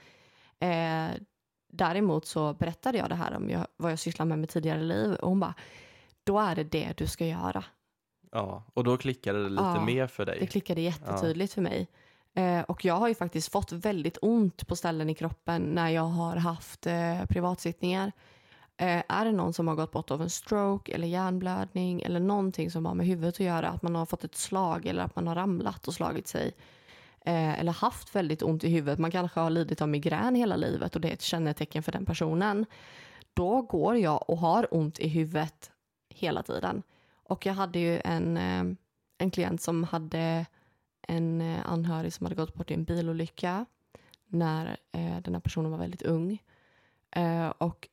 Eh, 0.59 1.11
däremot 1.73 2.27
så 2.27 2.55
berättade 2.55 2.99
jag 2.99 3.09
det 3.09 3.15
här 3.15 3.37
om 3.37 3.51
jag, 3.51 3.67
vad 3.77 3.93
jag 3.93 3.99
sysslar 3.99 4.27
med 4.27 4.39
med 4.39 4.49
tidigare 4.49 4.83
liv 4.83 5.15
och 5.15 5.29
hon 5.29 5.41
bara, 5.41 5.55
då 6.25 6.39
är 6.39 6.55
det 6.55 6.65
det 6.65 6.93
du 6.97 7.07
ska 7.07 7.27
göra. 7.27 7.65
Ja, 8.33 8.63
och 8.75 8.85
då 8.85 8.97
klickade 8.97 9.43
det 9.43 9.49
lite 9.49 9.63
Ja, 9.63 9.85
mer 9.85 10.07
för 10.07 10.27
dig. 10.27 10.39
Det 10.41 10.47
klickade 10.47 10.81
jättetydligt 10.81 11.53
för 11.53 11.61
mig. 11.61 11.89
Eh, 12.35 12.61
och 12.61 12.85
jag 12.85 12.95
har 12.95 13.09
ju 13.09 13.15
faktiskt 13.15 13.53
fått 13.53 13.73
väldigt 13.73 14.19
ont 14.23 14.67
på 14.67 14.77
ställen 14.77 15.11
i 15.11 15.15
kroppen 15.15 15.63
när 15.63 15.89
jag 15.89 16.03
har 16.03 16.37
haft 16.37 16.87
eh, 16.87 17.25
privatsittningar. 17.29 18.13
Eh, 18.77 19.03
är 19.09 19.25
det 19.25 19.33
någon 19.33 19.53
som 19.53 19.69
har 19.69 19.75
gått 19.75 19.93
bort 19.93 20.11
av 20.11 20.23
en 20.23 20.31
stroke 20.31 20.93
eller 20.93 21.07
hjärnblödning 21.07 22.03
eller 22.03 22.21
någonting 22.21 22.71
som 22.71 22.87
har 22.87 22.95
med 22.95 23.07
huvudet 23.07 23.35
att 23.35 23.41
göra, 23.41 23.69
att 23.69 23.83
man 23.83 23.95
har 23.95 24.07
fått 24.07 24.25
ett 24.25 24.37
slag 24.37 24.87
eller 24.87 25.03
att 25.03 25.17
man 25.17 25.27
har 25.27 25.35
ramlat 25.35 25.89
och 25.89 25.95
slagit 25.95 26.29
sig 26.29 26.55
eh, 27.25 27.61
eller 27.61 27.73
haft 27.73 28.15
väldigt 28.15 28.43
ont 28.43 28.65
i 28.65 28.69
huvudet, 28.69 28.99
man 28.99 29.11
kanske 29.11 29.41
har 29.41 29.51
lidit 29.51 29.83
av 29.83 29.89
migrän 29.89 30.35
hela 30.35 30.57
livet 30.57 30.95
och 30.95 31.01
det 31.01 31.09
är 31.09 31.13
ett 31.13 31.23
kännetecken 31.23 31.83
för 31.83 31.93
den 31.93 32.07
personen, 32.07 32.67
då 33.35 33.63
går 33.63 33.97
jag 33.97 34.31
och 34.31 34.39
har 34.39 34.75
ont 34.75 34.99
i 34.99 35.09
huvudet 35.09 35.71
hela 36.09 36.43
tiden. 36.43 36.83
Och 37.25 37.47
jag 37.47 37.55
hade 37.55 37.79
ju 37.79 38.01
en, 38.05 38.37
eh, 38.37 38.77
en 39.19 39.31
klient 39.31 39.63
som 39.63 39.85
hade 39.85 40.47
en 41.03 41.41
eh, 41.41 41.71
anhörig 41.71 42.13
som 42.13 42.27
hade 42.27 42.37
gått 42.37 42.55
bort 42.55 42.71
i 42.71 42.75
en 42.75 42.85
bilolycka 42.85 43.67
när 44.27 44.77
eh, 44.93 45.19
den 45.23 45.35
här 45.35 45.41
personen 45.41 45.71
var 45.71 45.79
väldigt 45.79 46.03
ung. 46.03 46.43
Eh, 47.11 47.49
och 47.49 47.89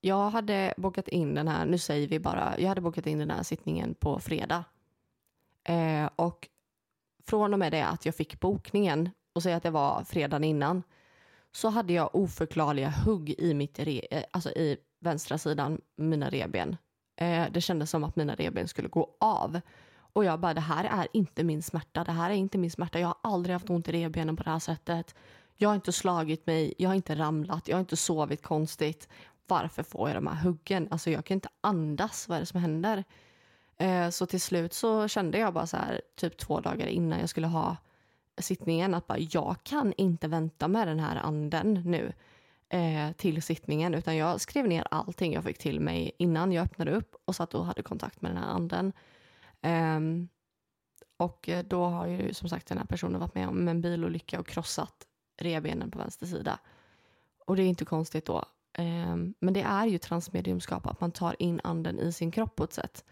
jag 0.00 0.30
hade 0.30 0.74
bokat 0.76 1.08
in 1.08 1.34
den 1.34 1.48
här, 1.48 1.66
nu 1.66 1.78
säger 1.78 2.08
vi 2.08 2.20
bara, 2.20 2.54
jag 2.58 2.68
hade 2.68 2.80
bokat 2.80 3.06
in 3.06 3.18
den 3.18 3.30
här 3.30 3.42
sittningen 3.42 3.94
på 3.94 4.18
fredag. 4.18 4.64
Eh, 5.64 6.10
och 6.16 6.48
från 7.26 7.52
och 7.52 7.58
med 7.58 7.72
det 7.72 7.86
att 7.86 8.06
jag 8.06 8.14
fick 8.14 8.40
bokningen 8.40 9.10
och 9.32 9.42
säga 9.42 9.56
att 9.56 9.62
det 9.62 9.70
var 9.70 10.04
fredagen 10.04 10.44
innan 10.44 10.82
så 11.52 11.68
hade 11.68 11.92
jag 11.92 12.14
oförklarliga 12.14 12.90
hugg 12.90 13.34
i 13.38 13.54
mitt 13.54 13.78
re, 13.78 14.00
eh, 14.10 14.24
alltså 14.30 14.50
i 14.50 14.76
vänstra 14.98 15.38
sidan, 15.38 15.80
mina 15.96 16.30
reben. 16.30 16.76
Eh, 17.16 17.46
det 17.50 17.60
kändes 17.60 17.90
som 17.90 18.04
att 18.04 18.16
mina 18.16 18.34
reben 18.34 18.68
skulle 18.68 18.88
gå 18.88 19.16
av. 19.20 19.60
Och 20.12 20.24
jag 20.24 20.40
bara, 20.40 20.54
det 20.54 20.60
här 20.60 20.84
är 20.84 21.08
inte 21.12 21.44
min 21.44 21.62
smärta. 21.62 22.04
Det 22.04 22.12
här 22.12 22.30
är 22.30 22.34
inte 22.34 22.58
min 22.58 22.70
smärta. 22.70 23.00
Jag 23.00 23.08
har 23.08 23.16
aldrig 23.22 23.52
haft 23.52 23.70
ont 23.70 23.88
i 23.88 23.92
revbenen 23.92 24.36
på 24.36 24.42
det 24.42 24.50
här 24.50 24.58
sättet. 24.58 25.14
Jag 25.56 25.68
har 25.68 25.74
inte 25.74 25.92
slagit 25.92 26.46
mig, 26.46 26.74
jag 26.78 26.90
har 26.90 26.94
inte 26.94 27.14
ramlat, 27.14 27.68
jag 27.68 27.76
har 27.76 27.80
inte 27.80 27.96
sovit 27.96 28.42
konstigt. 28.42 29.08
Varför 29.46 29.82
får 29.82 30.08
jag 30.08 30.16
de 30.16 30.26
här 30.26 30.44
huggen? 30.44 30.88
Alltså 30.90 31.10
jag 31.10 31.24
kan 31.24 31.34
inte 31.34 31.48
andas. 31.60 32.28
Vad 32.28 32.36
är 32.36 32.40
det 32.40 32.46
som 32.46 32.60
händer? 32.60 33.04
Eh, 33.76 34.10
så 34.10 34.26
till 34.26 34.40
slut 34.40 34.72
så 34.72 35.08
kände 35.08 35.38
jag 35.38 35.54
bara 35.54 35.66
så 35.66 35.76
här, 35.76 36.00
typ 36.16 36.38
två 36.38 36.60
dagar 36.60 36.86
innan 36.86 37.20
jag 37.20 37.28
skulle 37.28 37.46
ha 37.46 37.76
sittningen, 38.38 38.94
att 38.94 39.06
bara, 39.06 39.18
jag 39.18 39.56
kan 39.62 39.92
inte 39.96 40.28
vänta 40.28 40.68
med 40.68 40.88
den 40.88 41.00
här 41.00 41.16
anden 41.16 41.82
nu 41.84 42.12
eh, 42.68 43.12
till 43.12 43.42
sittningen, 43.42 43.94
utan 43.94 44.16
jag 44.16 44.40
skrev 44.40 44.68
ner 44.68 44.86
allting 44.90 45.32
jag 45.32 45.44
fick 45.44 45.58
till 45.58 45.80
mig 45.80 46.12
innan 46.18 46.52
jag 46.52 46.64
öppnade 46.64 46.90
upp 46.90 47.16
och 47.24 47.36
satt 47.36 47.54
och 47.54 47.66
hade 47.66 47.82
kontakt 47.82 48.22
med 48.22 48.30
den 48.30 48.42
här 48.42 48.50
anden. 48.50 48.92
Um, 49.62 50.28
och 51.16 51.48
eh, 51.48 51.64
då 51.64 51.84
har 51.84 52.06
ju 52.06 52.34
som 52.34 52.48
sagt 52.48 52.66
den 52.66 52.78
här 52.78 52.84
personen 52.84 53.20
varit 53.20 53.34
med 53.34 53.48
om 53.48 53.68
en 53.68 53.80
bilolycka 53.80 54.40
och 54.40 54.46
krossat 54.46 55.06
revbenen 55.40 55.90
på 55.90 55.98
vänster 55.98 56.26
sida. 56.26 56.58
Och 57.46 57.56
det 57.56 57.62
är 57.62 57.66
inte 57.66 57.84
konstigt 57.84 58.26
då. 58.26 58.44
Um, 58.78 59.34
men 59.40 59.54
det 59.54 59.62
är 59.62 59.86
ju 59.86 59.98
transmediumskap, 59.98 60.86
att 60.86 61.00
man 61.00 61.12
tar 61.12 61.36
in 61.38 61.60
anden 61.64 61.98
i 61.98 62.12
sin 62.12 62.30
kropp 62.30 62.56
på 62.56 62.64
ett 62.64 62.72
sätt. 62.72 63.04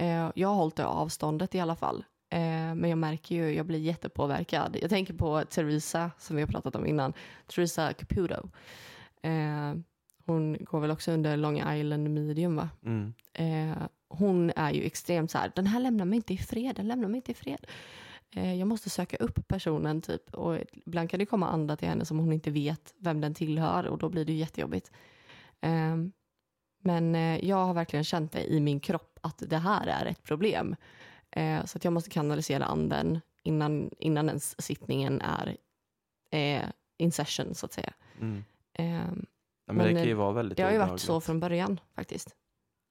Uh, 0.00 0.30
jag 0.34 0.48
har 0.48 0.54
hållit 0.54 0.76
det 0.76 0.86
avståndet 0.86 1.54
i 1.54 1.60
alla 1.60 1.76
fall. 1.76 2.04
Ehm, 2.30 2.78
men 2.78 2.90
jag 2.90 2.98
märker 2.98 3.34
ju, 3.34 3.54
jag 3.54 3.66
blir 3.66 3.78
jättepåverkad. 3.78 4.76
Jag 4.80 4.90
tänker 4.90 5.14
på 5.14 5.44
Teresa 5.44 6.10
som 6.18 6.36
vi 6.36 6.42
har 6.42 6.46
pratat 6.46 6.76
om 6.76 6.86
innan. 6.86 7.12
Teresa 7.46 7.92
Caputo 7.92 8.48
hon 10.30 10.56
går 10.60 10.80
väl 10.80 10.90
också 10.90 11.12
under 11.12 11.36
Long 11.36 11.72
Island 11.72 12.10
Medium 12.10 12.56
va? 12.56 12.68
Mm. 12.84 13.14
Eh, 13.32 13.76
hon 14.08 14.52
är 14.56 14.72
ju 14.72 14.82
extremt 14.82 15.30
så 15.30 15.38
här, 15.38 15.52
den 15.54 15.66
här 15.66 15.80
lämnar 15.80 16.04
mig 16.04 16.16
inte 16.16 16.34
i 16.34 16.38
fred, 16.38 16.76
den 16.76 16.88
lämnar 16.88 17.08
mig 17.08 17.16
inte 17.16 17.32
i 17.32 17.34
fred. 17.34 17.66
Eh, 18.34 18.54
jag 18.54 18.68
måste 18.68 18.90
söka 18.90 19.16
upp 19.16 19.48
personen 19.48 20.02
typ 20.02 20.34
och 20.34 20.58
ibland 20.86 21.10
kan 21.10 21.18
det 21.18 21.26
komma 21.26 21.48
andra 21.48 21.76
till 21.76 21.88
henne 21.88 22.04
som 22.04 22.18
hon 22.18 22.32
inte 22.32 22.50
vet 22.50 22.94
vem 22.98 23.20
den 23.20 23.34
tillhör 23.34 23.86
och 23.86 23.98
då 23.98 24.08
blir 24.08 24.24
det 24.24 24.32
ju 24.32 24.38
jättejobbigt. 24.38 24.90
Eh, 25.60 25.96
men 26.82 27.14
eh, 27.14 27.44
jag 27.44 27.66
har 27.66 27.74
verkligen 27.74 28.04
känt 28.04 28.32
det 28.32 28.52
i 28.52 28.60
min 28.60 28.80
kropp 28.80 29.18
att 29.22 29.42
det 29.46 29.58
här 29.58 29.86
är 29.86 30.06
ett 30.06 30.22
problem. 30.22 30.76
Eh, 31.30 31.64
så 31.64 31.78
att 31.78 31.84
jag 31.84 31.92
måste 31.92 32.10
kanalisera 32.10 32.64
anden 32.64 33.20
innan, 33.42 33.90
innan 33.98 34.28
ens 34.28 34.62
sittningen 34.62 35.20
är 35.20 35.56
eh, 36.30 36.68
in 36.98 37.12
session 37.12 37.54
så 37.54 37.66
att 37.66 37.72
säga. 37.72 37.92
Mm. 38.20 38.44
Men, 39.72 39.76
Men, 39.76 39.94
det 39.94 40.00
kan 40.00 40.04
ju 40.08 40.10
eh, 40.10 40.16
vara 40.16 40.32
väldigt 40.32 40.56
det 40.56 40.62
har 40.62 40.72
ju 40.72 40.78
varit 40.78 41.00
så 41.00 41.20
från 41.20 41.40
början 41.40 41.80
faktiskt. 41.94 42.36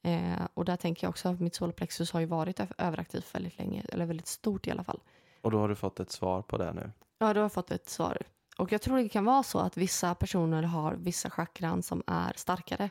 Eh, 0.03 0.47
och 0.53 0.65
där 0.65 0.75
tänker 0.75 1.05
jag 1.05 1.09
också 1.09 1.29
att 1.29 1.39
mitt 1.39 1.55
solarplexus 1.55 2.11
har 2.11 2.19
ju 2.19 2.25
varit 2.25 2.59
överaktivt 2.77 3.35
väldigt 3.35 3.57
länge, 3.59 3.85
eller 3.89 4.05
väldigt 4.05 4.27
stort 4.27 4.67
i 4.67 4.71
alla 4.71 4.83
fall. 4.83 4.99
Och 5.41 5.51
då 5.51 5.59
har 5.59 5.69
du 5.69 5.75
fått 5.75 5.99
ett 5.99 6.11
svar 6.11 6.41
på 6.41 6.57
det 6.57 6.73
nu. 6.73 6.91
Ja, 7.19 7.33
då 7.33 7.39
har 7.39 7.43
jag 7.43 7.53
fått 7.53 7.71
ett 7.71 7.89
svar. 7.89 8.17
Och 8.57 8.71
jag 8.71 8.81
tror 8.81 8.97
det 8.97 9.09
kan 9.09 9.25
vara 9.25 9.43
så 9.43 9.59
att 9.59 9.77
vissa 9.77 10.15
personer 10.15 10.63
har 10.63 10.93
vissa 10.95 11.29
chakran 11.29 11.83
som 11.83 12.03
är 12.07 12.33
starkare. 12.35 12.89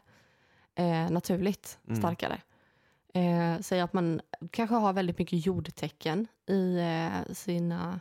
Eh, 0.75 1.11
naturligt 1.11 1.79
Mm. 1.87 1.97
starkare. 2.01 2.41
Eh, 3.15 3.61
säg 3.61 3.81
att 3.81 3.93
man 3.93 4.21
kanske 4.51 4.77
har 4.77 4.93
väldigt 4.93 5.19
mycket 5.19 5.47
jordtecken 5.47 6.27
i 6.47 6.79
eh, 6.79 7.33
sina, 7.35 8.01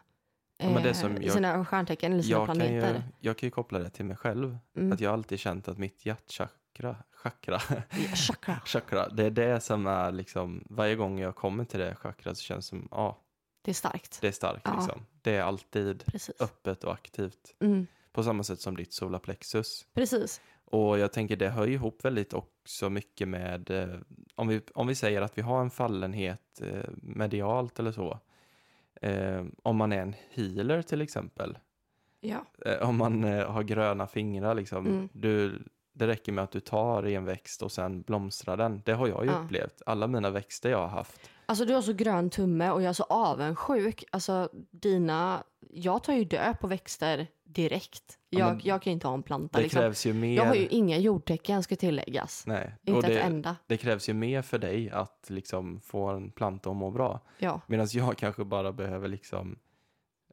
Ja, 0.58 0.80
eh, 0.80 0.94
som 0.94 1.18
i 1.18 1.26
jag- 1.26 1.34
sina 1.34 1.66
stjärntecken 1.66 2.14
eller 2.14 2.24
sina 2.24 2.38
Jag 2.38 2.48
kan, 2.48 2.56
planeter. 2.58 2.94
ju, 2.94 3.02
jag 3.20 3.38
kan 3.38 3.48
ju 3.48 3.52
koppla 3.52 3.80
det 3.80 3.90
till 3.90 4.06
mig 4.06 4.18
själv. 4.18 4.58
Mm. 4.78 4.92
Att 4.92 5.00
jag 5.02 5.14
alltid 5.14 5.40
känt 5.40 5.68
att 5.68 5.78
mitt 5.78 6.06
hjärtchakra, 6.06 6.96
chakra, 7.12 7.60
Ja, 7.70 8.16
Chakra. 8.16 8.60
chakra, 8.66 9.10
det 9.10 9.24
är 9.26 9.30
det 9.32 9.60
som 9.60 9.88
är 9.88 10.12
liksom, 10.12 10.64
varje 10.70 10.96
gång 10.96 11.20
jag 11.20 11.36
kommer 11.36 11.66
till 11.66 11.80
det 11.80 11.96
chakrat 11.96 12.38
så 12.38 12.44
känns 12.44 12.66
det 12.66 12.70
som, 12.70 12.88
ja, 12.92 13.18
Det 13.62 13.72
är 13.72 13.76
starkt. 13.76 14.18
det 14.22 14.28
är 14.28 14.32
starkt 14.32 14.62
Ja. 14.66 14.76
liksom. 14.76 15.06
Det 15.22 15.36
är 15.36 15.42
alltid 15.44 16.06
Precis. 16.06 16.42
öppet 16.42 16.84
och 16.84 16.94
aktivt. 16.94 17.56
Mm. 17.60 17.88
På 18.12 18.24
samma 18.24 18.44
sätt 18.44 18.60
som 18.62 18.78
ditt 18.78 18.94
solarplexus. 18.94 19.86
Precis. 19.94 20.42
Och 20.66 21.00
jag 21.00 21.14
tänker 21.14 21.36
det 21.36 21.50
hör 21.50 21.68
ihop 21.68 22.06
väldigt 22.06 22.34
också 22.34 22.90
mycket 22.90 23.28
med, 23.28 23.70
eh, 23.70 24.00
om, 24.36 24.48
vi, 24.48 24.62
om 24.76 24.88
vi 24.88 24.96
säger 24.96 25.22
att 25.22 25.38
vi 25.38 25.42
har 25.42 25.62
en 25.62 25.70
fallenhet 25.70 26.62
eh, 26.62 26.84
medialt 27.02 27.80
eller 27.80 27.92
så, 27.92 28.20
Eh, 29.02 29.44
om 29.64 29.76
man 29.78 29.92
är 29.94 30.02
en 30.02 30.16
healer 30.32 30.82
till 30.82 31.02
exempel, 31.02 31.58
Ja. 32.20 32.46
eh, 32.66 32.90
om 32.90 32.98
man 32.98 33.24
eh, 33.24 33.52
har 33.52 33.64
gröna 33.64 34.08
fingrar 34.08 34.56
liksom, 34.56 34.86
Mm. 34.88 35.10
du, 35.14 35.64
det 35.94 36.08
räcker 36.08 36.32
med 36.32 36.44
att 36.44 36.52
du 36.52 36.60
tar 36.60 37.04
en 37.04 37.26
växt 37.26 37.64
och 37.64 37.72
sen 37.72 38.02
blomstrar 38.02 38.58
den. 38.58 38.82
Det 38.86 38.94
har 38.94 39.08
jag 39.08 39.26
ju 39.26 39.32
Ja. 39.32 39.38
upplevt. 39.46 39.82
Alla 39.86 40.08
mina 40.08 40.30
växter 40.30 40.70
jag 40.70 40.78
har 40.78 40.88
haft. 40.88 41.30
Alltså 41.46 41.66
du 41.66 41.74
har 41.74 41.82
så 41.82 41.94
grön 41.94 42.30
tumme 42.30 42.70
och 42.72 42.82
jag 42.82 42.90
är 42.90 42.94
så 42.94 43.04
avundsjuk. 43.04 44.04
Alltså 44.12 44.50
dina, 44.72 45.44
jag 45.70 46.04
tar 46.04 46.14
ju 46.14 46.24
död 46.24 46.60
på 46.60 46.68
växter 46.68 47.28
direkt. 47.62 48.20
Ja, 48.30 48.40
Jag, 48.40 48.48
men 48.50 48.62
jag 48.64 48.82
kan 48.82 48.92
ju 48.92 48.94
inte 48.94 49.08
ha 49.08 49.14
en 49.14 49.24
planta 49.24 49.58
Det 49.58 49.64
liksom. 49.64 49.80
krävs 49.82 50.06
ju 50.06 50.14
mer. 50.14 50.36
Jag 50.36 50.46
har 50.46 50.56
ju 50.56 50.68
inga 50.68 50.98
jordtecken 50.98 51.64
ska 51.64 51.76
tilläggas. 51.76 52.44
Nej. 52.48 52.76
och 52.82 52.88
Inte 52.90 53.08
ett 53.08 53.14
det, 53.14 53.20
enda. 53.20 53.56
det 53.68 53.78
krävs 53.78 54.10
ju 54.10 54.14
mer 54.14 54.42
för 54.42 54.58
dig 54.58 54.90
att 54.90 55.26
liksom 55.30 55.80
få 55.82 56.06
en 56.08 56.32
planta 56.32 56.70
att 56.70 56.76
må 56.76 56.92
bra. 56.92 57.20
Ja. 57.38 57.62
Medan 57.68 57.88
jag 57.92 58.18
kanske 58.18 58.44
bara 58.46 58.72
behöver 58.72 59.08
liksom 59.08 59.60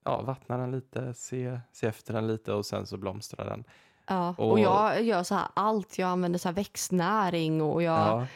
ja, 0.05 0.23
vattna 0.23 0.57
den 0.57 0.71
lite, 0.71 1.15
se, 1.15 1.61
se 1.73 1.87
efter 1.87 2.15
den 2.15 2.27
lite 2.27 2.53
och 2.53 2.67
sen 2.67 2.87
så 2.87 2.97
blomstrar 2.97 3.45
den. 3.47 3.65
ja. 4.07 4.35
Och, 4.39 4.51
Och- 4.53 4.61
jag 4.61 5.03
gör 5.03 5.23
så 5.23 5.35
här 5.35 5.49
allt. 5.55 5.99
Jag 5.99 6.09
använder 6.09 6.39
så 6.39 6.49
här 6.49 6.55
växtnäring 6.55 7.63
och 7.63 7.83
jag 7.83 8.01
Ja, 8.01 8.27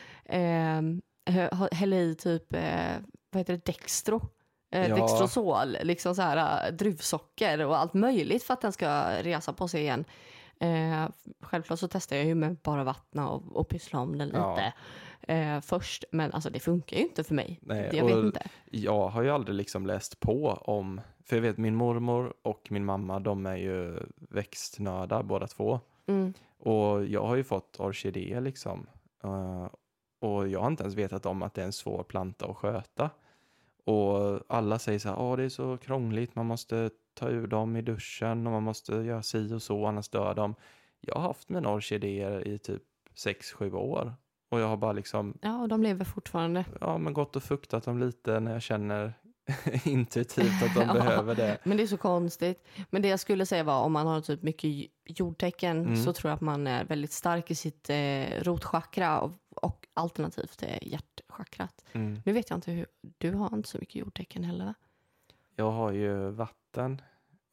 hä- 1.27 1.69
häller 1.75 1.97
i 2.01 2.15
typ, 2.15 2.55
eh, 2.55 2.97
vad 3.31 3.41
heter 3.41 3.53
det, 3.53 3.65
Dextro. 3.65 4.21
Eh, 4.71 4.89
Ja. 4.89 4.97
Dextrosol, 4.97 5.77
liksom 5.83 6.15
så 6.15 6.23
här 6.23 6.67
eh, 6.69 6.73
druvsocker 6.75 7.67
och 7.67 7.79
allt 7.79 7.95
möjligt 7.95 8.43
för 8.43 8.55
att 8.55 8.61
den 8.61 8.73
ska 8.73 9.11
resa 9.23 9.53
på 9.53 9.69
sig 9.69 9.81
igen. 9.81 10.05
Eh, 10.61 11.09
självklart 11.41 11.79
så 11.79 11.89
testar 11.89 12.17
jag 12.17 12.25
ju 12.27 12.35
med 12.35 12.57
bara 12.57 12.85
vattna 12.85 13.29
och, 13.29 13.57
och 13.57 13.69
pyssla 13.69 13.99
om 14.01 14.19
den 14.19 14.31
Ja. 14.35 14.55
lite 14.57 14.73
eh, 15.35 15.61
först. 15.61 16.05
Men 16.13 16.33
alltså 16.33 16.51
det 16.51 16.61
funkar 16.61 16.97
ju 16.97 17.03
inte 17.03 17.25
för 17.25 17.35
mig. 17.35 17.59
Nej, 17.63 17.91
jag 17.93 18.05
vet 18.05 18.17
inte. 18.17 18.43
jag 18.71 19.09
har 19.09 19.23
ju 19.23 19.31
aldrig 19.31 19.55
liksom 19.57 19.87
läst 19.87 20.21
på 20.21 20.49
om, 20.51 21.01
för 21.25 21.37
jag 21.37 21.43
vet 21.43 21.59
min 21.59 21.75
mormor 21.75 22.35
och 22.43 22.67
min 22.71 22.85
mamma, 22.85 23.21
de 23.21 23.47
är 23.47 23.57
ju 23.57 23.99
växtnördar 24.31 25.23
båda 25.23 25.47
två. 25.47 25.81
Mm. 26.07 26.33
Och 26.59 27.07
jag 27.07 27.27
har 27.27 27.37
ju 27.37 27.45
fått 27.45 27.81
orkidéer 27.81 28.41
liksom. 28.41 28.87
Eh, 29.25 29.67
och 30.21 30.49
jag 30.49 30.61
har 30.61 30.67
inte 30.67 30.83
ens 30.83 30.95
vetat 30.95 31.27
om 31.27 31.43
att 31.43 31.55
det 31.55 31.61
är 31.61 31.67
en 31.67 31.73
svår 31.73 32.03
planta 32.03 32.47
att 32.47 32.57
sköta. 32.57 33.11
Och 33.89 34.41
alla 34.49 34.79
säger 34.79 34.99
så 34.99 35.09
här, 35.09 35.19
åh 35.19 35.37
det 35.37 35.43
är 35.45 35.49
så 35.49 35.77
krångligt, 35.77 36.35
man 36.35 36.47
måste 36.47 36.91
ta 37.15 37.29
ur 37.29 37.47
dem 37.47 37.77
i 37.77 37.83
duschen 37.83 38.47
och 38.47 38.53
man 38.53 38.63
måste 38.63 38.93
göra 38.95 39.23
si 39.23 39.55
och 39.55 39.63
så, 39.63 39.87
annars 39.87 40.09
dör 40.09 40.35
de. 40.35 40.55
Jag 41.01 41.15
har 41.15 41.23
haft 41.23 41.49
mina 41.49 41.73
orkidéer 41.75 42.49
i 42.49 42.59
typ 42.59 42.83
6-7 43.17 43.75
år. 43.75 44.13
Och 44.51 44.61
jag 44.61 44.67
har 44.69 44.77
bara 44.77 44.93
liksom, 44.93 45.39
Ja, 45.43 45.61
och 45.61 45.69
de 45.69 45.83
lever 45.83 46.05
fortfarande. 46.05 46.65
ja 46.81 46.99
men 46.99 47.13
gått 47.15 47.37
och 47.37 47.43
fuktat 47.43 47.85
dem 47.85 47.99
lite 47.99 48.41
när 48.41 48.53
jag 48.53 48.63
känner 48.63 49.13
intuitivt 49.85 50.63
att 50.63 50.75
de 50.75 50.81
Ja. 50.87 50.93
behöver 50.93 51.35
det. 51.35 51.59
Men 51.65 51.77
det 51.77 51.83
är 51.83 51.87
så 51.87 51.97
konstigt. 51.97 52.67
Men 52.91 53.03
det 53.03 53.09
jag 53.09 53.21
skulle 53.21 53.47
säga 53.47 53.65
var 53.65 53.83
om 53.83 53.93
man 53.93 54.07
har 54.07 54.21
typ 54.21 54.43
mycket 54.43 54.91
jordtecken 55.05 55.79
Mm. 55.87 55.97
så 56.05 56.13
tror 56.13 56.29
jag 56.31 56.35
att 56.37 56.41
man 56.41 56.67
är 56.67 56.85
väldigt 56.85 57.13
stark 57.13 57.51
i 57.51 57.55
sitt 57.55 57.91
eh, 57.91 58.25
rotchakra 58.43 59.21
och, 59.21 59.33
och 59.51 59.87
alternativt 59.95 60.63
eh, 60.63 60.79
hjärtchakrat. 60.89 61.85
Mm. 61.93 62.21
Nu 62.25 62.33
vet 62.33 62.51
jag 62.51 62.57
inte 62.57 62.71
hur, 62.71 62.87
du 63.19 63.33
har 63.33 63.55
inte 63.57 63.69
så 63.69 63.79
mycket 63.79 63.95
jordtecken 63.97 64.45
heller 64.45 64.65
va? 64.65 64.75
Jag 65.57 65.71
har 65.71 65.93
ju 65.93 66.31
vatten 66.31 67.03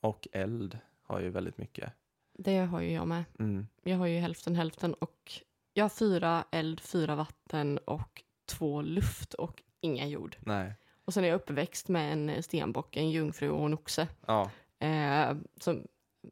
och 0.01 0.27
eld 0.31 0.79
har 1.03 1.19
ju 1.21 1.29
väldigt 1.29 1.57
mycket. 1.57 1.93
Det 2.37 2.57
har 2.57 2.81
ju 2.81 2.91
jag 2.91 3.07
med. 3.07 3.23
Mm. 3.39 3.67
Jag 3.83 3.97
har 3.97 4.05
ju 4.05 4.19
hälften 4.19 4.55
hälften 4.55 4.93
och 4.93 5.31
jag 5.73 5.83
har 5.83 5.89
fyra 5.89 6.43
eld, 6.51 6.79
fyra 6.81 7.15
vatten 7.15 7.77
och 7.77 8.23
två 8.45 8.81
luft 8.81 9.33
och 9.33 9.63
inga 9.81 10.07
jord. 10.07 10.37
Nej. 10.39 10.73
Och 11.05 11.13
sen 11.13 11.23
är 11.23 11.27
jag 11.27 11.35
uppväxt 11.35 11.87
med 11.89 12.13
en 12.13 12.43
stenbock, 12.43 12.97
en 12.97 13.11
jungfru 13.11 13.49
och 13.49 13.65
en 13.65 13.73
oxe. 13.73 14.07
Ja, 14.27 14.51
Eh, 14.79 15.35
så 15.59 15.81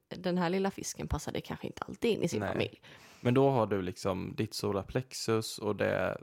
den 0.09 0.37
här 0.37 0.49
lilla 0.49 0.71
fisken 0.71 1.07
passade 1.07 1.41
kanske 1.41 1.67
inte 1.67 1.83
alltid 1.83 2.11
in 2.11 2.23
i 2.23 2.27
sin 2.27 2.39
Nej. 2.39 2.51
familj. 2.51 2.81
men 3.21 3.33
då 3.33 3.49
har 3.49 3.67
du 3.67 3.81
liksom 3.81 4.33
ditt 4.37 4.53
solarplexus 4.53 5.57
och 5.57 5.75
det 5.75 6.17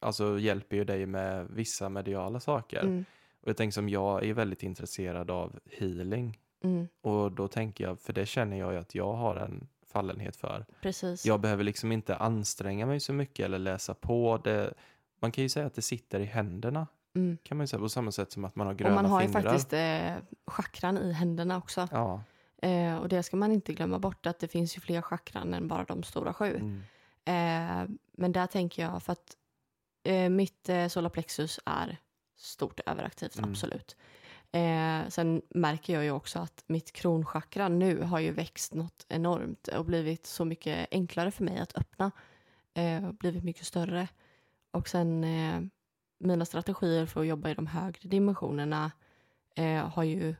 alltså 0.00 0.38
hjälper 0.38 0.76
ju 0.76 0.84
dig 0.84 1.06
med 1.06 1.46
vissa 1.50 1.88
mediala 1.88 2.40
saker. 2.40 2.80
Mm, 2.80 3.04
Och 3.40 3.48
jag 3.48 3.56
tänker 3.56 3.72
som 3.72 3.88
jag 3.88 4.24
är 4.26 4.34
väldigt 4.34 4.62
intresserad 4.62 5.30
av 5.30 5.60
healing 5.78 6.38
mm, 6.64 6.88
och 7.00 7.32
då 7.32 7.48
tänker 7.48 7.84
jag, 7.84 8.00
för 8.00 8.12
det 8.12 8.26
känner 8.26 8.58
jag 8.58 8.72
ju 8.72 8.78
att 8.78 8.94
jag 8.94 9.12
har 9.12 9.36
en 9.36 9.68
fallenhet 9.86 10.36
för. 10.36 10.66
precis. 10.82 11.26
Jag 11.26 11.40
behöver 11.40 11.64
liksom 11.64 11.92
inte 11.92 12.16
anstränga 12.16 12.86
mig 12.86 13.00
så 13.00 13.12
mycket 13.12 13.44
eller 13.44 13.58
läsa 13.58 13.94
på 13.94 14.40
det. 14.44 14.74
Man 15.20 15.32
kan 15.32 15.42
ju 15.42 15.48
säga 15.48 15.66
att 15.66 15.74
det 15.74 15.82
sitter 15.82 16.20
i 16.20 16.24
händerna 16.24 16.86
Mm. 17.14 17.38
kan 17.42 17.56
man 17.56 17.62
ju 17.64 17.68
säga 17.68 17.80
på 17.80 17.88
samma 17.88 18.12
sätt 18.12 18.32
som 18.32 18.44
att 18.44 18.56
man 18.56 18.66
har 18.66 18.74
Och 18.74 18.78
gröna 18.78 18.94
man 18.94 19.04
har 19.06 19.22
ju 19.22 19.28
fingrar. 19.28 19.42
faktiskt 19.42 19.72
eh, 19.72 20.14
chakran 20.46 20.98
i 20.98 21.12
händerna 21.12 21.58
också. 21.58 21.88
Ja. 21.92 22.22
Eh, 22.62 22.96
och 22.96 23.08
det 23.08 23.22
ska 23.22 23.36
man 23.36 23.52
inte 23.52 23.72
glömma 23.72 23.98
bort 23.98 24.26
att 24.26 24.38
det 24.38 24.48
finns 24.48 24.76
ju 24.76 24.80
fler 24.80 25.02
chakran 25.02 25.54
än 25.54 25.68
bara 25.68 25.84
de 25.84 26.02
stora 26.02 26.34
sju. 26.34 26.56
Mm. 26.56 26.82
Eh, 27.24 27.96
men 28.12 28.32
där 28.32 28.46
tänker 28.46 28.82
jag 28.82 29.02
för 29.02 29.12
att 29.12 29.36
eh, 30.04 30.28
mitt 30.28 30.68
eh, 30.68 30.88
solarplexus 30.88 31.60
är 31.66 31.98
stort 32.36 32.80
överaktivt, 32.86 33.38
Mm. 33.38 33.50
absolut. 33.50 33.96
Eh, 34.52 35.08
sen 35.08 35.42
märker 35.50 35.92
jag 35.94 36.04
ju 36.04 36.10
också 36.10 36.38
att 36.38 36.64
mitt 36.66 36.92
kronchakra 36.92 37.68
nu 37.68 38.02
har 38.02 38.18
ju 38.18 38.30
växt 38.32 38.74
något 38.74 39.06
enormt 39.08 39.68
och 39.68 39.84
blivit 39.84 40.26
så 40.26 40.44
mycket 40.44 40.88
enklare 40.90 41.30
för 41.30 41.44
mig 41.44 41.58
att 41.58 41.76
öppna. 41.78 42.10
Eh, 42.74 43.04
och 43.08 43.14
blivit 43.14 43.44
mycket 43.44 43.66
större. 43.66 44.08
Och 44.70 44.88
sen 44.88 45.24
mina 46.22 46.44
strategier 46.44 47.06
för 47.06 47.20
att 47.20 47.26
jobba 47.26 47.50
i 47.50 47.54
de 47.54 47.66
högre 47.66 48.08
dimensionerna 48.08 48.92
eh, 49.56 49.88
har 49.88 50.02
ju 50.02 50.34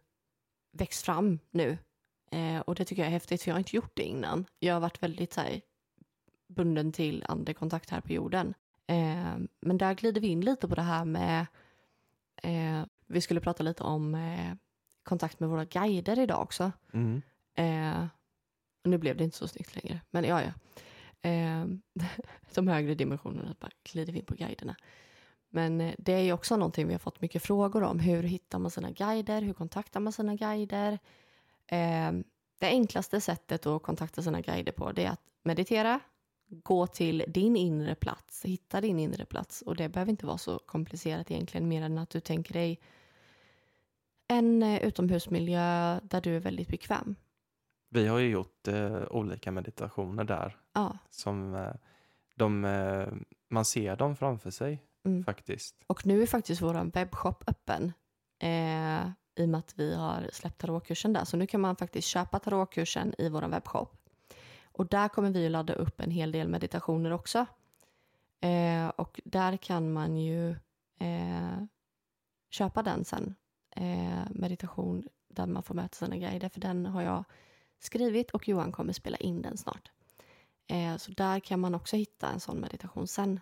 växt 0.72 1.04
fram 1.04 1.38
nu. 1.50 1.78
Eh, 2.30 2.60
och 2.60 2.74
det 2.74 2.84
tycker 2.84 3.02
jag 3.02 3.06
är 3.06 3.12
häftigt 3.12 3.42
för 3.42 3.50
jag 3.50 3.54
har 3.54 3.58
inte 3.58 3.76
gjort 3.76 3.96
det 3.96 4.02
innan. 4.02 4.44
Jag 4.58 4.74
har 4.74 4.80
varit 4.80 5.02
väldigt 5.02 5.32
så 5.32 5.40
här, 5.40 5.60
bunden 6.46 6.92
till 6.92 7.24
andekontakt 7.28 7.90
här 7.90 8.00
på 8.00 8.12
jorden. 8.12 8.54
Eh, 8.86 9.36
men 9.60 9.78
där 9.78 9.94
glider 9.94 10.20
vi 10.20 10.26
in 10.26 10.40
lite 10.40 10.68
på 10.68 10.74
det 10.74 10.82
här 10.82 11.04
med, 11.04 11.46
eh, 12.42 12.84
vi 13.06 13.20
skulle 13.20 13.40
prata 13.40 13.62
lite 13.62 13.82
om 13.82 14.14
eh, 14.14 14.54
kontakt 15.02 15.40
med 15.40 15.48
våra 15.48 15.64
guider 15.64 16.18
idag 16.18 16.42
också. 16.42 16.72
Mm. 16.92 17.22
Eh, 17.54 18.06
nu 18.84 18.98
blev 18.98 19.16
det 19.16 19.24
inte 19.24 19.36
så 19.36 19.48
snyggt 19.48 19.74
längre, 19.74 20.00
men 20.10 20.24
ja, 20.24 20.42
ja. 20.42 20.52
De 22.54 22.68
högre 22.68 22.94
dimensionerna, 22.94 23.54
bara 23.60 23.70
glider 23.82 24.12
vi 24.12 24.18
in 24.18 24.24
på 24.24 24.34
guiderna. 24.34 24.76
Men 25.54 25.80
eh, 25.80 25.94
det 25.98 26.12
är 26.12 26.20
ju 26.20 26.32
också 26.32 26.56
någonting 26.56 26.86
vi 26.86 26.94
har 26.94 26.98
fått 26.98 27.20
mycket 27.20 27.42
frågor 27.42 27.82
om. 27.82 27.98
Hur 27.98 28.22
hittar 28.22 28.58
man 28.58 28.70
sina 28.70 28.90
guider? 28.90 29.42
Hur 29.42 29.52
kontaktar 29.52 30.00
man 30.00 30.12
sina 30.12 30.34
guider? 30.34 30.98
Eh, 31.66 32.12
det 32.58 32.66
enklaste 32.66 33.20
sättet 33.20 33.66
att 33.66 33.82
kontakta 33.82 34.22
sina 34.22 34.40
guider 34.40 34.72
på 34.72 34.92
det 34.92 35.04
är 35.04 35.10
att 35.10 35.20
meditera, 35.42 36.00
gå 36.48 36.86
till 36.86 37.24
din 37.28 37.56
inre 37.56 37.94
plats, 37.94 38.44
hitta 38.44 38.80
din 38.80 38.98
inre 38.98 39.24
plats. 39.24 39.62
Och 39.62 39.76
det 39.76 39.88
behöver 39.88 40.10
inte 40.10 40.26
vara 40.26 40.38
så 40.38 40.58
komplicerat 40.58 41.30
egentligen, 41.30 41.68
mer 41.68 41.82
än 41.82 41.98
att 41.98 42.10
du 42.10 42.20
tänker 42.20 42.52
dig 42.52 42.80
en 44.28 44.62
eh, 44.62 44.82
utomhusmiljö 44.82 46.00
där 46.02 46.20
du 46.20 46.36
är 46.36 46.40
väldigt 46.40 46.68
bekväm. 46.68 47.16
Vi 47.88 48.06
har 48.06 48.18
ju 48.18 48.28
gjort 48.30 48.68
eh, 48.68 49.02
olika 49.10 49.52
meditationer 49.52 50.24
där 50.24 50.56
Ja, 50.72 50.98
som 51.10 51.54
eh, 51.54 51.72
de, 52.34 52.60
man 53.48 53.64
ser 53.64 53.96
dem 53.96 54.16
framför 54.16 54.50
sig 54.50 54.82
Mm. 55.04 55.24
faktiskt. 55.24 55.84
och 55.86 56.06
nu 56.06 56.22
är 56.22 56.26
faktiskt 56.26 56.62
vår 56.62 56.92
webbshop 56.92 57.44
öppen 57.46 57.92
eh, 58.38 59.06
i 59.34 59.44
och 59.44 59.48
med 59.48 59.58
att 59.58 59.74
vi 59.76 59.94
har 59.94 60.30
släppt 60.32 60.60
tarotkursen 60.60 61.12
där. 61.12 61.24
Så 61.24 61.36
nu 61.36 61.46
kan 61.46 61.60
man 61.60 61.76
faktiskt 61.76 62.08
köpa 62.08 62.38
tarotkursen 62.38 63.14
i 63.18 63.28
vår 63.28 63.42
webbshop. 63.42 63.96
Och 64.64 64.86
där 64.86 65.08
kommer 65.08 65.30
vi 65.30 65.46
att 65.46 65.52
ladda 65.52 65.74
upp 65.74 66.00
en 66.00 66.10
hel 66.10 66.32
del 66.32 66.48
meditationer 66.48 67.10
också. 67.10 67.46
Eh, 68.40 68.88
och 68.88 69.20
där 69.24 69.56
kan 69.56 69.92
man 69.92 70.16
ju 70.16 70.50
eh, 70.98 71.64
köpa 72.50 72.82
den 72.82 73.04
sen. 73.04 73.34
Eh, 73.76 74.24
meditation 74.30 75.08
där 75.28 75.46
man 75.46 75.62
får 75.62 75.74
möta 75.74 75.94
sina 75.94 76.16
guider. 76.16 76.48
För 76.48 76.60
den 76.60 76.86
har 76.86 77.02
jag 77.02 77.24
skrivit 77.78 78.30
och 78.30 78.48
Johan 78.48 78.72
kommer 78.72 78.92
spela 78.92 79.16
in 79.16 79.42
den 79.42 79.56
snart. 79.56 79.90
Eh, 80.66 80.96
så 80.96 81.12
där 81.12 81.40
kan 81.40 81.60
man 81.60 81.74
också 81.74 81.96
hitta 81.96 82.28
en 82.28 82.40
sån 82.40 82.60
meditation 82.60 83.06
sen. 83.06 83.40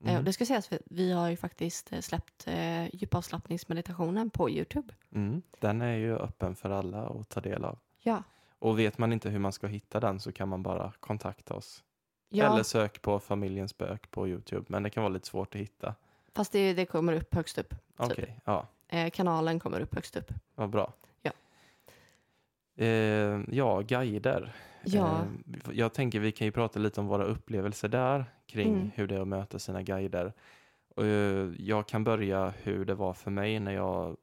Eh, 0.00 0.04
och 0.06 0.10
Mm. 0.10 0.24
det 0.24 0.32
ska 0.32 0.46
sägas, 0.46 0.68
för 0.68 0.78
vi 0.84 1.12
har 1.12 1.28
ju 1.30 1.36
faktiskt 1.36 1.92
eh, 1.92 2.00
släppt 2.00 2.46
eh, 2.46 2.94
djupavslappningsmeditationen 2.94 4.30
på 4.30 4.50
Youtube. 4.50 4.94
Mm. 5.14 5.42
Den 5.60 5.80
är 5.82 5.96
ju 5.96 6.16
öppen 6.18 6.54
för 6.56 6.70
alla 6.70 7.06
att 7.06 7.28
ta 7.28 7.40
del 7.40 7.64
av. 7.64 7.78
Ja. 8.02 8.22
Och 8.58 8.78
vet 8.78 8.98
man 8.98 9.12
inte 9.12 9.30
hur 9.30 9.38
man 9.38 9.52
ska 9.52 9.66
hitta 9.66 10.00
den 10.00 10.20
så 10.20 10.32
kan 10.32 10.48
man 10.48 10.62
bara 10.62 10.92
kontakta 11.00 11.54
oss. 11.54 11.84
Ja, 12.28 12.52
Eller 12.52 12.62
sök 12.62 13.02
på 13.02 13.18
familjens 13.20 13.70
spök 13.70 14.10
på 14.10 14.28
Youtube. 14.28 14.64
Men 14.68 14.82
det 14.82 14.90
kan 14.90 15.02
vara 15.02 15.12
lite 15.12 15.26
svårt 15.26 15.54
att 15.54 15.60
hitta. 15.60 15.94
fast 16.34 16.52
det, 16.52 16.72
det 16.74 16.86
kommer 16.86 17.12
upp 17.12 17.34
högst 17.34 17.58
upp. 17.58 17.74
Okej, 17.96 18.40
ja, 18.44 18.66
Eh, 18.88 19.10
kanalen 19.10 19.58
kommer 19.60 19.80
upp 19.80 19.94
högst 19.94 20.16
upp. 20.16 20.32
vad 20.54 20.70
bra. 20.70 20.92
Ja. 21.22 21.32
Eh, 22.76 23.40
ja, 23.50 23.80
guider. 23.80 24.52
Ja, 24.84 25.20
Eh, 25.20 25.70
jag 25.72 25.92
tänker 25.94 26.20
vi 26.20 26.32
kan 26.32 26.44
ju 26.44 26.52
prata 26.52 26.78
lite 26.78 27.00
om 27.00 27.06
våra 27.06 27.24
upplevelser 27.24 27.88
där 27.88 28.24
kring 28.50 28.74
Mm. 28.74 28.90
hur 28.94 29.06
det 29.06 29.14
är 29.14 29.20
att 29.20 29.28
möta 29.28 29.58
sina 29.58 29.82
guider. 29.82 30.32
Och, 30.96 31.04
eh, 31.06 31.52
jag 31.58 31.88
kan 31.88 32.04
börja 32.04 32.54
hur 32.62 32.84
det 32.84 32.94
var 32.94 33.14
för 33.14 33.30
mig 33.30 33.60
när 33.60 33.72
jag 33.72 34.16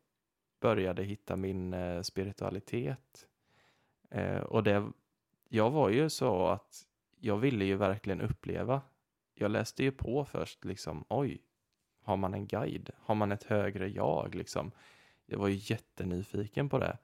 började 0.62 1.04
hitta 1.04 1.36
min 1.36 1.74
eh, 1.74 2.02
spiritualitet. 2.02 3.28
Eh, 4.10 4.38
och 4.38 4.64
det, 4.64 4.92
jag 5.50 5.70
var 5.72 5.90
ju 5.90 6.10
så 6.10 6.48
att 6.48 6.84
jag 7.20 7.38
ville 7.38 7.66
ju 7.66 7.76
verkligen 7.76 8.22
uppleva. 8.22 8.82
Jag 9.34 9.52
läste 9.52 9.84
ju 9.84 9.92
på 9.92 10.26
först, 10.26 10.66
liksom, 10.66 11.06
oj, 11.10 11.42
har 12.04 12.18
man 12.18 12.34
en 12.34 12.48
guide? 12.48 12.90
Har 13.00 13.16
man 13.16 13.32
ett 13.32 13.44
högre 13.44 13.88
jag? 13.88 14.36
Liksom. 14.36 14.72
Jag 15.26 15.40
var 15.40 15.48
ju 15.48 15.74
jättenyfiken 15.74 16.70
på 16.70 16.78
det. 16.80 16.98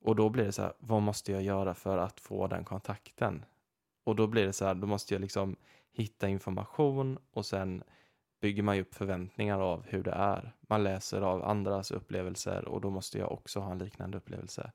Och 0.00 0.16
då 0.16 0.28
blir 0.28 0.44
det 0.44 0.52
så 0.52 0.62
här, 0.62 0.72
vad 0.78 1.02
måste 1.02 1.32
jag 1.32 1.42
göra 1.42 1.74
för 1.74 1.98
att 1.98 2.20
få 2.20 2.46
den 2.46 2.64
kontakten? 2.64 3.44
Och 4.04 4.16
då 4.16 4.26
blir 4.26 4.46
det 4.46 4.52
så 4.52 4.64
här, 4.64 4.74
då 4.74 4.86
måste 4.86 5.14
jag 5.14 5.20
liksom 5.20 5.56
hitta 5.92 6.28
information 6.28 7.18
och 7.30 7.46
sen 7.46 7.82
bygger 8.40 8.62
man 8.62 8.76
ju 8.76 8.82
upp 8.82 8.94
förväntningar 8.94 9.60
av 9.60 9.86
hur 9.86 10.02
det 10.02 10.10
är. 10.10 10.54
Man 10.60 10.84
läser 10.84 11.20
av 11.20 11.44
andras 11.44 11.90
upplevelser 11.90 12.68
och 12.68 12.80
då 12.80 12.90
måste 12.90 13.18
jag 13.18 13.32
också 13.32 13.60
ha 13.60 13.72
en 13.72 13.78
liknande 13.78 14.18
upplevelse. 14.18 14.72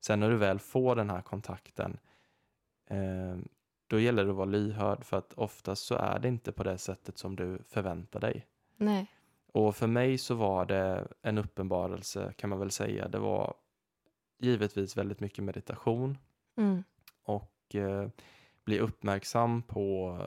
Sen 0.00 0.20
när 0.20 0.30
du 0.30 0.36
väl 0.36 0.58
får 0.58 0.96
den 0.96 1.10
här 1.10 1.22
kontakten, 1.22 1.98
eh, 2.86 3.36
då 3.86 4.00
gäller 4.00 4.24
det 4.24 4.30
att 4.30 4.36
vara 4.36 4.46
lyhörd 4.46 5.04
för 5.04 5.16
att 5.16 5.32
oftast 5.32 5.84
så 5.84 5.94
är 5.94 6.18
det 6.18 6.28
inte 6.28 6.52
på 6.52 6.62
det 6.64 6.78
sättet 6.78 7.18
som 7.18 7.36
du 7.36 7.58
förväntar 7.68 8.20
dig. 8.20 8.46
Nej. 8.76 9.06
Och 9.52 9.76
för 9.76 9.86
mig 9.86 10.18
så 10.18 10.34
var 10.34 10.66
det 10.66 11.08
en 11.22 11.38
uppenbarelse 11.38 12.32
kan 12.36 12.50
man 12.50 12.58
väl 12.58 12.70
säga. 12.70 13.08
Det 13.08 13.18
var 13.18 13.54
givetvis 14.38 14.96
väldigt 14.96 15.20
mycket 15.20 15.44
meditation 15.44 16.18
Mm. 16.56 16.84
och 17.22 17.74
eh, 17.74 18.08
bli 18.66 18.78
uppmärksam 18.78 19.62
på, 19.62 20.18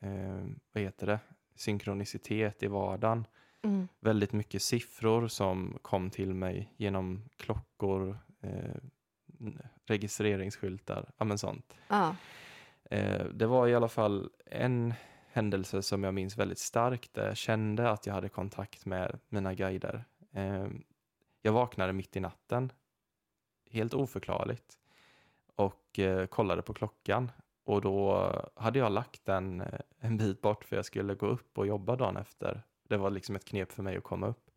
eh, 0.00 0.44
vad 0.72 0.82
heter 0.82 1.06
det, 1.06 1.20
synkronicitet 1.54 2.62
i 2.62 2.66
vardagen. 2.66 3.26
Mm. 3.62 3.88
Väldigt 4.00 4.32
mycket 4.32 4.62
siffror 4.62 5.28
som 5.28 5.78
kom 5.82 6.10
till 6.10 6.34
mig 6.34 6.72
genom 6.76 7.28
klockor, 7.36 8.18
eh, 8.40 8.76
registreringsskyltar, 9.86 11.10
ja 11.16 11.24
men 11.24 11.38
sånt. 11.38 11.74
Ja. 11.88 12.16
Eh, 12.90 13.24
det 13.24 13.46
var 13.46 13.68
i 13.68 13.74
alla 13.74 13.88
fall 13.88 14.30
en 14.46 14.94
händelse 15.32 15.82
som 15.82 16.04
jag 16.04 16.14
minns 16.14 16.38
väldigt 16.38 16.58
starkt 16.58 17.14
där 17.14 17.26
jag 17.26 17.36
kände 17.36 17.90
att 17.90 18.06
jag 18.06 18.14
hade 18.14 18.28
kontakt 18.28 18.86
med 18.86 19.18
mina 19.28 19.54
guider. 19.54 20.04
Eh, 20.32 20.66
jag 21.42 21.52
vaknade 21.52 21.92
mitt 21.92 22.16
i 22.16 22.20
natten, 22.20 22.72
helt 23.70 23.94
oförklarligt, 23.94 24.78
och 25.56 25.98
eh, 25.98 26.26
kollade 26.26 26.62
på 26.62 26.74
klockan. 26.74 27.30
Och 27.64 27.80
då 27.80 28.32
hade 28.54 28.78
jag 28.78 28.92
lagt 28.92 29.24
den 29.24 29.60
eh, 29.60 29.80
en 29.98 30.16
bit 30.16 30.40
bort 30.40 30.64
för 30.64 30.76
jag 30.76 30.84
skulle 30.84 31.14
gå 31.14 31.26
upp 31.26 31.58
och 31.58 31.66
jobba 31.66 31.96
dagen 31.96 32.16
efter. 32.16 32.62
Det 32.88 32.96
var 32.96 33.10
liksom 33.10 33.36
ett 33.36 33.44
knep 33.44 33.72
för 33.72 33.82
mig 33.82 33.96
att 33.96 34.02
komma 34.04 34.26
upp. 34.26 34.50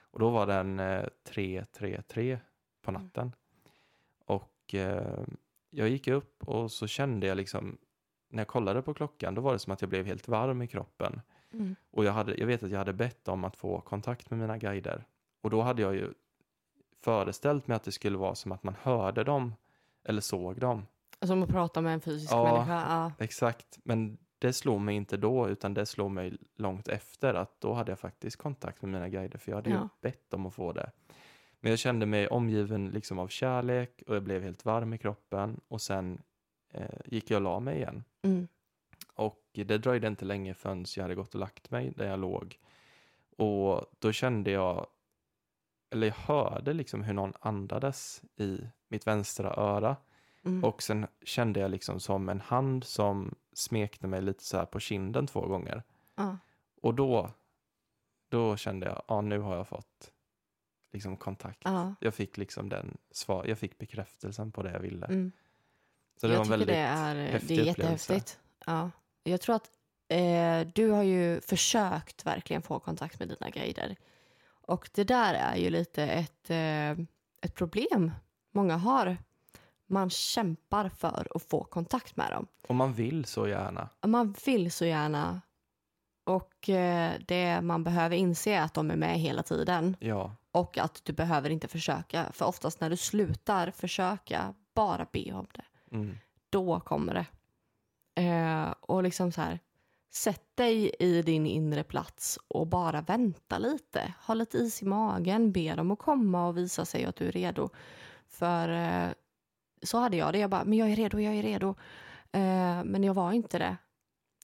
Och 0.00 0.18
då 0.18 0.30
var 0.30 0.46
den 0.46 0.80
eh, 0.80 1.04
3.33 1.28 2.38
på 2.82 2.90
Mm. 2.90 3.02
natten. 3.02 3.32
Och 4.24 4.74
eh, 4.74 5.24
jag 5.70 5.88
gick 5.88 6.08
upp 6.08 6.48
och 6.48 6.72
så 6.72 6.86
kände 6.86 7.26
jag 7.26 7.36
liksom, 7.36 7.78
när 8.28 8.40
jag 8.40 8.48
kollade 8.48 8.82
på 8.82 8.94
klockan, 8.94 9.34
då 9.34 9.40
var 9.42 9.52
det 9.52 9.58
som 9.58 9.72
att 9.72 9.80
jag 9.80 9.88
blev 9.90 10.06
helt 10.06 10.28
varm 10.28 10.62
i 10.62 10.66
kroppen. 10.66 11.20
Mm. 11.52 11.76
Och 11.90 12.04
jag, 12.04 12.12
hade, 12.12 12.34
jag 12.34 12.46
vet 12.46 12.62
att 12.62 12.70
jag 12.70 12.78
hade 12.78 12.92
bett 12.92 13.28
om 13.28 13.44
att 13.44 13.56
få 13.56 13.80
kontakt 13.80 14.30
med 14.30 14.38
mina 14.38 14.58
guider. 14.58 15.04
Och 15.40 15.50
då 15.50 15.62
hade 15.62 15.82
jag 15.82 15.94
ju 15.94 16.12
föreställt 17.00 17.66
mig 17.66 17.74
att 17.76 17.84
det 17.84 17.92
skulle 17.92 18.18
vara 18.18 18.34
som 18.34 18.52
att 18.52 18.62
man 18.62 18.74
hörde 18.82 19.24
dem 19.24 19.54
eller 20.04 20.20
såg 20.20 20.60
dem. 20.60 20.86
Som 21.26 21.42
att 21.42 21.48
prata 21.48 21.80
med 21.80 21.94
en 21.94 22.00
fysisk 22.00 22.32
Ja. 22.32 22.44
människa. 22.44 22.84
Ja. 22.88 23.12
Exakt, 23.24 23.78
men 23.84 24.18
det 24.38 24.52
slog 24.52 24.80
mig 24.80 24.96
inte 24.96 25.16
då 25.16 25.48
utan 25.48 25.74
det 25.74 25.86
slog 25.86 26.10
mig 26.10 26.36
långt 26.56 26.88
efter 26.88 27.34
att 27.34 27.60
då 27.60 27.72
hade 27.72 27.92
jag 27.92 27.98
faktiskt 27.98 28.36
kontakt 28.36 28.82
med 28.82 28.90
mina 28.90 29.08
guider 29.08 29.38
för 29.38 29.50
jag 29.52 29.56
hade 29.56 29.70
ju 29.70 29.76
Ja. 29.76 29.88
bett 30.00 30.34
om 30.34 30.46
att 30.46 30.54
få 30.54 30.72
det. 30.72 30.90
Men 31.60 31.70
jag 31.70 31.78
kände 31.78 32.06
mig 32.06 32.28
omgiven 32.28 32.88
liksom 32.88 33.18
av 33.18 33.28
kärlek 33.28 34.02
och 34.06 34.16
jag 34.16 34.22
blev 34.22 34.42
helt 34.42 34.64
varm 34.64 34.94
i 34.94 34.98
kroppen 34.98 35.60
och 35.68 35.80
sen 35.80 36.22
eh, 36.72 36.84
gick 37.04 37.30
jag 37.30 37.36
och 37.36 37.42
la 37.42 37.60
mig 37.60 37.76
igen. 37.76 38.04
Mm. 38.22 38.48
Och 39.14 39.40
det 39.52 39.78
dröjde 39.78 40.06
inte 40.06 40.24
länge 40.24 40.54
förrän 40.54 40.84
jag 40.96 41.04
hade 41.04 41.14
gått 41.14 41.34
och 41.34 41.40
lagt 41.40 41.70
mig 41.70 41.92
där 41.96 42.06
jag 42.06 42.18
låg. 42.20 42.58
Och 43.36 43.86
då 43.98 44.12
kände 44.12 44.50
jag, 44.50 44.86
eller 45.90 46.06
jag 46.06 46.14
hörde 46.14 46.72
liksom 46.72 47.02
hur 47.02 47.12
någon 47.14 47.32
andades 47.40 48.22
i 48.36 48.58
mitt 48.88 49.06
vänstra 49.06 49.54
öra. 49.54 49.96
Mm. 50.44 50.64
Och 50.64 50.82
sen 50.82 51.06
kände 51.22 51.60
jag 51.60 51.70
liksom 51.70 52.00
som 52.00 52.28
en 52.28 52.40
hand 52.40 52.84
som 52.84 53.34
smekte 53.52 54.06
mig 54.06 54.22
lite 54.22 54.44
så 54.44 54.56
här 54.56 54.66
på 54.66 54.80
kinden 54.80 55.26
två 55.26 55.40
gånger. 55.40 55.82
ja. 56.14 56.38
Och 56.82 56.94
då, 56.94 57.30
då 58.28 58.56
kände 58.56 58.86
jag, 58.86 59.02
ja 59.08 59.20
nu 59.20 59.38
har 59.38 59.56
jag 59.56 59.68
fått 59.68 60.12
liksom 60.92 61.16
kontakt. 61.16 61.60
Ja. 61.64 61.94
Jag 62.00 62.14
fick 62.14 62.36
liksom 62.36 62.68
den 62.68 62.96
svar, 63.10 63.44
jag 63.46 63.58
fick 63.58 63.78
bekräftelsen 63.78 64.52
på 64.52 64.62
det 64.62 64.72
jag 64.72 64.80
ville. 64.80 65.06
Mm. 65.06 65.32
Så 66.16 66.26
det 66.26 66.32
jag 66.32 66.38
var 66.38 66.44
en 66.44 66.50
väldigt 66.50 66.68
det 66.68 66.76
är, 66.76 67.14
häftig 67.14 67.58
det 67.58 67.62
är 67.62 67.66
jättehäftigt. 67.66 68.38
Ja. 68.66 68.90
Jag 69.22 69.40
tror 69.40 69.56
att 69.56 69.70
eh, 70.08 70.72
du 70.74 70.90
har 70.90 71.02
ju 71.02 71.40
försökt 71.40 72.26
verkligen 72.26 72.62
få 72.62 72.78
kontakt 72.78 73.18
med 73.18 73.28
dina 73.28 73.50
guider. 73.50 73.96
Och 74.48 74.90
det 74.94 75.04
där 75.04 75.34
är 75.34 75.56
ju 75.56 75.70
lite 75.70 76.04
ett, 76.04 76.50
eh, 76.50 76.90
ett 77.40 77.54
problem 77.54 78.12
många 78.50 78.76
har. 78.76 79.16
Man 79.90 80.10
kämpar 80.10 80.88
för 80.88 81.26
att 81.34 81.42
få 81.42 81.64
kontakt 81.64 82.16
med 82.16 82.32
dem. 82.32 82.46
Och 82.68 82.74
man 82.74 82.92
vill 82.92 83.24
så 83.24 83.48
gärna. 83.48 83.88
Man 84.06 84.34
vill 84.46 84.72
så 84.72 84.84
gärna. 84.84 85.40
Och 86.24 86.68
eh, 86.68 87.12
det 87.26 87.60
man 87.60 87.84
behöver 87.84 88.16
inse 88.16 88.50
är 88.50 88.62
att 88.62 88.74
de 88.74 88.90
är 88.90 88.96
med 88.96 89.18
hela 89.18 89.42
tiden. 89.42 89.96
Ja, 90.00 90.34
Och 90.52 90.78
att 90.78 91.00
du 91.04 91.12
behöver 91.12 91.50
inte 91.50 91.68
försöka. 91.68 92.32
För 92.32 92.46
oftast 92.46 92.80
när 92.80 92.90
du 92.90 92.96
slutar 92.96 93.70
försöka, 93.70 94.54
bara 94.74 95.06
be 95.12 95.32
om 95.32 95.46
det. 95.52 95.96
mm. 95.96 96.18
Då 96.50 96.80
kommer 96.80 97.14
det. 97.14 97.26
Eh, 98.22 98.74
och 98.80 99.02
liksom 99.02 99.32
så 99.32 99.40
här, 99.40 99.58
sätt 100.12 100.42
dig 100.54 100.94
i 100.98 101.22
din 101.22 101.46
inre 101.46 101.82
plats 101.84 102.38
och 102.48 102.66
bara 102.66 103.00
vänta 103.00 103.58
lite. 103.58 104.14
Ha 104.26 104.34
lite 104.34 104.58
is 104.58 104.82
i 104.82 104.84
magen, 104.84 105.52
be 105.52 105.74
dem 105.74 105.90
att 105.90 105.98
komma 105.98 106.46
och 106.48 106.56
visa 106.56 106.84
sig 106.84 107.04
att 107.04 107.16
du 107.16 107.28
är 107.28 107.32
redo. 107.32 107.68
För 108.28 108.68
eh, 108.68 109.08
så 109.82 109.98
hade 109.98 110.16
jag 110.16 110.32
det. 110.32 110.38
Jag 110.38 110.50
bara, 110.50 110.64
men 110.64 110.78
jag 110.78 110.90
är 110.90 110.96
redo, 110.96 111.18
jag 111.18 111.34
är 111.34 111.42
redo. 111.42 111.68
Eh, 112.32 112.84
men 112.84 113.04
jag 113.04 113.14
var 113.14 113.32
inte 113.32 113.58
det. 113.58 113.76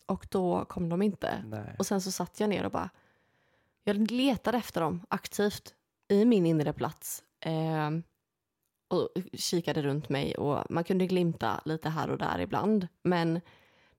Och 0.07 0.27
då 0.31 0.65
kom 0.65 0.89
de 0.89 1.03
inte. 1.03 1.45
nej. 1.47 1.77
Och 1.79 1.87
sen 1.87 2.01
så 2.01 2.11
satt 2.11 2.41
jag 2.41 2.51
ner 2.51 2.65
och 2.65 2.73
bara... 2.73 2.91
Jag 3.85 4.11
letade 4.11 4.59
efter 4.59 4.81
dem 4.81 5.07
aktivt 5.09 5.75
i 6.09 6.25
min 6.25 6.47
inre 6.47 6.73
plats. 6.73 7.23
Eh, 7.41 7.91
och 8.89 9.09
kikade 9.33 9.83
runt 9.83 10.09
mig 10.09 10.35
och 10.35 10.71
man 10.71 10.85
kunde 10.85 11.07
glimta 11.07 11.61
lite 11.65 11.89
här 11.89 12.11
och 12.11 12.19
där 12.19 12.39
ibland. 12.39 12.89
Men 13.03 13.41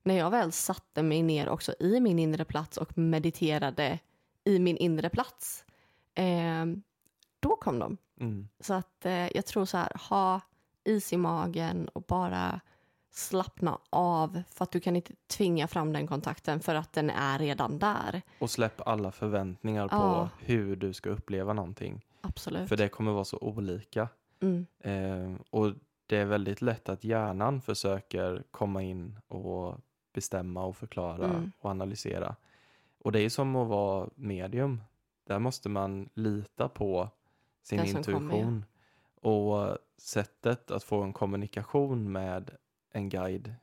när 0.03 0.17
jag 0.17 0.31
väl 0.31 0.51
satte 0.51 1.03
mig 1.03 1.23
ner 1.23 1.49
också 1.49 1.73
i 1.79 1.99
min 1.99 2.19
inre 2.19 2.45
plats 2.45 2.77
och 2.77 2.97
mediterade 2.97 3.99
i 4.43 4.59
min 4.59 4.77
inre 4.77 5.09
plats, 5.09 5.65
eh, 6.15 6.65
då 7.39 7.55
kom 7.55 7.79
de. 7.79 7.97
Mm. 8.19 8.47
Så 8.59 8.73
att 8.73 9.05
eh, 9.05 9.35
jag 9.35 9.45
tror 9.45 9.65
så 9.65 9.77
här, 9.77 9.91
ha 10.09 10.41
is 10.87 11.13
i 11.13 11.17
magen 11.17 11.87
och 11.87 12.01
bara 12.01 12.59
slappna 13.11 13.79
av 13.89 14.43
för 14.49 14.63
att 14.63 14.71
du 14.71 14.79
kan 14.79 14.95
inte 14.95 15.13
tvinga 15.27 15.67
fram 15.67 15.93
den 15.93 16.07
kontakten 16.07 16.59
för 16.59 16.75
att 16.75 16.93
den 16.93 17.09
är 17.09 17.39
redan 17.39 17.79
där. 17.79 18.21
Och 18.39 18.49
släpp 18.49 18.87
alla 18.87 19.11
förväntningar 19.11 19.87
på 19.87 19.95
Ja. 19.95 20.29
hur 20.39 20.75
du 20.75 20.93
ska 20.93 21.09
uppleva 21.09 21.53
någonting. 21.53 22.05
Absolut. 22.21 22.69
För 22.69 22.77
det 22.77 22.89
kommer 22.89 23.11
vara 23.11 23.25
så 23.25 23.37
olika. 23.37 24.07
Mm. 24.39 24.65
Eh, 24.79 25.39
och 25.49 25.73
det 26.05 26.17
är 26.17 26.25
väldigt 26.25 26.61
lätt 26.61 26.89
att 26.89 27.03
hjärnan 27.03 27.61
försöker 27.61 28.43
komma 28.51 28.83
in 28.83 29.19
och 29.27 29.75
bestämma 30.13 30.63
och 30.65 30.77
förklara 30.77 31.25
Mm. 31.25 31.51
och 31.59 31.69
analysera. 31.71 32.35
Och 33.03 33.11
det 33.11 33.19
är 33.19 33.29
som 33.29 33.55
att 33.55 33.67
vara 33.67 34.09
medium. 34.15 34.81
Där 35.27 35.39
måste 35.39 35.69
man 35.69 36.09
lita 36.13 36.69
på 36.69 37.09
sin 37.63 37.79
intuition. 37.85 38.29
kommer, 38.29 38.63
Och 39.21 39.77
sättet 39.97 40.71
att 40.71 40.83
få 40.83 41.01
en 41.01 41.13
kommunikation 41.13 42.11
med 42.11 42.51
en 42.91 43.09
guide, 43.09 43.55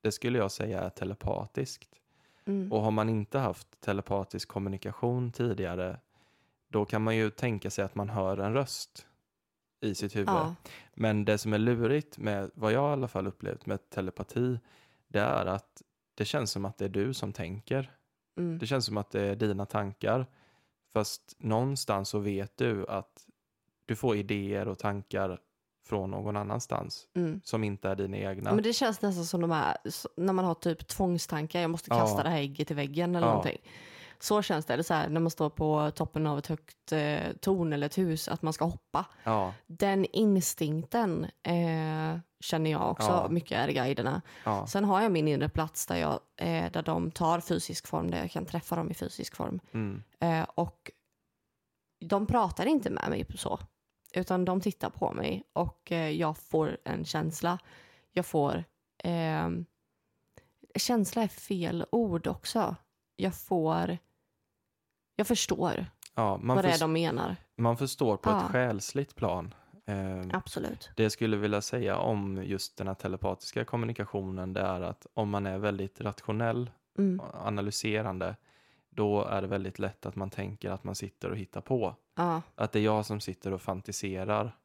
det 0.00 0.12
skulle 0.12 0.38
jag 0.38 0.50
säga 0.50 0.80
är 0.80 0.90
telepatiskt. 0.90 2.00
Mm. 2.44 2.72
Och 2.72 2.82
har 2.82 2.90
man 2.90 3.08
inte 3.08 3.38
haft 3.38 3.80
telepatisk 3.80 4.48
kommunikation 4.48 5.32
tidigare, 5.32 6.00
då 6.68 6.84
kan 6.84 7.02
man 7.02 7.16
ju 7.16 7.30
tänka 7.30 7.70
sig 7.70 7.84
att 7.84 7.94
man 7.94 8.08
hör 8.08 8.38
en 8.38 8.52
röst 8.52 9.06
i 9.80 9.94
sitt 9.94 10.16
huvud. 10.16 10.28
ja. 10.28 10.54
Men 10.94 11.24
det 11.24 11.38
som 11.38 11.52
är 11.52 11.58
lurigt 11.58 12.18
med 12.18 12.50
vad 12.54 12.72
jag 12.72 12.90
i 12.90 12.92
alla 12.92 13.08
fall 13.08 13.26
upplevt 13.26 13.66
med 13.66 13.90
telepati, 13.90 14.58
det 15.08 15.20
är 15.20 15.46
att 15.46 15.82
det 16.14 16.24
känns 16.24 16.50
som 16.50 16.64
att 16.64 16.78
det 16.78 16.84
är 16.84 16.88
du 16.88 17.14
som 17.14 17.32
tänker. 17.32 17.90
Mm. 18.38 18.58
Det 18.58 18.66
känns 18.66 18.86
som 18.86 18.96
att 18.96 19.10
det 19.10 19.22
är 19.22 19.36
dina 19.36 19.66
tankar. 19.66 20.26
Fast 20.92 21.36
någonstans 21.38 22.08
så 22.08 22.18
vet 22.18 22.56
du 22.56 22.86
att 22.86 23.26
du 23.86 23.96
får 23.96 24.16
idéer 24.16 24.68
och 24.68 24.78
tankar 24.78 25.40
från 25.86 26.10
någon 26.10 26.36
annanstans 26.36 27.06
Mm. 27.14 27.40
som 27.44 27.64
inte 27.64 27.88
är 27.88 27.96
dina 27.96 28.16
egna. 28.16 28.52
Men 28.52 28.62
det 28.64 28.72
känns 28.72 29.02
nästan 29.02 29.24
som 29.24 29.40
de 29.40 29.50
här, 29.50 29.76
när 30.16 30.32
man 30.32 30.44
har 30.44 30.54
typ 30.54 30.86
tvångstankar, 30.88 31.60
jag 31.60 31.70
måste 31.70 31.90
kasta 31.90 32.18
Ja. 32.18 32.22
det 32.22 32.28
här 32.30 32.38
ägget 32.38 32.70
i 32.70 32.74
väggen 32.74 33.14
eller 33.16 33.26
Ja. 33.26 33.32
någonting. 33.32 33.58
Så 34.18 34.42
känns 34.42 34.66
det, 34.66 34.74
eller 34.74 34.82
så 34.82 34.94
här, 34.94 35.08
när 35.08 35.20
man 35.20 35.30
står 35.30 35.50
på 35.50 35.90
toppen 35.94 36.26
av 36.26 36.38
ett 36.38 36.46
högt 36.46 36.92
eh, 36.92 37.32
torn 37.40 37.72
eller 37.72 37.86
ett 37.86 37.98
hus, 37.98 38.28
att 38.28 38.42
man 38.42 38.52
ska 38.52 38.64
hoppa. 38.64 39.04
Ja, 39.24 39.54
Den 39.66 40.04
instinkten 40.04 41.24
eh, 41.42 42.18
känner 42.40 42.70
jag 42.70 42.90
också 42.90 43.06
Ja. 43.08 43.28
mycket 43.30 43.58
är 43.58 43.68
i 43.68 43.72
guiderna. 43.72 44.22
ja, 44.44 44.66
Sen 44.66 44.84
har 44.84 45.02
jag 45.02 45.12
min 45.12 45.28
inre 45.28 45.48
plats 45.48 45.86
där, 45.86 45.96
jag, 45.96 46.20
eh, 46.36 46.70
där 46.72 46.82
de 46.82 47.10
tar 47.10 47.40
fysisk 47.40 47.86
form, 47.86 48.10
där 48.10 48.18
jag 48.18 48.30
kan 48.30 48.46
träffa 48.46 48.76
dem 48.76 48.90
i 48.90 48.94
fysisk 48.94 49.36
form. 49.36 49.60
mm, 49.72 50.02
Eh, 50.20 50.46
och 50.54 50.90
de 52.04 52.26
pratar 52.26 52.66
inte 52.66 52.90
med 52.90 53.10
mig 53.10 53.26
så, 53.36 53.58
utan 54.16 54.44
de 54.44 54.60
tittar 54.60 54.90
på 54.90 55.12
mig 55.12 55.42
och 55.52 55.92
eh, 55.92 56.10
jag 56.10 56.36
får 56.38 56.78
en 56.84 57.04
känsla. 57.04 57.58
Jag 58.12 58.26
får... 58.26 58.64
Eh, 58.98 59.48
känsla 60.74 61.22
är 61.22 61.28
fel 61.28 61.86
ord 61.90 62.26
också. 62.26 62.76
Jag 63.16 63.34
får... 63.34 63.98
Jag 65.16 65.26
förstår 65.26 65.86
ja. 66.14 66.40
Vad 66.42 66.64
det 66.64 66.70
är 66.70 66.78
de 66.78 66.92
menar. 66.92 67.36
man 67.56 67.76
förstår 67.76 68.16
på 68.16 68.30
Ja. 68.30 68.40
ett 68.44 68.50
själsligt 68.50 69.14
plan. 69.16 69.54
Eh, 69.86 70.22
Absolut. 70.32 70.90
Det 70.96 71.02
jag 71.02 71.12
skulle 71.12 71.36
vilja 71.36 71.60
säga 71.60 71.98
om 71.98 72.42
just 72.44 72.76
den 72.76 72.86
här 72.86 72.94
telepatiska 72.94 73.64
kommunikationen 73.64 74.52
det 74.52 74.60
är 74.60 74.80
att 74.80 75.06
om 75.14 75.30
man 75.30 75.46
är 75.46 75.58
väldigt 75.58 76.00
rationell 76.00 76.70
Mm. 76.98 77.20
analyserande 77.44 78.36
då 78.90 79.24
är 79.24 79.42
det 79.42 79.48
väldigt 79.48 79.78
lätt 79.78 80.06
att 80.06 80.16
man 80.16 80.30
tänker 80.30 80.70
att 80.70 80.84
man 80.84 80.94
sitter 80.94 81.30
och 81.30 81.36
hittar 81.36 81.60
på. 81.60 81.94
Ja, 82.16 82.42
Att 82.54 82.72
det 82.72 82.78
är 82.78 82.82
jag 82.82 83.06
som 83.06 83.20
sitter 83.20 83.52
och 83.52 83.62
fantiserar. 83.62 84.56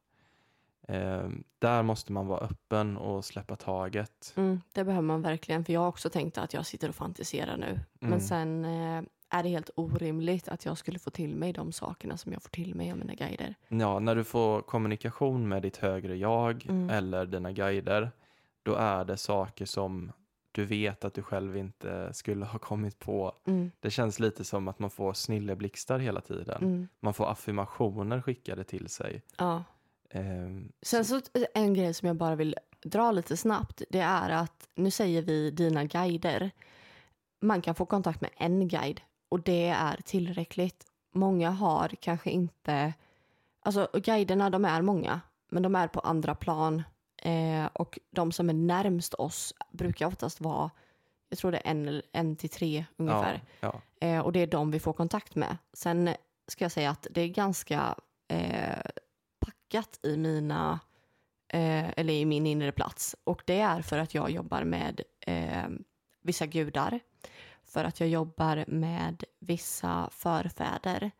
Eh, 0.88 1.28
där 1.58 1.82
måste 1.82 2.12
man 2.12 2.26
vara 2.26 2.40
öppen 2.40 2.96
och 2.96 3.24
släppa 3.24 3.56
taget. 3.56 4.32
mm, 4.36 4.60
det 4.72 4.84
behöver 4.84 5.02
man 5.06 5.22
verkligen. 5.22 5.64
För 5.64 5.72
jag 5.72 5.80
har 5.80 5.88
också 5.88 6.10
tänkt 6.10 6.38
att 6.38 6.54
jag 6.54 6.66
sitter 6.66 6.88
och 6.88 6.94
fantiserar 6.94 7.56
nu. 7.56 7.66
Mm. 7.70 7.80
Men 7.98 8.20
sen 8.20 8.64
eh, 8.64 9.02
är 9.28 9.42
det 9.42 9.48
helt 9.48 9.70
orimligt 9.74 10.48
att 10.48 10.64
jag 10.64 10.78
skulle 10.78 10.98
få 10.98 11.10
till 11.10 11.36
mig 11.36 11.52
de 11.52 11.72
sakerna 11.72 12.16
som 12.16 12.32
jag 12.32 12.42
får 12.42 12.50
till 12.50 12.74
mig 12.74 12.90
av 12.92 12.98
mina 12.98 13.14
guider. 13.14 13.54
Ja, 13.68 13.98
när 13.98 14.14
du 14.14 14.24
får 14.24 14.62
kommunikation 14.62 15.48
med 15.48 15.62
ditt 15.62 15.76
högre 15.76 16.16
jag 16.16 16.66
Mm. 16.68 16.90
eller 16.90 17.26
dina 17.26 17.52
guider, 17.52 18.10
då 18.62 18.74
är 18.74 19.04
det 19.04 19.16
saker 19.16 19.64
som 19.66 20.12
du 20.52 20.64
vet 20.64 21.04
att 21.04 21.14
du 21.14 21.22
själv 21.22 21.56
inte 21.56 22.14
skulle 22.14 22.44
ha 22.44 22.58
kommit 22.58 22.98
på. 22.98 23.32
Mm, 23.46 23.70
Det 23.80 23.90
känns 23.90 24.20
lite 24.20 24.44
som 24.44 24.68
att 24.68 24.78
man 24.78 24.90
får 24.90 25.12
snilleblixtar 25.12 25.98
hela 25.98 26.20
tiden. 26.20 26.62
mm, 26.62 26.88
Man 27.00 27.14
får 27.14 27.30
affirmationer 27.30 28.20
skickade 28.22 28.64
till 28.64 28.88
sig. 28.88 29.22
ja. 29.38 29.64
Ehm, 30.10 30.72
Sen 30.82 31.04
så 31.04 31.20
en 31.54 31.74
grej 31.74 31.94
som 31.94 32.06
jag 32.08 32.16
bara 32.16 32.34
vill 32.34 32.56
dra 32.84 33.12
lite 33.12 33.36
snabbt, 33.36 33.82
det 33.90 34.00
är 34.00 34.30
att 34.30 34.68
nu 34.74 34.90
säger 34.90 35.22
vi 35.22 35.50
dina 35.50 35.84
guider. 35.84 36.50
Man 37.40 37.62
kan 37.62 37.74
få 37.74 37.86
kontakt 37.86 38.20
med 38.20 38.30
en 38.36 38.68
guide 38.68 39.00
och 39.28 39.40
det 39.42 39.68
är 39.68 39.96
tillräckligt. 40.04 40.84
Många 41.14 41.50
har 41.50 41.88
kanske 42.00 42.30
inte, 42.30 42.94
alltså 43.62 43.88
guiderna 43.94 44.50
de 44.50 44.64
är 44.64 44.82
många, 44.82 45.20
men 45.50 45.62
de 45.62 45.74
är 45.74 45.88
på 45.88 46.00
andra 46.00 46.34
plan 46.34 46.82
eh, 47.22 47.66
och 47.72 47.98
de 48.10 48.32
som 48.32 48.48
är 48.48 48.54
närmst 48.54 49.14
oss 49.14 49.54
brukar 49.70 50.06
oftast 50.06 50.40
vara, 50.40 50.70
jag 51.28 51.38
tror 51.38 51.52
det 51.52 51.58
är 51.58 51.70
en, 51.70 52.02
en 52.12 52.36
till 52.36 52.50
tre 52.50 52.84
ungefär. 52.96 53.42
Ja, 53.60 53.80
Eh, 54.02 54.20
och 54.20 54.32
det 54.32 54.40
är 54.40 54.46
de 54.46 54.70
vi 54.70 54.80
får 54.80 54.92
kontakt 54.92 55.34
med. 55.34 55.56
Sen 55.72 56.10
ska 56.48 56.64
jag 56.64 56.72
säga 56.72 56.90
att 56.90 57.06
det 57.10 57.20
är 57.20 57.28
ganska 57.28 57.94
eh, 58.28 58.90
packat 59.38 60.00
i 60.02 60.16
mina 60.16 60.80
eh, 61.48 61.90
eller 61.98 62.14
i 62.14 62.24
min 62.24 62.46
inre 62.46 62.72
plats. 62.72 63.16
Och 63.24 63.42
det 63.46 63.60
är 63.60 63.82
för 63.82 63.98
att 63.98 64.14
jag 64.14 64.30
jobbar 64.30 64.64
med 64.64 65.00
eh, 65.20 65.68
vissa 66.22 66.46
gudar. 66.46 67.00
För 67.64 67.84
att 67.84 68.00
jag 68.00 68.08
jobbar 68.08 68.64
med 68.68 69.24
vissa 69.38 70.08
förfäder 70.12 71.10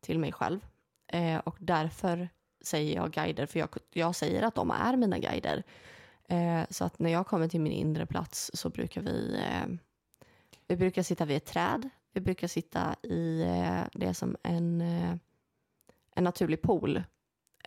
till 0.00 0.18
mig 0.18 0.32
själv. 0.32 0.66
Eh, 1.06 1.38
och 1.38 1.56
därför 1.58 2.28
säger 2.66 2.94
jag 2.94 3.12
guider, 3.12 3.46
för 3.46 3.58
jag, 3.58 3.68
jag 3.92 4.14
säger 4.14 4.42
att 4.42 4.54
de 4.54 4.70
är 4.70 4.96
mina 4.96 5.18
guider. 5.18 5.62
Eh, 6.28 6.62
så 6.70 6.84
att 6.84 6.98
när 6.98 7.10
jag 7.10 7.26
kommer 7.26 7.48
till 7.48 7.60
min 7.60 7.72
inre 7.72 8.06
plats 8.06 8.50
så 8.54 8.70
brukar 8.70 9.02
vi 9.02 9.36
eh, 9.36 9.76
vi 10.66 10.76
brukar 10.76 11.02
sitta 11.02 11.24
vid 11.24 11.36
ett 11.36 11.46
träd. 11.46 11.88
Vi 12.12 12.20
brukar 12.20 12.48
sitta 12.48 12.96
i 13.02 13.42
eh, 13.42 13.82
det 13.92 14.06
är 14.06 14.12
som 14.12 14.36
en, 14.42 14.80
eh, 14.80 15.14
en 16.14 16.24
naturlig 16.24 16.62
pool 16.62 16.96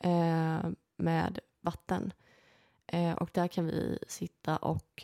eh, 0.02 0.60
med 0.98 1.40
vatten. 1.62 2.14
Eh, 2.88 3.14
och 3.14 3.30
där 3.34 3.48
kan 3.48 3.66
vi 3.66 4.00
sitta 4.08 4.58
och 4.58 5.04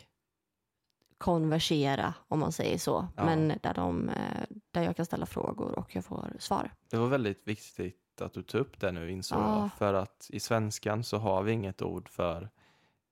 konversera, 1.18 2.14
om 2.28 2.38
man 2.38 2.52
säger 2.52 2.78
så. 2.78 3.08
Ja. 3.16 3.24
Men 3.24 3.58
där, 3.62 3.74
de, 3.74 4.10
där 4.70 4.82
jag 4.82 4.96
kan 4.96 5.06
ställa 5.06 5.26
frågor 5.26 5.78
och 5.78 5.96
jag 5.96 6.04
får 6.04 6.36
svar. 6.38 6.70
det 6.90 6.96
var 6.96 7.08
väldigt 7.08 7.48
viktigt 7.48 8.03
att 8.20 8.32
du 8.32 8.42
tog 8.42 8.60
upp 8.60 8.80
det 8.80 8.92
nu 8.92 9.10
insåg 9.10 9.38
Ja. 9.40 9.60
jag. 9.60 9.70
För 9.78 9.94
att 9.94 10.26
i 10.32 10.40
svenskan 10.40 11.04
så 11.04 11.18
har 11.18 11.42
vi 11.42 11.52
inget 11.52 11.82
ord 11.82 12.08
för 12.08 12.50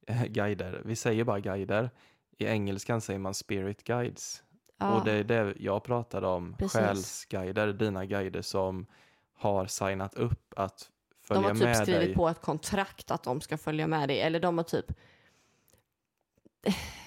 eh, 0.07 0.25
guider. 0.25 0.83
Vi 0.85 0.97
säger 0.97 1.25
bara 1.25 1.41
guider. 1.41 1.91
I 2.39 2.45
engelskan 2.47 3.01
säger 3.01 3.19
man 3.19 3.35
spirit 3.35 3.85
guides. 3.85 4.43
Ja, 4.79 4.95
Och 4.99 5.05
det 5.05 5.13
är 5.13 5.25
det 5.25 5.55
jag 5.59 5.85
pratade 5.85 6.27
om, 6.27 6.55
Precis. 6.59 6.81
själsguider, 6.81 7.73
dina 7.73 8.05
guider 8.07 8.43
som 8.43 8.87
har 9.35 9.67
signat 9.67 10.15
upp 10.15 10.55
att 10.57 10.91
de 11.11 11.27
följa 11.27 11.49
har 11.49 11.55
typ 11.55 11.65
med 11.65 11.77
skrivit 11.77 12.01
dig. 12.03 12.15
på 12.15 12.29
ett 12.29 12.41
kontrakt 12.41 13.11
att 13.11 13.23
de 13.23 13.41
ska 13.41 13.59
följa 13.59 13.87
med 13.87 14.09
dig. 14.09 14.21
Eller 14.21 14.41
de 14.41 14.59
har 14.59 14.65
typ, 14.65 14.87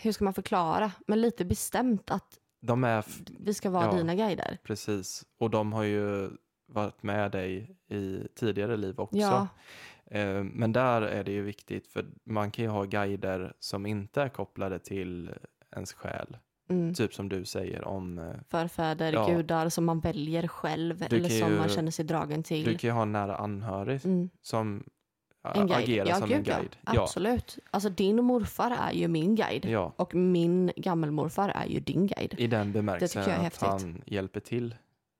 hur 0.02 0.12
ska 0.12 0.24
man 0.24 0.34
förklara? 0.34 0.91
Men 1.08 1.22
lite 1.22 1.46
bestämt 1.46 2.12
att 2.12 2.39
De 2.60 2.84
är 2.84 3.06
vi 3.39 3.54
ska 3.54 3.70
vara 3.70 3.86
Ja. 3.86 3.93
dina 3.98 4.16
guider. 4.16 4.58
precis, 4.64 5.26
och 5.38 5.50
de 5.50 5.74
har 5.74 5.84
ju 5.84 6.30
varit 6.68 7.03
med 7.03 7.32
dig 7.32 7.76
i 7.89 8.28
tidigare 8.36 8.78
liv 8.78 8.99
också. 8.99 9.18
Ja, 9.18 9.47
Eh, 10.11 10.43
Men 10.43 10.72
där 10.74 11.01
är 11.01 11.24
det 11.24 11.32
ju 11.32 11.41
viktigt, 11.41 11.88
för 11.88 12.05
man 12.24 12.51
kan 12.51 12.66
ju 12.66 12.70
ha 12.72 12.84
guider 12.84 13.53
som 13.59 13.86
inte 13.86 14.22
är 14.22 14.30
kopplade 14.30 14.80
till 14.80 15.32
ens 15.76 15.93
själ. 15.93 16.38
mm. 16.70 16.93
Typ 16.93 17.13
som 17.13 17.30
du 17.30 17.45
säger 17.45 17.84
om, 17.88 18.20
eh, 18.20 18.26
förfäder, 18.49 19.13
Ja. 19.13 19.28
gudar 19.28 19.70
som 19.70 19.86
man 19.86 19.99
väljer 19.99 20.47
själv 20.47 21.03
eller 21.03 21.30
som 21.30 21.49
ju- 21.51 21.57
man 21.57 21.70
känner 21.70 21.91
sig 21.91 22.05
dragen 22.05 22.43
till. 22.43 22.63
du 22.66 22.78
kan 22.78 22.88
ju 22.88 22.93
ha 22.93 23.01
en 23.01 23.11
nära 23.11 23.36
anhörig 23.36 24.05
Mm. 24.05 24.30
som 24.41 24.84
En 25.55 25.68
guide. 25.68 25.84
agerar 25.84 26.07
ja, 26.07 26.16
som 26.16 26.30
gud, 26.30 26.38
en 26.38 26.43
guide. 26.43 26.76
Ja, 26.93 27.01
absolut. 27.03 27.59
Alltså 27.72 27.89
din 27.89 28.24
morfar 28.24 28.72
är 28.72 28.91
ju 28.93 29.07
min 29.07 29.36
guide 29.36 29.66
ja, 29.66 29.93
och 29.95 30.16
min 30.16 30.72
gammelmorfar 30.76 31.49
är 31.49 31.66
ju 31.66 31.80
din 31.80 32.07
guide. 32.07 32.36
i 32.38 32.47
den 32.47 32.72
bemärkelsen 32.72 33.22
att 33.22 33.28
häftigt. 33.30 33.61
han 33.68 34.01
hjälper 34.05 34.39
till 34.39 34.76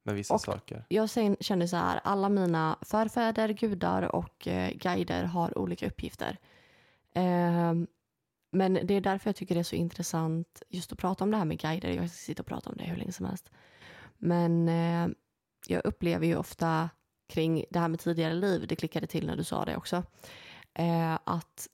med 0.06 0.16
vissa 0.16 0.34
Och- 0.34 0.42
saker. 0.42 0.86
Jag 0.90 1.10
sen- 1.10 1.38
känner 1.40 1.68
så 1.68 1.76
här, 1.76 2.00
alla 2.04 2.30
mina 2.30 2.78
förfäder, 2.82 3.50
gudar 3.50 4.16
och 4.16 4.48
eh, 4.48 4.72
guider 4.74 5.24
har 5.24 5.58
olika 5.58 5.88
uppgifter. 5.88 6.38
Ehm, 7.14 7.88
men 8.52 8.74
det 8.84 8.94
är 8.94 9.02
därför 9.02 9.30
jag 9.30 9.36
tycker 9.36 9.56
det 9.56 9.62
är 9.62 9.64
så 9.64 9.76
intressant 9.76 10.64
just 10.70 10.92
att 10.92 10.98
prata 11.00 11.24
om 11.24 11.32
det 11.32 11.38
här 11.38 11.46
med 11.46 11.60
guider. 11.60 11.90
Jag 11.90 12.10
ska 12.10 12.16
sitta 12.18 12.42
och 12.42 12.48
prata 12.48 12.70
om 12.70 12.78
det 12.78 12.84
hur 12.84 12.96
länge 12.98 13.12
som 13.12 13.26
helst. 13.26 13.52
Men 14.18 14.70
eh, 14.70 15.08
jag 15.68 15.86
upplever 15.86 16.28
ju 16.28 16.36
ofta 16.36 16.90
kring 17.30 17.66
det 17.70 17.80
här 17.80 17.88
med 17.88 18.00
tidigare 18.00 18.34
liv, 18.34 18.68
det 18.68 18.76
klickade 18.76 19.08
till 19.08 19.26
när 19.28 19.36
du 19.36 19.44
sa 19.44 19.66
det 19.66 19.78
också, 19.78 20.04
eh, 20.74 21.14
att 21.24 21.68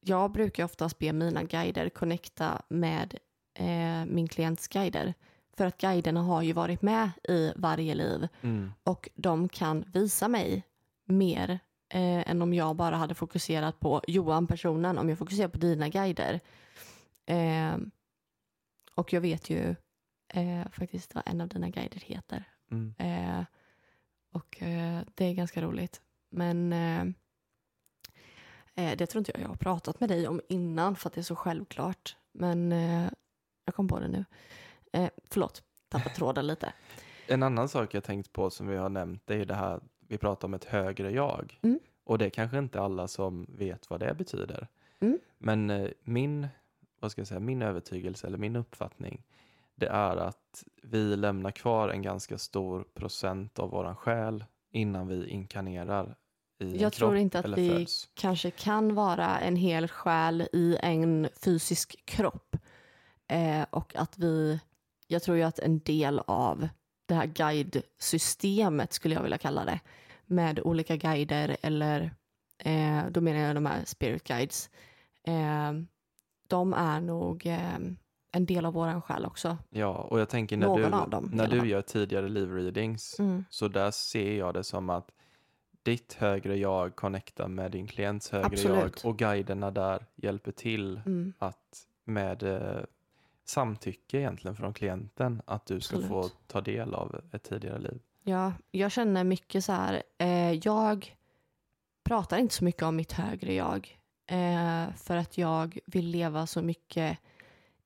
jag 0.00 0.32
brukar 0.32 0.64
oftast 0.64 0.98
be 0.98 1.12
mina 1.12 1.42
guider 1.42 1.88
connecta 1.88 2.62
med 2.68 3.18
eh, 3.54 4.04
min 4.06 4.28
klients 4.28 4.68
guider. 4.68 5.14
För 5.56 5.66
att 5.66 5.78
guiderna 5.78 6.22
har 6.22 6.42
ju 6.42 6.52
varit 6.52 6.82
med 6.82 7.10
i 7.28 7.52
varje 7.56 7.94
liv 7.94 8.28
Mm. 8.40 8.72
och 8.82 9.08
de 9.14 9.48
kan 9.48 9.84
visa 9.92 10.28
mig 10.28 10.62
mer 11.04 11.50
eh, 11.88 12.30
än 12.30 12.42
om 12.42 12.54
jag 12.54 12.76
bara 12.76 12.96
hade 12.96 13.14
fokuserat 13.14 13.80
på 13.80 14.02
Johan 14.06 14.46
personen, 14.46 14.98
om 14.98 15.08
jag 15.08 15.18
fokuserar 15.18 15.48
på 15.48 15.58
dina 15.58 15.88
guider. 15.88 16.40
Eh, 17.26 17.76
och 18.94 19.12
jag 19.12 19.20
vet 19.20 19.50
ju 19.50 19.74
eh, 20.28 20.68
faktiskt 20.72 21.14
vad 21.14 21.24
en 21.26 21.40
av 21.40 21.48
dina 21.48 21.68
guider 21.68 22.00
heter. 22.00 22.44
Mm. 22.70 22.94
Eh, 22.98 23.44
och 24.32 24.62
eh, 24.62 25.00
det 25.14 25.24
är 25.24 25.34
ganska 25.34 25.62
roligt. 25.62 26.00
Men 26.30 26.72
eh, 26.72 27.04
det 28.96 29.06
tror 29.06 29.18
inte 29.20 29.32
jag 29.34 29.42
jag 29.42 29.48
har 29.48 29.56
pratat 29.56 30.00
med 30.00 30.08
dig 30.08 30.28
om 30.28 30.40
innan 30.48 30.96
för 30.96 31.08
att 31.08 31.14
det 31.14 31.20
är 31.20 31.22
så 31.22 31.36
självklart. 31.36 32.16
Men 32.32 32.70
jag 33.64 33.74
kom 33.74 33.88
på 33.88 34.00
det 34.00 34.08
nu. 34.08 34.24
Eh, 34.96 35.08
förlåt, 35.30 35.62
tappat 35.88 36.14
tråden 36.14 36.46
lite. 36.46 36.72
En 37.28 37.42
annan 37.42 37.68
sak 37.68 37.94
jag 37.94 38.04
tänkt 38.04 38.32
på 38.32 38.50
som 38.50 38.66
vi 38.66 38.76
har 38.76 38.88
nämnt 38.88 39.22
det 39.24 39.34
är 39.34 39.44
det 39.44 39.54
här 39.54 39.80
vi 40.08 40.18
pratar 40.18 40.48
om 40.48 40.54
ett 40.54 40.64
högre 40.64 41.10
jag. 41.10 41.58
Mm. 41.62 41.78
Och 42.04 42.18
det 42.18 42.24
är 42.26 42.30
kanske 42.30 42.58
inte 42.58 42.80
alla 42.80 43.08
som 43.08 43.46
vet 43.48 43.90
vad 43.90 44.00
det 44.00 44.14
betyder. 44.14 44.68
Mm. 45.00 45.18
Men 45.38 45.70
eh, 45.70 45.90
min, 46.02 46.48
vad 47.00 47.10
ska 47.10 47.20
jag 47.20 47.28
säga, 47.28 47.40
min 47.40 47.62
övertygelse 47.62 48.26
eller 48.26 48.38
min 48.38 48.56
uppfattning 48.56 49.22
det 49.76 49.86
är 49.86 50.16
att 50.16 50.64
vi 50.82 51.16
lämnar 51.16 51.50
kvar 51.50 51.88
en 51.88 52.02
ganska 52.02 52.38
stor 52.38 52.84
procent 52.94 53.58
av 53.58 53.70
våran 53.70 53.96
själ 53.96 54.44
innan 54.70 55.08
vi 55.08 55.28
inkarnerar 55.28 56.16
i 56.58 56.76
Jag 56.76 56.92
tror 56.92 57.16
inte 57.16 57.38
att 57.38 57.58
vi 57.58 57.70
föds. 57.70 58.08
kanske 58.14 58.50
kan 58.50 58.94
vara 58.94 59.38
en 59.38 59.56
hel 59.56 59.88
själ 59.88 60.48
i 60.52 60.76
en 60.82 61.28
fysisk 61.44 62.04
kropp. 62.04 62.56
Eh, 63.28 63.66
och 63.70 63.96
att 63.96 64.18
vi, 64.18 64.60
jag 65.06 65.22
tror 65.22 65.36
ju 65.36 65.42
att 65.42 65.58
en 65.58 65.78
del 65.78 66.20
av 66.26 66.68
det 67.06 67.14
här 67.14 67.26
guidesystemet 67.26 68.92
skulle 68.92 69.14
jag 69.14 69.22
vilja 69.22 69.38
kalla 69.38 69.64
det. 69.64 69.80
Med 70.26 70.60
olika 70.60 70.96
guider 70.96 71.56
eller 71.62 72.10
eh, 72.58 73.00
då 73.10 73.20
menar 73.20 73.40
jag 73.40 73.54
de 73.54 73.66
här 73.66 73.84
spirit 73.84 74.24
guides. 74.24 74.70
Eh, 75.24 75.72
de 76.48 76.72
är 76.74 77.00
nog 77.00 77.46
eh, 77.46 77.76
en 78.32 78.46
del 78.46 78.66
av 78.66 78.72
våran 78.72 79.02
själ 79.02 79.24
också. 79.26 79.58
Ja, 79.70 79.88
och 79.94 80.20
jag 80.20 80.28
tänker 80.28 80.56
när 80.56 80.66
Någon 80.66 80.82
du, 81.04 81.10
dem 81.10 81.30
när 81.32 81.48
du 81.48 81.68
gör 81.68 81.82
tidigare 81.82 82.28
live-readings, 82.28 83.20
Mm. 83.20 83.44
så 83.50 83.68
där 83.68 83.90
ser 83.90 84.38
jag 84.38 84.54
det 84.54 84.64
som 84.64 84.90
att 84.90 85.10
ditt 85.82 86.12
högre 86.14 86.56
jag 86.56 86.96
connectar 86.96 87.48
med 87.48 87.70
din 87.70 87.86
klients 87.86 88.30
högre 88.30 88.46
Absolut. 88.46 89.00
jag 89.02 89.10
och 89.10 89.18
guiderna 89.18 89.70
där 89.70 90.06
hjälper 90.16 90.52
till 90.52 91.00
Mm. 91.06 91.32
att 91.38 91.86
med 92.04 92.42
eh, 92.42 92.80
samtycke 93.48 94.18
egentligen 94.18 94.56
från 94.56 94.74
klienten 94.74 95.42
att 95.44 95.66
du 95.66 95.80
ska 95.80 95.96
få 95.96 96.18
Absolut. 96.18 96.34
ta 96.46 96.60
del 96.60 96.94
av 96.94 97.20
ett 97.32 97.42
tidigare 97.42 97.78
liv. 97.78 97.98
Ja, 98.22 98.52
jag 98.70 98.92
känner 98.92 99.24
mycket 99.24 99.64
så 99.64 99.72
här. 99.72 100.02
Eh, 100.18 100.52
jag 100.52 101.16
pratar 102.04 102.38
inte 102.38 102.54
så 102.54 102.64
mycket 102.64 102.82
om 102.82 102.96
mitt 102.96 103.12
högre 103.12 103.54
jag. 103.54 103.98
Eh, 104.30 104.94
för 104.96 105.16
att 105.16 105.38
jag 105.38 105.78
vill 105.86 106.06
leva 106.10 106.46
så 106.46 106.62
mycket 106.62 107.18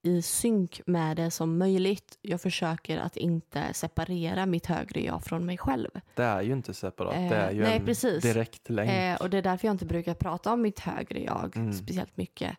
i 0.03 0.23
synk 0.23 0.81
med 0.87 1.17
det 1.17 1.31
som 1.31 1.59
möjligt. 1.59 2.19
Jag 2.23 2.41
försöker 2.41 2.99
att 2.99 3.17
inte 3.17 3.75
separera 3.75 4.47
mitt 4.47 4.67
högre 4.67 5.01
jag 5.05 5.25
från 5.25 5.47
mig 5.47 5.59
själv. 5.59 5.91
Det 6.15 6.23
är 6.25 6.43
ju 6.43 6.53
inte 6.53 6.75
separat, 6.75 7.15
det 7.15 7.21
Eh, 7.37 7.45
är 7.45 7.51
ju 7.51 7.63
nej, 7.63 7.77
en 7.77 7.85
precis. 7.87 8.23
direkt 8.23 8.71
länk. 8.71 8.91
Eh, 8.91 9.17
och 9.17 9.31
det 9.31 9.39
är 9.39 9.43
därför 9.43 9.67
jag 9.69 9.75
inte 9.75 9.87
brukar 9.87 10.15
prata 10.15 10.53
om 10.53 10.63
mitt 10.63 10.81
högre 10.81 11.21
jag 11.21 11.57
Mm. 11.57 11.73
speciellt 11.73 12.17
mycket. 12.17 12.57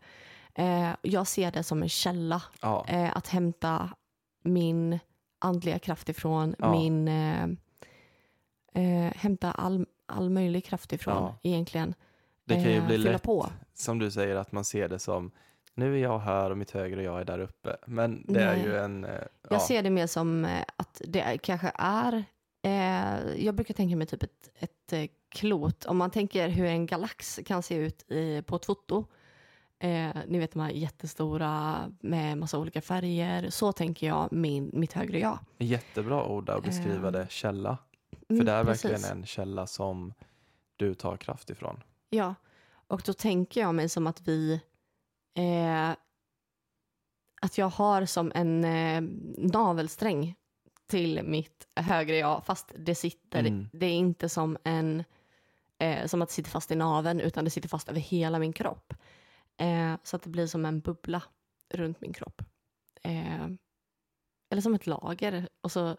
Eh, 0.56 0.90
jag 1.02 1.28
ser 1.28 1.52
det 1.52 1.64
som 1.64 1.84
en 1.84 1.90
källa 1.90 2.42
ja, 2.62 2.86
eh, 2.88 3.18
att 3.18 3.28
hämta 3.28 3.90
min 4.44 5.00
andliga 5.40 5.80
kraft 5.80 6.10
ifrån, 6.10 6.56
Ja. 6.60 6.72
min 6.72 7.08
eh, 7.08 7.44
eh, 8.74 9.14
hämta 9.16 9.52
all, 9.52 9.86
all 10.06 10.30
möjlig 10.30 10.66
kraft 10.66 10.94
ifrån 10.94 11.16
Ja. 11.24 11.36
egentligen. 11.44 11.94
det 12.46 12.54
kan 12.54 12.64
ju 12.64 12.78
eh, 12.78 12.86
bli 12.88 12.96
fylla 12.98 13.12
lätt, 13.12 13.24
på. 13.24 13.48
som 13.74 14.00
du 14.00 14.12
säger, 14.12 14.36
att 14.36 14.52
man 14.52 14.64
ser 14.66 14.90
det 14.90 15.00
som 15.00 15.32
nu 15.74 15.94
är 15.98 16.02
jag 16.02 16.20
här 16.20 16.50
och 16.50 16.58
mitt 16.58 16.72
högre 16.72 17.04
jag 17.04 17.22
är 17.22 17.26
där 17.26 17.40
uppe. 17.40 17.78
Men 17.88 18.26
det 18.28 18.42
är 18.44 18.56
Nej. 18.56 18.66
ju 18.66 18.78
en... 18.78 19.06
eh, 19.06 19.12
Ja, 19.12 19.48
Jag 19.50 19.62
ser 19.62 19.84
det 19.84 19.90
mer 19.90 20.08
som 20.08 20.48
att 20.76 21.02
det 21.08 21.22
är- 21.22 21.38
kanske 21.38 21.72
är, 21.76 22.24
jag 23.38 23.56
brukar 23.56 23.74
tänka 23.74 23.96
mig 23.96 24.08
typ 24.08 24.24
ett, 24.24 24.50
ett 24.60 24.94
klot, 25.30 25.86
om 25.86 25.98
man 25.98 26.12
tänker 26.12 26.50
hur 26.50 26.66
en 26.66 26.86
galax 26.86 27.40
kan 27.46 27.64
se 27.64 27.76
ut 27.76 28.12
i, 28.12 28.42
på 28.42 28.56
ett 28.56 28.66
foto. 28.66 29.06
Eh, 29.84 30.16
ni 30.28 30.40
vet 30.40 30.52
de 30.52 30.60
här 30.60 30.70
jättestora 30.70 31.78
med 32.00 32.38
massa 32.38 32.60
olika 32.60 32.82
färger. 32.82 33.50
Så 33.50 33.72
tänker 33.72 34.08
jag 34.08 34.34
min, 34.34 34.70
mitt 34.74 34.94
högre 34.94 35.20
jag. 35.20 35.40
jättebra 35.58 36.26
ord 36.26 36.50
att 36.50 36.64
beskriva 36.64 37.08
Eh, 37.08 37.12
det, 37.12 37.32
källa. 37.32 37.78
För 38.28 38.34
Mm, 38.34 38.46
det 38.46 38.52
är 38.52 38.64
precis. 38.66 38.86
verkligen 38.86 39.18
en 39.18 39.26
källa 39.26 39.68
som 39.68 40.14
du 40.76 40.94
tar 40.94 41.18
kraft 41.18 41.50
ifrån. 41.50 41.84
Ja, 42.10 42.36
och 42.88 43.02
då 43.06 43.14
tänker 43.14 43.62
jag 43.62 43.76
mig 43.76 43.90
som 43.90 44.08
att 44.08 44.22
vi... 44.22 44.62
Eh, 45.38 45.90
att 47.42 47.58
jag 47.58 47.70
har 47.70 48.06
som 48.06 48.32
en 48.36 48.64
eh, 48.64 49.02
navelsträng 49.38 50.36
till 50.88 51.24
mitt 51.24 51.68
högre 51.76 52.18
jag, 52.18 52.46
fast 52.46 52.72
det 52.78 52.96
sitter... 52.96 53.40
Mm. 53.40 53.68
Det 53.74 53.86
är 53.86 53.94
inte 53.94 54.30
som 54.30 54.58
en... 54.64 55.04
Eh, 55.78 56.06
som 56.08 56.22
att 56.22 56.30
det 56.30 56.34
sitter 56.36 56.50
fast 56.52 56.72
i 56.72 56.76
naveln, 56.76 57.20
utan 57.20 57.44
det 57.46 57.52
sitter 57.52 57.70
fast 57.70 57.90
över 57.90 58.00
hela 58.00 58.40
min 58.40 58.54
kropp. 58.54 58.94
Eh, 59.62 59.96
så 60.04 60.16
att 60.16 60.24
det 60.24 60.30
blir 60.30 60.48
som 60.48 60.66
en 60.66 60.80
bubbla 60.80 61.24
runt 61.70 62.02
min 62.02 62.14
kropp. 62.14 62.42
Eh, 63.04 63.46
eller 64.50 64.62
som 64.62 64.74
ett 64.74 64.88
lager, 64.88 65.50
och 65.62 65.72
så 65.72 65.98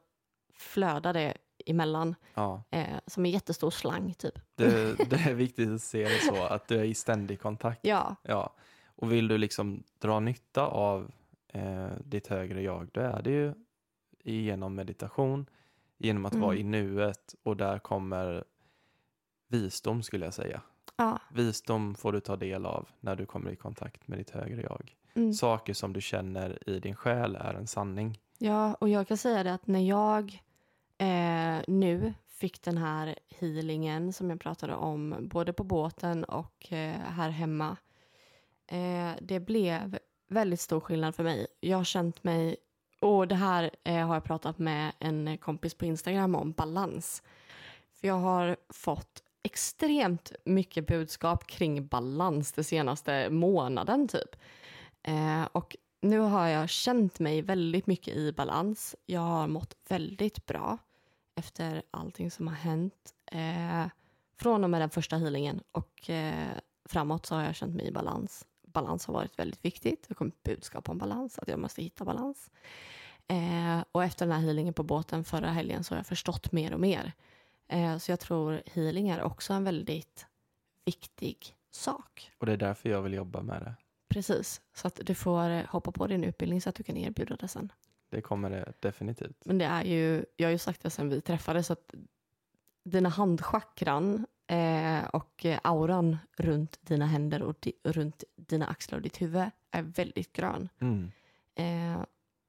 flödar 0.54 1.12
det 1.12 1.34
emellan, 1.66 2.14
Ja, 2.34 2.62
eh, 2.70 2.98
som 3.06 3.24
en 3.24 3.30
jättestor 3.30 3.70
slang 3.70 4.14
typ. 4.14 4.34
det, 4.54 4.94
det 5.10 5.16
är 5.16 5.34
viktigt 5.34 5.68
att 5.70 5.82
se 5.82 6.02
det 6.04 6.18
så, 6.22 6.42
att 6.42 6.68
du 6.68 6.76
är 6.80 6.84
i 6.84 6.94
ständig 6.94 7.40
kontakt. 7.40 7.80
Ja, 7.82 8.16
Ja. 8.22 8.54
Och 8.84 9.12
vill 9.12 9.28
du 9.28 9.38
liksom 9.38 9.82
dra 9.98 10.20
nytta 10.20 10.66
av 10.66 11.12
eh, 11.48 11.90
ditt 12.04 12.26
högre 12.26 12.62
jag, 12.62 12.88
då 12.92 13.00
är 13.00 13.22
det 13.22 13.30
ju 13.30 13.54
genom 14.24 14.74
meditation, 14.74 15.46
genom 15.98 16.26
att 16.26 16.34
vara 16.34 16.54
i 16.54 16.60
Mm. 16.60 16.70
nuet 16.70 17.34
och 17.42 17.56
där 17.56 17.78
kommer 17.78 18.44
visdom 19.48 20.02
skulle 20.02 20.24
jag 20.24 20.34
säga. 20.34 20.62
Ja. 20.96 21.18
Visdom 21.30 21.94
får 21.94 22.12
du 22.12 22.20
ta 22.20 22.36
del 22.36 22.66
av 22.66 22.88
när 23.00 23.16
du 23.16 23.26
kommer 23.26 23.50
i 23.50 23.56
kontakt 23.56 24.08
med 24.08 24.18
ditt 24.18 24.30
högre 24.30 24.62
jag. 24.62 24.96
Mm. 25.14 25.32
Saker 25.32 25.74
som 25.74 25.92
du 25.92 26.00
känner 26.00 26.68
i 26.68 26.78
din 26.78 26.96
själ 26.96 27.36
är 27.36 27.54
en 27.54 27.66
sanning. 27.66 28.18
Ja, 28.38 28.74
och 28.74 28.88
jag 28.88 29.08
kan 29.08 29.16
säga 29.16 29.42
det 29.42 29.54
att 29.54 29.66
när 29.66 29.88
jag 29.88 30.42
eh, 30.98 31.62
nu 31.68 32.14
fick 32.28 32.62
den 32.62 32.78
här 32.78 33.18
healingen 33.28 34.12
som 34.12 34.30
jag 34.30 34.40
pratade 34.40 34.74
om 34.74 35.16
både 35.20 35.52
på 35.52 35.64
båten 35.64 36.24
och 36.24 36.72
eh, 36.72 36.96
här 36.96 37.30
hemma. 37.30 37.76
Eh, 38.66 39.10
det 39.20 39.40
blev 39.40 39.98
väldigt 40.28 40.60
stor 40.60 40.80
skillnad 40.80 41.14
för 41.14 41.24
mig. 41.24 41.46
Jag 41.60 41.76
har 41.76 41.84
känt 41.84 42.24
mig, 42.24 42.56
och 43.00 43.28
det 43.28 43.34
här 43.34 43.70
eh, 43.84 44.06
har 44.06 44.14
jag 44.14 44.24
pratat 44.24 44.58
med 44.58 44.92
en 44.98 45.38
kompis 45.38 45.74
på 45.74 45.84
Instagram 45.84 46.34
om, 46.34 46.52
balans. 46.52 47.22
För 47.94 48.08
jag 48.08 48.18
har 48.18 48.56
fått 48.68 49.22
extremt 49.42 50.32
mycket 50.44 50.86
budskap 50.86 51.46
kring 51.46 51.86
balans 51.86 52.52
den 52.52 52.64
senaste 52.64 53.30
månaden 53.30 54.08
typ. 54.08 54.36
Eh, 55.02 55.44
och 55.52 55.76
nu 56.00 56.18
har 56.18 56.46
jag 56.48 56.68
känt 56.68 57.18
mig 57.18 57.42
väldigt 57.42 57.86
mycket 57.86 58.16
i 58.16 58.32
balans. 58.32 58.96
Jag 59.06 59.20
har 59.20 59.46
mått 59.46 59.76
väldigt 59.88 60.46
bra 60.46 60.78
efter 61.34 61.82
allting 61.90 62.30
som 62.30 62.48
har 62.48 62.54
hänt. 62.54 63.14
Eh, 63.26 63.86
från 64.36 64.64
och 64.64 64.70
med 64.70 64.80
den 64.80 64.90
första 64.90 65.16
healingen 65.16 65.62
och 65.72 66.10
eh, 66.10 66.48
framåt 66.84 67.26
så 67.26 67.34
har 67.34 67.42
jag 67.42 67.54
känt 67.54 67.74
mig 67.74 67.86
i 67.86 67.92
balans. 67.92 68.46
Balans 68.66 69.06
har 69.06 69.14
varit 69.14 69.38
väldigt 69.38 69.64
viktigt. 69.64 70.08
Det 70.08 70.14
kom 70.14 70.32
budskap 70.44 70.88
om 70.88 70.98
balans, 70.98 71.38
att 71.38 71.48
jag 71.48 71.58
måste 71.58 71.82
hitta 71.82 72.04
balans. 72.04 72.50
Eh, 73.28 73.84
och 73.92 74.04
efter 74.04 74.26
den 74.26 74.34
här 74.34 74.42
healingen 74.42 74.74
på 74.74 74.82
båten 74.82 75.24
förra 75.24 75.50
helgen 75.50 75.84
så 75.84 75.94
har 75.94 75.98
jag 75.98 76.06
förstått 76.06 76.52
mer 76.52 76.74
och 76.74 76.80
mer. 76.80 77.12
Eh, 77.68 77.98
så 77.98 78.12
jag 78.12 78.20
tror 78.20 78.62
healing 78.66 79.08
är 79.08 79.22
också 79.22 79.52
en 79.52 79.64
väldigt 79.64 80.26
viktig 80.84 81.56
sak. 81.70 82.32
Och 82.38 82.46
det 82.46 82.52
är 82.52 82.56
därför 82.56 82.88
jag 82.88 83.02
vill 83.02 83.12
jobba 83.12 83.42
med 83.42 83.62
det. 83.62 83.74
Precis, 84.08 84.60
så 84.74 84.86
att 84.86 85.00
du 85.02 85.14
får 85.14 85.50
eh, 85.50 85.64
hoppa 85.66 85.92
på 85.92 86.06
din 86.06 86.24
utbildning 86.24 86.60
så 86.60 86.68
att 86.68 86.74
du 86.74 86.82
kan 86.82 86.96
erbjuda 86.96 87.36
det 87.36 87.48
sen. 87.48 87.72
Det 88.10 88.20
kommer 88.20 88.50
det 88.50 88.72
definitivt. 88.80 89.44
Men 89.44 89.58
det 89.58 89.64
är 89.64 89.84
ju, 89.84 90.24
jag 90.36 90.46
har 90.46 90.52
ju 90.52 90.58
sagt 90.58 90.82
det 90.82 90.90
sen 90.90 91.08
vi 91.08 91.20
träffades, 91.20 91.70
att 91.70 91.94
dina 92.84 93.08
handchakran 93.08 94.26
eh, 94.46 95.04
och 95.04 95.46
auran 95.62 96.18
runt 96.36 96.78
dina 96.82 97.06
händer 97.06 97.42
och 97.42 97.56
di, 97.60 97.72
runt 97.82 98.24
dina 98.36 98.66
axlar 98.66 98.98
och 98.98 99.02
ditt 99.02 99.22
huvud 99.22 99.50
är 99.70 99.82
väldigt 99.82 100.32
grön. 100.32 100.68
Mm. 100.80 101.12
Eh, 101.54 102.04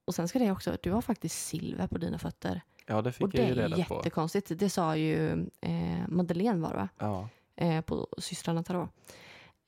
och 0.05 0.15
sen 0.15 0.27
ska 0.27 0.39
det 0.39 0.51
också, 0.51 0.77
du 0.83 0.91
har 0.91 1.01
faktiskt 1.01 1.47
silver 1.47 1.87
på 1.87 1.97
dina 1.97 2.19
fötter. 2.19 2.61
Ja, 2.85 3.01
det 3.01 3.11
fick 3.11 3.23
och 3.27 3.35
jag 3.35 3.41
det 3.43 3.47
ju 3.47 3.51
är 3.61 3.69
reda 3.69 3.85
på. 3.85 3.95
jättekonstigt. 3.95 4.51
Det 4.59 4.69
sa 4.69 4.95
ju 4.97 5.31
eh, 5.61 6.07
Madeleine 6.07 6.61
var 6.61 6.69
det 6.69 6.75
va? 6.77 6.89
Ja, 6.97 7.29
eh, 7.55 7.81
på 7.81 8.07
systrarna 8.17 8.63
Tarot. 8.63 8.89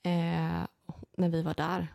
Eh, 0.04 0.66
när 1.18 1.30
vi 1.30 1.42
var 1.42 1.54
där. 1.54 1.88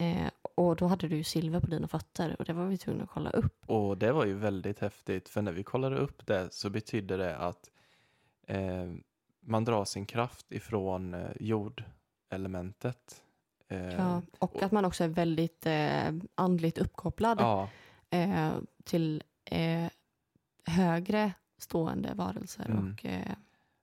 Eh, 0.00 0.30
och 0.54 0.76
då 0.76 0.86
hade 0.86 1.08
du 1.08 1.24
silver 1.24 1.60
på 1.60 1.66
dina 1.66 1.88
fötter 1.88 2.36
och 2.38 2.44
det 2.44 2.52
var 2.52 2.66
vi 2.66 2.78
tvungna 2.78 3.04
att 3.04 3.10
kolla 3.10 3.30
upp. 3.30 3.54
och 3.70 3.98
det 3.98 4.12
var 4.12 4.24
ju 4.24 4.34
väldigt 4.34 4.78
häftigt 4.78 5.28
för 5.28 5.42
när 5.42 5.52
vi 5.52 5.62
kollade 5.62 5.96
upp 5.96 6.26
det 6.26 6.48
så 6.52 6.70
betydde 6.70 7.16
det 7.16 7.36
att 7.36 7.70
eh, 8.46 8.86
man 9.40 9.64
drar 9.64 9.84
sin 9.84 10.06
kraft 10.06 10.52
ifrån 10.52 11.14
eh, 11.14 11.20
jordelementet. 11.40 13.22
Eh, 13.68 13.94
Ja, 13.94 14.22
och 14.38 14.62
att 14.62 14.72
man 14.72 14.84
också 14.84 15.04
är 15.04 15.08
väldigt 15.08 15.66
eh, 15.66 16.12
andligt 16.34 16.78
uppkopplad 16.78 17.40
ja, 17.40 17.68
eh, 18.10 18.50
till 18.84 19.22
högre 20.68 21.32
stående 21.58 22.14
varelser 22.14 22.64
Mm. 22.64 22.92
och 22.92 23.06
eh, 23.06 23.32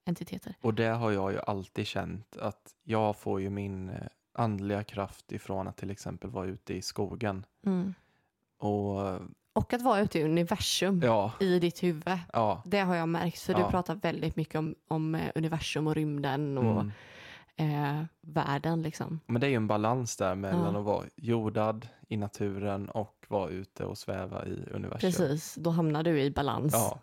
entiteter. 0.06 0.56
och 0.62 0.74
det 0.74 0.88
har 0.88 1.12
jag 1.12 1.32
ju 1.32 1.40
alltid 1.40 1.88
känt 1.88 2.38
att 2.38 2.76
jag 2.84 3.16
får 3.16 3.42
ju 3.42 3.50
min 3.50 3.90
eh, 3.90 3.96
andliga 4.34 4.84
kraft 4.84 5.32
ifrån 5.32 5.68
att 5.68 5.78
till 5.78 5.92
exempel 5.92 6.30
vara 6.30 6.46
ute 6.46 6.74
i 6.74 6.82
skogen. 6.82 7.46
Mm. 7.66 7.94
Och 8.58 9.20
Och 9.54 9.74
att 9.74 9.82
vara 9.82 10.00
ute 10.00 10.20
i 10.20 10.24
universum 10.24 11.02
ja, 11.04 11.32
i 11.40 11.60
ditt 11.60 11.84
huvud. 11.84 12.20
ja. 12.34 12.62
Det 12.66 12.80
har 12.80 12.96
jag 12.96 13.10
märkt, 13.10 13.40
för 13.42 13.54
Ja. 13.54 13.60
du 13.66 13.72
pratar 13.72 13.96
väldigt 13.96 14.36
mycket 14.36 14.56
om, 14.56 14.76
om 14.88 15.16
eh, 15.16 15.32
universum 15.36 15.88
och 15.88 15.96
rymden 15.96 16.58
och 16.58 16.72
Mm. 16.82 16.92
Eh, 17.56 18.04
världen. 18.22 18.82
Liksom. 18.82 19.20
Men 19.26 19.42
det 19.42 19.48
är 19.48 19.50
ju 19.50 19.56
en 19.56 19.68
balans 19.68 20.18
där 20.18 20.36
mellan 20.36 20.74
Ja. 20.74 20.80
att 20.80 20.86
vara 20.86 21.06
jordad 21.16 21.88
i 22.08 22.18
naturen 22.18 22.90
och 22.90 23.26
vara 23.28 23.50
ute 23.50 23.86
och 23.86 23.98
sväva 23.98 24.46
i 24.46 24.64
universum. 24.72 25.00
Precis, 25.12 25.56
då 25.56 25.70
hamnar 25.70 26.04
du 26.04 26.22
i 26.22 26.32
balans. 26.32 26.74
Ja, 26.74 27.00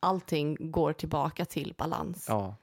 Allting 0.00 0.56
går 0.70 0.92
tillbaka 0.92 1.44
till 1.44 1.74
balans. 1.78 2.26
ja, 2.28 2.54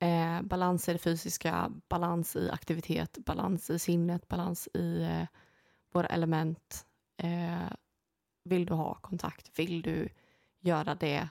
Eh, 0.00 0.42
balans 0.42 0.88
i 0.88 0.92
det 0.92 0.98
fysiska, 0.98 1.70
balans 1.88 2.36
i 2.36 2.50
aktivitet, 2.50 3.18
balans 3.26 3.70
i 3.70 3.78
sinnet, 3.78 4.28
balans 4.28 4.68
i 4.74 5.02
eh, 5.02 5.26
våra 5.92 6.06
element. 6.06 6.86
Eh, 7.22 7.72
vill 8.44 8.66
du 8.66 8.74
ha 8.74 8.94
kontakt? 8.94 9.58
Vill 9.58 9.82
du 9.82 10.08
göra 10.60 10.94
det 10.94 11.28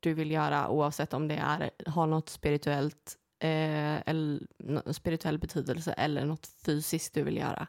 du 0.00 0.14
vill 0.14 0.30
göra 0.30 0.68
oavsett 0.68 1.14
om 1.14 1.28
det 1.28 1.34
är 1.36 1.70
har 1.86 2.06
något 2.06 2.28
spirituellt 2.28 3.16
eh, 3.38 4.08
eller 4.08 4.92
spirituell 4.92 5.38
betydelse 5.38 5.92
eller 5.92 6.24
något 6.24 6.46
fysiskt 6.46 7.14
du 7.14 7.22
vill 7.22 7.36
göra. 7.36 7.66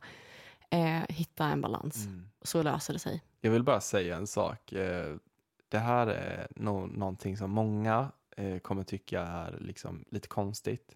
Eh, 0.69 1.01
hitta 1.09 1.45
en 1.45 1.61
balans 1.61 2.05
Mm. 2.05 2.29
så 2.41 2.63
löser 2.63 2.93
det 2.93 2.99
sig. 2.99 3.23
Jag 3.41 3.51
vill 3.51 3.63
bara 3.63 3.81
säga 3.81 4.15
en 4.17 4.27
sak. 4.27 4.71
Eh, 4.71 5.15
Det 5.69 5.77
här 5.79 6.07
är 6.07 6.47
nog 6.55 6.97
någonting 6.97 7.37
som 7.37 7.51
många 7.51 8.11
eh, 8.37 8.59
kommer 8.59 8.83
tycka 8.83 9.21
är 9.21 9.57
liksom 9.61 10.05
lite 10.11 10.27
konstigt. 10.27 10.95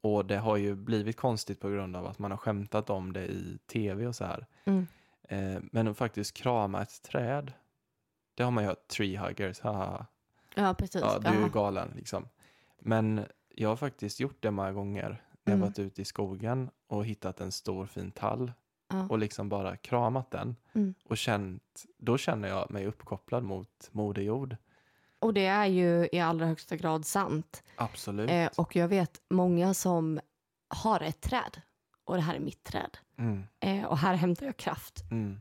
Och 0.00 0.26
det 0.26 0.36
har 0.36 0.56
ju 0.56 0.74
blivit 0.74 1.16
konstigt 1.16 1.60
på 1.60 1.68
grund 1.68 1.96
av 1.96 2.06
att 2.06 2.18
man 2.18 2.30
har 2.30 2.38
skämtat 2.38 2.90
om 2.90 3.12
det 3.12 3.24
i 3.26 3.58
tv 3.66 4.06
och 4.06 4.16
så 4.16 4.24
här. 4.24 4.46
Mm. 4.64 4.86
Eh, 5.28 5.62
Men 5.72 5.88
att 5.88 5.96
faktiskt 5.96 6.34
krama 6.36 6.82
ett 6.82 7.02
träd, 7.02 7.52
det 8.34 8.42
har 8.42 8.50
man 8.50 8.64
ju 8.64 8.68
hört, 8.68 8.88
treehuggers, 8.88 9.60
haha. 9.60 10.06
Ja, 10.54 10.74
precis. 10.74 11.00
Ja, 11.02 11.18
du 11.18 11.28
är 11.28 11.34
Jaha. 11.34 11.48
galen 11.48 11.92
liksom. 11.96 12.28
Men 12.78 13.24
jag 13.54 13.68
har 13.68 13.76
faktiskt 13.76 14.20
gjort 14.20 14.36
det 14.42 14.50
många 14.50 14.72
gånger 14.72 15.08
när 15.44 15.52
jag 15.52 15.56
Mm. 15.56 15.60
varit 15.60 15.78
ute 15.78 16.02
i 16.02 16.04
skogen 16.04 16.70
och 16.86 17.06
hittat 17.06 17.40
en 17.40 17.52
stor 17.52 17.86
fin 17.86 18.10
tall 18.10 18.52
Ja. 18.88 19.06
och 19.08 19.18
liksom 19.18 19.48
bara 19.48 19.76
kramat 19.76 20.30
den 20.30 20.56
Mm. 20.72 20.94
och 21.04 21.16
känt, 21.18 21.84
då 21.98 22.18
känner 22.18 22.48
jag 22.48 22.70
mig 22.70 22.86
uppkopplad 22.86 23.42
mot 23.44 23.88
Moder 23.92 24.22
Jord. 24.22 24.56
Och 25.18 25.34
det 25.34 25.46
är 25.46 25.66
ju 25.66 26.08
i 26.12 26.20
allra 26.20 26.46
högsta 26.46 26.76
grad 26.76 27.06
sant. 27.06 27.62
Absolut. 27.76 28.30
Eh, 28.30 28.48
och 28.56 28.76
jag 28.76 28.88
vet 28.88 29.20
många 29.30 29.74
som 29.74 30.20
har 30.68 31.00
ett 31.00 31.20
träd 31.20 31.60
och 32.04 32.14
det 32.16 32.22
här 32.22 32.34
är 32.34 32.40
mitt 32.40 32.64
träd. 32.64 32.98
Mm, 33.18 33.42
Eh, 33.60 33.84
och 33.84 33.98
här 33.98 34.14
hämtar 34.14 34.46
jag 34.46 34.56
kraft. 34.56 35.02
mm. 35.10 35.40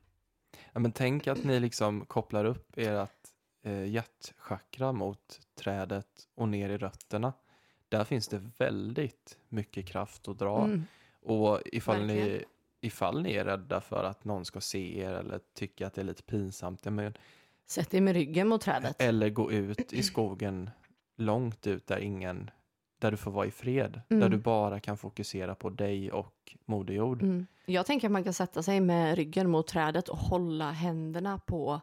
Ja, 0.73 0.79
men 0.79 0.91
tänk 0.91 1.27
att 1.27 1.43
ni 1.43 1.59
liksom 1.59 2.05
kopplar 2.05 2.45
upp 2.45 2.73
ert 2.77 3.11
eh, 3.63 3.85
hjärtchakra 3.85 4.91
mot 4.91 5.39
trädet 5.59 6.07
och 6.35 6.49
ner 6.49 6.69
i 6.69 6.77
rötterna. 6.77 7.33
Där 7.91 8.03
finns 8.03 8.27
det 8.27 8.41
väldigt 8.57 9.37
mycket 9.49 9.85
kraft 9.85 10.27
att 10.27 10.39
dra. 10.39 10.63
Mm. 10.63 10.83
Och 11.23 11.59
ifall 11.65 12.05
ni, 12.05 12.43
ifall 12.81 13.21
ni 13.21 13.33
är 13.33 13.45
rädda 13.45 13.81
för 13.81 14.03
att 14.03 14.25
någon 14.25 14.45
ska 14.45 14.61
se 14.61 14.99
er 14.99 15.11
eller 15.13 15.39
tycker 15.53 15.85
att 15.85 15.93
det 15.93 16.01
är 16.01 16.05
lite 16.05 16.23
pinsamt, 16.23 16.85
men, 16.85 17.13
Sätt 17.65 17.89
dig 17.89 18.01
med 18.01 18.13
ryggen 18.13 18.47
mot 18.47 18.61
trädet. 18.61 19.01
eller 19.01 19.29
gå 19.29 19.51
ut 19.51 19.93
i 19.93 20.03
skogen 20.03 20.69
långt 21.17 21.67
ut 21.67 21.87
där 21.87 21.97
ingen, 21.99 22.49
där 22.99 23.11
du 23.11 23.17
får 23.17 23.31
vara 23.31 23.45
i 23.45 23.51
fred, 23.51 24.01
där 24.07 24.15
Mm. 24.17 24.31
du 24.31 24.37
bara 24.37 24.79
kan 24.79 24.97
fokusera 24.97 25.55
på 25.55 25.69
dig 25.69 26.11
och 26.11 26.55
Moder 26.65 26.93
Jord. 26.93 27.21
Mm. 27.21 27.47
Jag 27.65 27.85
tänker 27.85 28.07
att 28.07 28.11
man 28.11 28.23
kan 28.23 28.33
sätta 28.33 28.63
sig 28.63 28.79
med 28.79 29.15
ryggen 29.15 29.49
mot 29.49 29.67
trädet 29.67 30.09
och 30.09 30.17
hålla 30.17 30.71
händerna 30.71 31.37
på, 31.39 31.81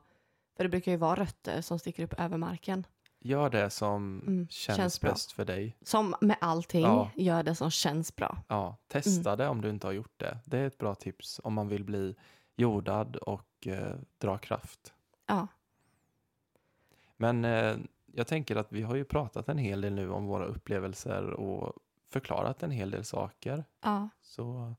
för 0.57 0.65
det 0.65 0.71
brukar 0.71 0.93
ju 0.93 0.99
vara 0.99 1.21
rötter 1.21 1.61
som 1.61 1.79
sticker 1.79 2.03
upp 2.05 2.15
över 2.21 2.37
marken. 2.37 2.87
Gör 3.21 3.51
det 3.51 3.71
som 3.71 4.21
Mm, 4.27 4.49
känns, 4.49 4.77
känns 4.77 5.01
bäst 5.01 5.33
för 5.33 5.45
dig. 5.45 5.77
Som 5.83 6.15
med 6.21 6.37
allting, 6.41 6.83
Ja. 6.83 7.11
gör 7.17 7.43
det 7.43 7.55
som 7.55 7.71
känns 7.71 8.17
bra. 8.17 8.39
Ja, 8.49 8.77
testa 8.89 9.31
Mm. 9.31 9.39
det 9.39 9.49
om 9.49 9.61
du 9.61 9.71
inte 9.71 9.87
har 9.87 9.93
gjort 9.93 10.15
det. 10.21 10.39
Det 10.45 10.59
är 10.59 10.67
ett 10.67 10.79
bra 10.79 10.95
tips 10.95 11.41
om 11.45 11.55
man 11.55 11.69
vill 11.69 11.85
bli 11.85 12.15
jordad 12.57 13.17
och 13.17 13.67
eh, 13.67 13.95
dra 14.19 14.39
kraft. 14.39 14.93
Ja. 15.27 15.47
Men 17.17 17.45
eh, 17.45 17.77
jag 18.15 18.27
tänker 18.27 18.57
att 18.57 18.73
vi 18.73 18.83
har 18.83 18.95
ju 18.95 19.05
pratat 19.05 19.49
en 19.49 19.59
hel 19.59 19.81
del 19.81 19.93
nu 19.95 20.11
om 20.11 20.27
våra 20.27 20.45
upplevelser 20.47 21.31
och 21.31 21.73
förklarat 22.11 22.63
en 22.63 22.71
hel 22.71 22.91
del 22.91 23.05
saker. 23.05 23.65
ja. 23.85 24.09
Så 24.23 24.75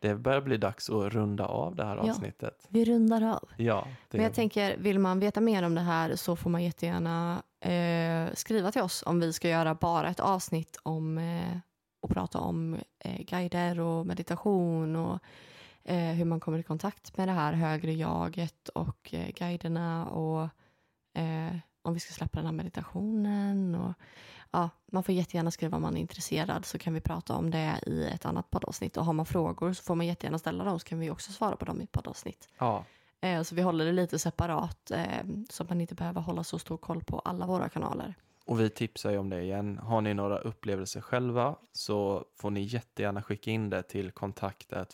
det 0.00 0.14
börjar 0.14 0.40
bli 0.40 0.56
dags 0.56 0.90
att 0.90 1.12
runda 1.12 1.46
av 1.46 1.76
det 1.76 1.84
här 1.84 1.96
Ja. 1.96 2.10
avsnittet. 2.10 2.66
Vi 2.68 2.84
rundar 2.84 3.22
av. 3.34 3.48
Ja, 3.56 3.86
det 4.10 4.16
Men 4.18 4.24
jag 4.24 4.34
tänker, 4.34 4.76
vill 4.76 4.98
man 4.98 5.20
veta 5.20 5.40
mer 5.40 5.62
om 5.62 5.74
det 5.74 5.80
här 5.80 6.16
så 6.16 6.36
får 6.36 6.50
man 6.50 6.62
jättegärna 6.64 7.42
eh, 7.60 8.34
skriva 8.34 8.72
till 8.72 8.82
oss 8.82 9.02
om 9.06 9.20
vi 9.20 9.32
ska 9.32 9.48
göra 9.48 9.74
bara 9.74 10.08
ett 10.08 10.20
avsnitt 10.20 10.78
om 10.82 11.18
eh, 11.18 11.58
och 12.00 12.10
prata 12.10 12.38
om 12.38 12.76
eh, 12.98 13.22
guider 13.24 13.80
och 13.80 14.06
meditation 14.06 14.96
och 14.96 15.18
eh, 15.84 16.12
hur 16.12 16.24
man 16.24 16.40
kommer 16.40 16.58
i 16.58 16.62
kontakt 16.62 17.16
med 17.16 17.28
det 17.28 17.32
här 17.32 17.52
högre 17.52 17.92
jaget 17.92 18.68
och 18.68 19.14
eh, 19.14 19.28
guiderna 19.28 20.06
och 20.06 20.42
eh, 21.22 21.56
om 21.82 21.94
vi 21.94 22.00
ska 22.00 22.12
släppa 22.12 22.38
den 22.38 22.46
här 22.46 22.52
meditationen. 22.52 23.74
Och, 23.74 23.92
ja, 24.50 24.70
man 24.92 25.02
får 25.02 25.14
jättegärna 25.14 25.50
skriva 25.50 25.76
om 25.76 25.82
man 25.82 25.96
är 25.96 26.00
intresserad 26.00 26.64
så 26.64 26.78
kan 26.78 26.94
vi 26.94 27.00
prata 27.00 27.34
om 27.34 27.50
det 27.50 27.80
i 27.86 28.04
ett 28.04 28.24
annat 28.24 28.50
poddavsnitt. 28.50 28.96
Och 28.96 29.04
har 29.04 29.12
man 29.12 29.26
frågor 29.26 29.72
så 29.72 29.82
får 29.82 29.94
man 29.94 30.06
jättegärna 30.06 30.38
ställa 30.38 30.64
dem 30.64 30.78
så 30.80 30.86
kan 30.86 30.98
vi 30.98 31.10
också 31.10 31.32
svara 31.32 31.56
på 31.56 31.64
dem 31.64 31.80
i 31.80 31.84
ett 31.84 31.92
poddavsnitt. 31.92 32.48
ja, 32.58 32.84
Eh, 33.20 33.42
Så 33.42 33.54
vi 33.54 33.62
håller 33.62 33.84
det 33.84 33.92
lite 33.92 34.18
separat 34.18 34.90
eh, 34.90 35.24
så 35.50 35.62
att 35.62 35.68
man 35.68 35.80
inte 35.80 35.94
behöver 35.94 36.20
hålla 36.20 36.44
så 36.44 36.58
stor 36.58 36.76
koll 36.76 37.04
på 37.04 37.18
alla 37.18 37.46
våra 37.46 37.68
kanaler. 37.68 38.14
och 38.46 38.60
vi 38.60 38.70
tipsar 38.70 39.10
ju 39.10 39.18
om 39.18 39.30
det 39.30 39.42
igen. 39.42 39.78
Har 39.78 40.00
ni 40.00 40.14
några 40.14 40.38
upplevelser 40.38 41.00
själva 41.00 41.56
så 41.72 42.24
får 42.36 42.50
ni 42.50 42.60
jättegärna 42.60 43.22
skicka 43.22 43.50
in 43.50 43.70
det 43.70 43.82
till 43.82 44.10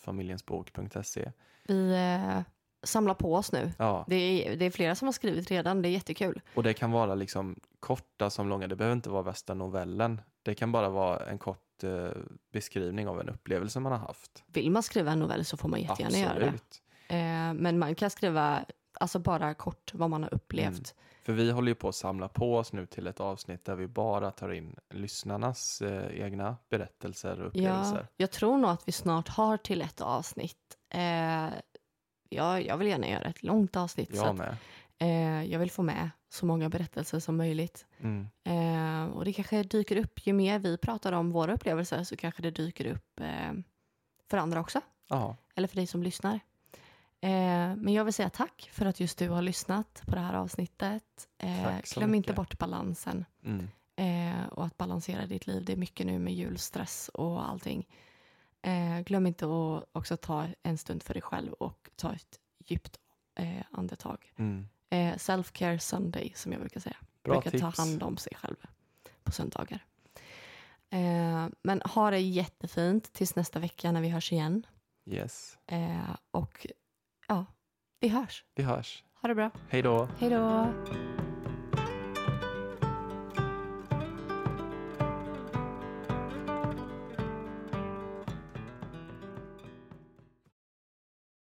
kontaktetfamiljensbok.se. 0.04 1.32
Vi 1.64 1.92
eh, 1.94 2.40
samlar 2.82 3.14
på 3.14 3.34
oss 3.34 3.52
nu. 3.52 3.72
Ja, 3.78 4.04
Det 4.08 4.14
är, 4.16 4.56
det 4.56 4.64
är 4.64 4.70
flera 4.70 4.94
som 4.94 5.08
har 5.08 5.12
skrivit 5.12 5.50
redan, 5.50 5.82
det 5.82 5.88
är 5.88 5.90
jättekul. 5.90 6.40
och 6.54 6.62
det 6.62 6.74
kan 6.74 6.90
vara 6.90 7.14
liksom 7.14 7.60
korta 7.80 8.30
som 8.30 8.48
långa. 8.48 8.66
Det 8.68 8.76
behöver 8.76 8.96
inte 8.96 9.10
vara 9.10 9.22
värsta 9.22 9.54
novellen. 9.54 10.20
Det 10.42 10.54
kan 10.54 10.72
bara 10.72 10.88
vara 10.88 11.26
en 11.26 11.38
kort 11.38 11.84
eh, 11.84 12.08
beskrivning 12.52 13.08
av 13.08 13.20
en 13.20 13.28
upplevelse 13.28 13.80
man 13.80 13.92
har 13.92 13.98
haft. 13.98 14.44
Vill 14.46 14.70
man 14.70 14.82
skriva 14.82 15.12
en 15.12 15.18
novell 15.18 15.44
så 15.44 15.56
får 15.56 15.68
man 15.68 15.80
jättegärna 15.80 16.18
göra 16.18 16.38
det. 16.38 16.52
Eh, 17.08 17.54
men 17.54 17.78
man 17.78 17.94
kan 17.94 18.10
skriva 18.10 18.64
alltså 19.00 19.18
bara 19.18 19.54
kort 19.54 19.94
vad 19.94 20.10
man 20.10 20.22
har 20.22 20.34
upplevt. 20.34 20.94
För 21.22 21.32
vi 21.32 21.50
håller 21.50 21.68
ju 21.68 21.74
på 21.74 21.88
att 21.88 21.94
samla 21.94 22.28
på 22.28 22.56
oss 22.56 22.72
nu 22.72 22.86
till 22.86 23.06
ett 23.06 23.20
avsnitt 23.20 23.64
där 23.64 23.74
vi 23.74 23.86
bara 23.86 24.30
tar 24.30 24.52
in 24.52 24.76
lyssnarnas 24.90 25.82
eh, 25.82 26.20
egna 26.20 26.56
berättelser 26.70 27.32
och 27.40 27.44
Ja, 27.44 27.48
upplevelser. 27.48 28.06
jag 28.16 28.30
tror 28.30 28.58
nog 28.58 28.70
att 28.70 28.88
vi 28.88 28.92
snart 28.92 29.28
har 29.28 29.56
till 29.56 29.82
ett 29.82 30.00
avsnitt. 30.00 30.76
Eh, 30.90 31.48
ja, 32.28 32.60
jag 32.60 32.76
vill 32.76 32.88
gärna 32.88 33.08
göra 33.08 33.24
ett 33.28 33.42
långt 33.42 33.76
avsnitt. 33.76 34.10
så 34.10 34.16
Jag 34.16 34.28
att, 34.28 34.36
med. 34.36 34.56
eh, 34.98 35.50
jag 35.52 35.58
vill 35.58 35.70
få 35.70 35.82
med 35.82 36.10
så 36.28 36.46
många 36.46 36.68
berättelser 36.68 37.18
som 37.20 37.36
möjligt. 37.36 37.86
Mm. 38.00 38.28
Eh, 38.44 39.12
och 39.16 39.24
det 39.24 39.32
kanske 39.32 39.62
dyker 39.62 39.96
upp, 39.96 40.26
ju 40.26 40.32
mer 40.32 40.58
vi 40.58 40.78
pratar 40.78 41.12
om 41.12 41.30
våra 41.30 41.54
upplevelser 41.54 42.04
så 42.04 42.16
kanske 42.16 42.42
det 42.42 42.50
dyker 42.50 42.86
upp 42.86 43.20
eh, 43.20 43.52
för 44.30 44.36
andra 44.36 44.60
också. 44.60 44.80
Ja, 45.08 45.36
Eller 45.54 45.68
för 45.68 45.76
dig 45.76 45.86
som 45.86 46.02
lyssnar. 46.02 46.40
Eh, 47.24 47.76
men 47.76 47.88
jag 47.88 48.04
vill 48.04 48.14
säga 48.14 48.30
tack 48.30 48.70
för 48.72 48.86
att 48.86 49.00
just 49.00 49.18
du 49.18 49.28
har 49.28 49.42
lyssnat 49.42 50.02
på 50.06 50.14
det 50.14 50.20
här 50.20 50.34
avsnittet. 50.34 51.28
Eh, 51.38 51.80
glöm 51.94 52.14
inte 52.14 52.28
mycket. 52.28 52.36
bort 52.36 52.58
balansen 52.58 53.24
mm. 53.44 53.68
eh, 53.96 54.46
och 54.48 54.64
att 54.64 54.76
balansera 54.76 55.26
ditt 55.26 55.46
liv. 55.46 55.64
Det 55.64 55.72
är 55.72 55.76
mycket 55.76 56.06
nu 56.06 56.18
med 56.18 56.34
julstress 56.34 57.08
och 57.08 57.48
allting. 57.48 57.88
Glöm 59.04 59.26
inte 59.26 59.44
att 59.44 59.84
också 59.92 60.16
ta 60.16 60.46
en 60.62 60.78
stund 60.78 61.02
för 61.02 61.14
dig 61.14 61.22
själv 61.22 61.52
och 61.52 61.90
ta 61.96 62.12
ett 62.12 62.40
djupt 62.58 62.98
andetag. 63.70 64.32
Mm. 64.36 64.68
Self-care 65.16 65.78
Sunday 65.78 66.32
som 66.34 66.52
jag 66.52 66.60
brukar 66.60 66.80
säga. 66.80 66.96
Bra 67.22 67.40
brukar 67.40 67.58
ta 67.58 67.70
tips. 67.70 67.78
hand 67.78 68.02
om 68.02 68.16
sig 68.16 68.32
själv 68.36 68.56
på 69.22 69.32
söndagar. 69.32 69.84
Men 71.62 71.82
ha 71.84 72.10
det 72.10 72.18
jättefint 72.18 73.12
tills 73.12 73.36
nästa 73.36 73.58
vecka 73.58 73.92
när 73.92 74.00
vi 74.00 74.08
hörs 74.08 74.32
igen. 74.32 74.66
Yes. 75.06 75.58
Och 76.30 76.66
ja, 77.28 77.46
vi 78.00 78.08
hörs. 78.08 78.44
Vi 78.54 78.62
hörs. 78.62 79.04
Ha 79.22 79.28
det 79.28 79.34
bra. 79.34 79.50
Hej 79.68 79.82
då. 79.82 80.08
Hej 80.18 80.30
då. 80.30 80.68